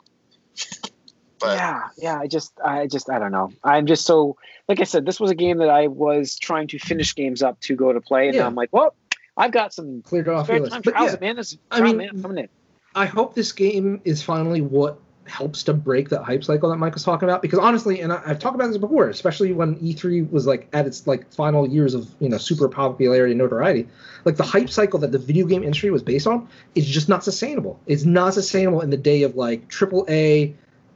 but 1.39 1.57
yeah, 1.57 1.81
yeah. 1.97 2.19
I 2.19 2.27
just, 2.27 2.53
I 2.63 2.87
just, 2.87 3.09
I 3.09 3.19
don't 3.19 3.31
know. 3.31 3.51
I'm 3.63 3.85
just 3.85 4.05
so, 4.05 4.37
like 4.69 4.79
I 4.79 4.83
said, 4.85 5.05
this 5.05 5.19
was 5.19 5.31
a 5.31 5.35
game 5.35 5.57
that 5.57 5.69
I 5.69 5.87
was 5.87 6.37
trying 6.37 6.67
to 6.69 6.79
finish 6.79 7.13
games 7.15 7.41
up 7.43 7.59
to 7.61 7.75
go 7.75 7.91
to 7.91 7.99
play, 7.99 8.27
and 8.27 8.35
Yeah. 8.35 8.45
I'm 8.45 8.55
like, 8.55 8.69
well, 8.71 8.95
I've 9.35 9.51
got 9.51 9.73
some 9.73 10.01
Cleared 10.03 10.29
off 10.29 10.47
your 10.47 10.59
list. 10.61 10.77
But 10.83 10.93
yeah, 10.97 11.15
man? 11.19 11.35
This 11.35 11.57
I 11.71 11.79
I 11.79 11.81
mean- 11.81 11.97
man, 11.97 12.21
coming 12.21 12.37
in. 12.37 12.49
I 12.95 13.07
hope 13.07 13.33
this 13.33 13.51
game 13.51 13.99
is 14.05 14.21
finally 14.21 14.61
what 14.61 14.99
helps 15.25 15.63
to 15.63 15.73
break 15.73 16.09
that 16.09 16.23
hype 16.23 16.43
cycle 16.43 16.69
that 16.69 16.77
Mike 16.77 16.93
was 16.93 17.03
talking 17.03 17.27
about. 17.27 17.41
Because 17.41 17.59
honestly, 17.59 18.01
and 18.01 18.11
I, 18.11 18.21
I've 18.25 18.39
talked 18.39 18.55
about 18.55 18.67
this 18.67 18.77
before, 18.77 19.09
especially 19.09 19.53
when 19.53 19.75
E3 19.75 20.29
was 20.31 20.45
like 20.45 20.67
at 20.73 20.85
its 20.85 21.07
like 21.07 21.31
final 21.33 21.67
years 21.67 21.93
of 21.93 22.09
you 22.19 22.29
know 22.29 22.37
super 22.37 22.67
popularity 22.67 23.31
and 23.31 23.39
notoriety, 23.39 23.87
like 24.25 24.35
the 24.35 24.43
hype 24.43 24.69
cycle 24.69 24.99
that 24.99 25.11
the 25.11 25.19
video 25.19 25.45
game 25.45 25.63
industry 25.63 25.91
was 25.91 26.03
based 26.03 26.27
on 26.27 26.47
is 26.75 26.85
just 26.85 27.09
not 27.09 27.23
sustainable. 27.23 27.79
It's 27.85 28.05
not 28.05 28.33
sustainable 28.33 28.81
in 28.81 28.89
the 28.89 28.97
day 28.97 29.23
of 29.23 29.35
like 29.35 29.67
triple 29.67 30.05
A, 30.09 30.53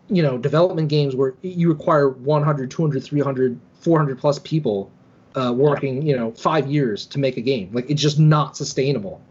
you 0.09 0.23
know, 0.23 0.37
development 0.37 0.89
games 0.89 1.15
where 1.15 1.33
you 1.41 1.69
require 1.69 2.09
100, 2.09 2.71
200, 2.71 3.03
300, 3.03 3.59
400 3.81 4.19
plus 4.19 4.39
people 4.39 4.91
uh, 5.35 5.53
working, 5.53 6.01
you 6.01 6.15
know, 6.15 6.31
five 6.31 6.67
years 6.67 7.05
to 7.07 7.19
make 7.19 7.37
a 7.37 7.41
game. 7.41 7.69
Like 7.73 7.89
it's 7.89 8.01
just 8.01 8.19
not 8.19 8.57
sustainable. 8.57 9.21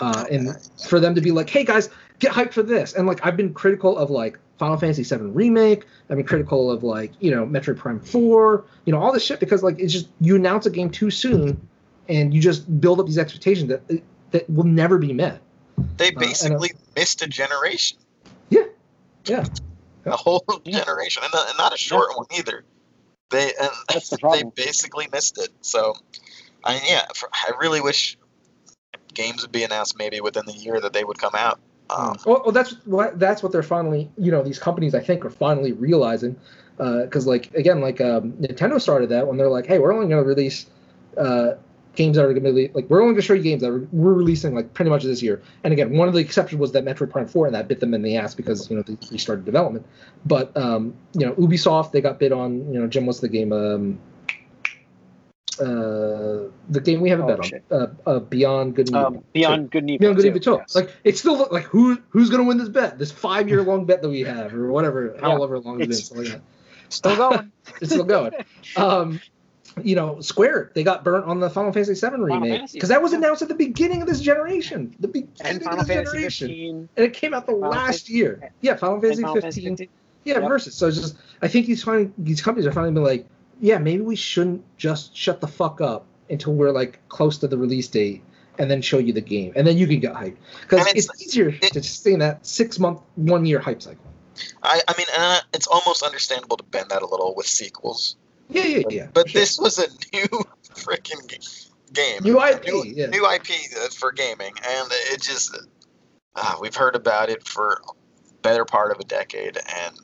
Uh, 0.00 0.26
and 0.30 0.56
for 0.88 1.00
them 1.00 1.14
to 1.14 1.20
be 1.20 1.30
like, 1.30 1.48
hey 1.48 1.64
guys, 1.64 1.88
get 2.18 2.32
hyped 2.32 2.52
for 2.52 2.62
this. 2.62 2.92
And 2.92 3.06
like 3.06 3.24
I've 3.24 3.36
been 3.36 3.54
critical 3.54 3.96
of 3.96 4.10
like 4.10 4.38
Final 4.58 4.76
Fantasy 4.76 5.02
VII 5.02 5.24
remake. 5.26 5.84
I've 6.10 6.16
been 6.16 6.26
critical 6.26 6.70
of 6.70 6.82
like 6.82 7.12
you 7.20 7.30
know 7.30 7.46
Metroid 7.46 7.78
Prime 7.78 8.00
Four. 8.00 8.64
You 8.84 8.92
know 8.92 9.00
all 9.00 9.12
this 9.12 9.24
shit 9.24 9.40
because 9.40 9.62
like 9.62 9.78
it's 9.78 9.92
just 9.92 10.08
you 10.20 10.36
announce 10.36 10.66
a 10.66 10.70
game 10.70 10.90
too 10.90 11.10
soon, 11.10 11.66
and 12.08 12.34
you 12.34 12.40
just 12.40 12.80
build 12.80 13.00
up 13.00 13.06
these 13.06 13.18
expectations 13.18 13.68
that 13.68 14.02
that 14.30 14.48
will 14.50 14.64
never 14.64 14.98
be 14.98 15.12
met. 15.12 15.40
they 15.96 16.08
and, 16.08 16.16
uh, 16.16 16.20
basically 16.20 16.70
missed 16.94 17.22
a 17.22 17.26
generation. 17.26 17.98
Yeah. 18.50 18.64
Yeah. 19.24 19.44
A 20.04 20.16
whole 20.16 20.44
generation, 20.66 21.22
and 21.24 21.32
not, 21.32 21.48
and 21.48 21.58
not 21.58 21.74
a 21.74 21.78
short 21.78 22.16
one 22.16 22.26
either. 22.36 22.64
They 23.30 23.52
and 23.60 23.70
That's 23.88 24.10
the 24.10 24.18
they 24.32 24.42
basically 24.62 25.08
missed 25.12 25.38
it. 25.38 25.48
So, 25.62 25.94
I 26.64 26.80
yeah, 26.86 27.06
for, 27.14 27.28
I 27.32 27.52
really 27.58 27.80
wish 27.80 28.16
games 29.16 29.42
would 29.42 29.50
be 29.50 29.64
announced 29.64 29.98
maybe 29.98 30.20
within 30.20 30.46
the 30.46 30.52
year 30.52 30.80
that 30.80 30.92
they 30.92 31.02
would 31.02 31.18
come 31.18 31.34
out. 31.34 31.58
Um, 31.90 32.16
Well, 32.24 32.42
well, 32.44 32.52
that's 32.52 32.72
what 32.84 33.18
that's 33.18 33.42
what 33.42 33.52
they're 33.52 33.62
finally 33.62 34.10
you 34.18 34.30
know 34.30 34.42
these 34.42 34.58
companies 34.58 34.94
I 34.94 35.00
think 35.00 35.24
are 35.24 35.30
finally 35.30 35.72
realizing 35.72 36.36
because 36.76 37.26
like 37.26 37.52
again 37.54 37.80
like 37.80 38.00
um, 38.00 38.32
Nintendo 38.34 38.80
started 38.80 39.08
that 39.08 39.26
when 39.26 39.36
they're 39.36 39.48
like 39.48 39.66
hey 39.66 39.78
we're 39.78 39.92
only 39.92 40.08
going 40.08 40.22
to 40.22 40.28
release 40.28 40.66
uh, 41.16 41.54
games 41.94 42.16
that 42.16 42.24
are 42.24 42.32
going 42.32 42.44
to 42.44 42.52
be 42.52 42.68
like 42.74 42.90
we're 42.90 43.00
only 43.00 43.14
going 43.14 43.22
to 43.22 43.26
show 43.26 43.34
you 43.34 43.42
games 43.42 43.62
that 43.62 43.70
we're, 43.70 43.86
we're 43.92 44.12
releasing 44.12 44.54
like 44.54 44.74
pretty 44.74 44.90
much 44.90 45.04
this 45.04 45.22
year. 45.22 45.42
And 45.64 45.72
again 45.72 45.96
one 45.96 46.08
of 46.08 46.14
the 46.14 46.20
exceptions 46.20 46.60
was 46.60 46.72
that 46.72 46.84
Metroid 46.84 47.10
Prime 47.10 47.28
4 47.28 47.46
and 47.46 47.54
that 47.54 47.68
bit 47.68 47.80
them 47.80 47.94
in 47.94 48.02
the 48.02 48.16
ass 48.16 48.34
because 48.34 48.68
you 48.68 48.76
know 48.76 48.82
they 48.82 48.96
restarted 49.10 49.44
development. 49.44 49.86
But 50.24 50.54
um, 50.56 50.94
you 51.14 51.24
know 51.24 51.34
Ubisoft 51.34 51.92
they 51.92 52.00
got 52.00 52.18
bid 52.18 52.32
on 52.32 52.72
you 52.72 52.80
know 52.80 52.86
Jim 52.86 53.06
what's 53.06 53.20
the 53.20 53.28
game 53.28 53.52
um, 53.52 53.98
uh, 55.60 56.48
the 56.68 56.80
game 56.82 57.00
we 57.00 57.10
have 57.10 57.20
a 57.20 57.24
Oh, 57.24 57.26
bet 57.36 57.44
shit. 57.44 57.64
on 57.70 57.80
uh, 58.06 58.10
uh, 58.10 58.18
Beyond 58.20 58.74
Good 58.76 58.88
and 58.88 58.96
Evil. 58.96 59.06
Um, 59.06 59.24
Beyond 59.32 59.70
Good 59.70 59.82
and 59.82 59.90
Evil. 59.90 59.98
Beyond 60.00 60.16
Good 60.16 60.26
and 60.26 60.36
Evil. 60.36 60.58
yes. 60.60 60.74
Like 60.74 60.96
it's 61.04 61.18
still 61.20 61.48
like 61.50 61.64
who 61.64 61.98
who's 62.10 62.30
gonna 62.30 62.44
win 62.44 62.58
this 62.58 62.68
bet? 62.68 62.98
This 62.98 63.12
five 63.12 63.48
year 63.48 63.62
long 63.62 63.84
bet 63.84 64.02
that 64.02 64.08
we 64.08 64.20
have, 64.20 64.54
or 64.54 64.70
whatever, 64.70 65.16
however 65.20 65.58
long 65.58 65.80
it's 65.80 66.10
been. 66.10 66.22
It's- 66.24 66.32
something 66.32 66.32
like 66.32 66.42
that. 66.42 66.92
still 66.92 67.16
going. 67.30 67.52
It's 67.80 67.90
still 67.92 68.04
going. 68.04 68.32
Um, 68.76 69.20
you 69.82 69.94
know, 69.94 70.20
Square 70.22 70.72
they 70.74 70.82
got 70.82 71.04
burnt 71.04 71.26
on 71.26 71.38
the 71.40 71.50
Final 71.50 71.70
Fantasy 71.72 71.94
VII 71.94 72.16
remake 72.16 72.72
because 72.72 72.88
that 72.88 73.02
was 73.02 73.12
announced 73.12 73.42
at 73.42 73.48
the 73.48 73.54
beginning 73.54 74.00
of 74.00 74.08
this 74.08 74.20
generation, 74.20 74.94
the 75.00 75.08
beginning 75.08 75.30
and 75.44 75.56
of 75.56 75.78
this 75.78 75.88
Fantasy 75.88 75.94
generation, 76.16 76.48
15. 76.48 76.88
and 76.96 77.06
it 77.06 77.12
came 77.12 77.34
out 77.34 77.44
the 77.46 77.52
Final 77.52 77.70
last 77.70 77.84
Fantasy- 78.06 78.12
year. 78.14 78.50
Yeah, 78.62 78.76
Final 78.76 79.00
Fantasy 79.00 79.22
Final 79.22 79.34
15. 79.34 79.42
Fantasy 79.52 79.68
15. 79.68 79.88
Yeah, 80.24 80.40
Yep. 80.40 80.48
versus. 80.48 80.74
So 80.74 80.88
it's 80.88 80.96
just 80.96 81.16
I 81.42 81.48
think 81.48 81.66
these 81.66 81.84
these 82.18 82.40
companies 82.40 82.66
are 82.66 82.72
finally 82.72 82.92
been 82.94 83.02
like, 83.04 83.26
yeah, 83.60 83.78
maybe 83.78 84.02
we 84.02 84.16
shouldn't 84.16 84.64
just 84.76 85.16
shut 85.16 85.40
the 85.40 85.46
fuck 85.48 85.80
up 85.80 86.06
until 86.30 86.54
we're 86.54 86.70
like 86.72 86.98
close 87.08 87.38
to 87.38 87.48
the 87.48 87.56
release 87.56 87.88
date 87.88 88.22
and 88.58 88.70
then 88.70 88.80
show 88.82 88.98
you 88.98 89.12
the 89.12 89.20
game 89.20 89.52
and 89.54 89.66
then 89.66 89.76
you 89.76 89.86
can 89.86 90.00
get 90.00 90.14
hyped 90.14 90.36
because 90.62 90.80
it's, 90.88 91.04
it's- 91.06 91.22
easier 91.22 91.48
it- 91.48 91.72
to 91.72 91.82
stay 91.82 92.12
in 92.12 92.18
that 92.20 92.44
six 92.46 92.78
month, 92.78 93.00
one 93.16 93.44
year 93.46 93.58
hype 93.60 93.80
cycle. 93.82 94.02
I, 94.62 94.80
I 94.86 94.94
mean, 94.98 95.06
uh, 95.16 95.40
it's 95.54 95.66
almost 95.66 96.02
understandable 96.02 96.56
to 96.58 96.64
bend 96.64 96.90
that 96.90 97.00
a 97.02 97.06
little 97.06 97.34
with 97.34 97.46
sequels, 97.46 98.16
Yeah, 98.50 98.64
yeah, 98.64 98.82
yeah. 98.90 99.06
but 99.14 99.30
sure. 99.30 99.40
this 99.40 99.58
was 99.58 99.78
a 99.78 99.88
new 100.14 100.26
freaking 100.74 101.26
g- 101.26 101.38
game, 101.94 102.22
New 102.22 102.42
IP, 102.42 102.64
new, 102.66 102.84
yeah. 102.84 103.06
new 103.06 103.26
IP 103.32 103.46
uh, 103.78 103.88
for 103.88 104.12
gaming, 104.12 104.52
and 104.68 104.88
it 105.10 105.22
just 105.22 105.56
uh, 106.34 106.54
we've 106.60 106.74
heard 106.74 106.96
about 106.96 107.30
it 107.30 107.48
for 107.48 107.80
better 108.42 108.66
part 108.66 108.90
of 108.92 108.98
a 109.00 109.04
decade, 109.04 109.56
and 109.56 109.96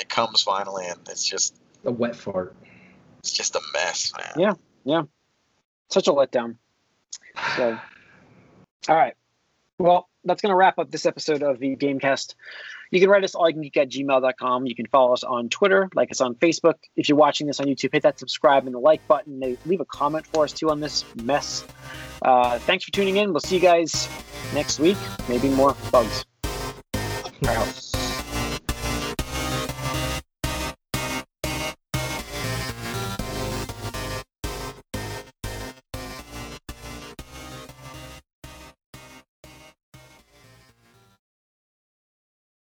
it 0.00 0.08
comes 0.08 0.42
finally, 0.42 0.86
and 0.88 0.98
it's 1.08 1.24
just 1.24 1.54
a 1.84 1.92
wet 1.92 2.16
fart. 2.16 2.56
It's 3.26 3.32
just 3.32 3.56
a 3.56 3.60
mess, 3.72 4.12
man. 4.16 4.32
Yeah. 4.36 4.52
Yeah. 4.84 5.02
Such 5.88 6.06
a 6.06 6.12
letdown. 6.12 6.56
So, 7.56 7.76
all 8.88 8.96
right. 8.96 9.14
Well, 9.78 10.08
that's 10.24 10.40
going 10.40 10.52
to 10.52 10.56
wrap 10.56 10.78
up 10.78 10.90
this 10.92 11.06
episode 11.06 11.42
of 11.42 11.58
the 11.58 11.76
Gamecast. 11.76 12.34
You 12.92 13.00
can 13.00 13.10
write 13.10 13.24
us 13.24 13.34
all 13.34 13.48
you 13.48 13.54
can 13.54 13.62
geek 13.62 13.76
at 13.76 13.90
gmail.com. 13.90 14.66
You 14.66 14.74
can 14.76 14.86
follow 14.86 15.12
us 15.12 15.24
on 15.24 15.48
Twitter, 15.48 15.88
like 15.94 16.12
us 16.12 16.20
on 16.20 16.36
Facebook. 16.36 16.74
If 16.94 17.08
you're 17.08 17.18
watching 17.18 17.48
this 17.48 17.58
on 17.58 17.66
YouTube, 17.66 17.92
hit 17.92 18.04
that 18.04 18.18
subscribe 18.18 18.64
and 18.66 18.74
the 18.74 18.78
like 18.78 19.06
button. 19.08 19.56
Leave 19.66 19.80
a 19.80 19.84
comment 19.84 20.24
for 20.26 20.44
us 20.44 20.52
too 20.52 20.70
on 20.70 20.78
this 20.78 21.04
mess. 21.16 21.64
Uh, 22.22 22.60
thanks 22.60 22.84
for 22.84 22.92
tuning 22.92 23.16
in. 23.16 23.32
We'll 23.32 23.40
see 23.40 23.56
you 23.56 23.60
guys 23.60 24.08
next 24.54 24.78
week. 24.78 24.98
Maybe 25.28 25.48
more 25.48 25.76
bugs. 25.90 26.24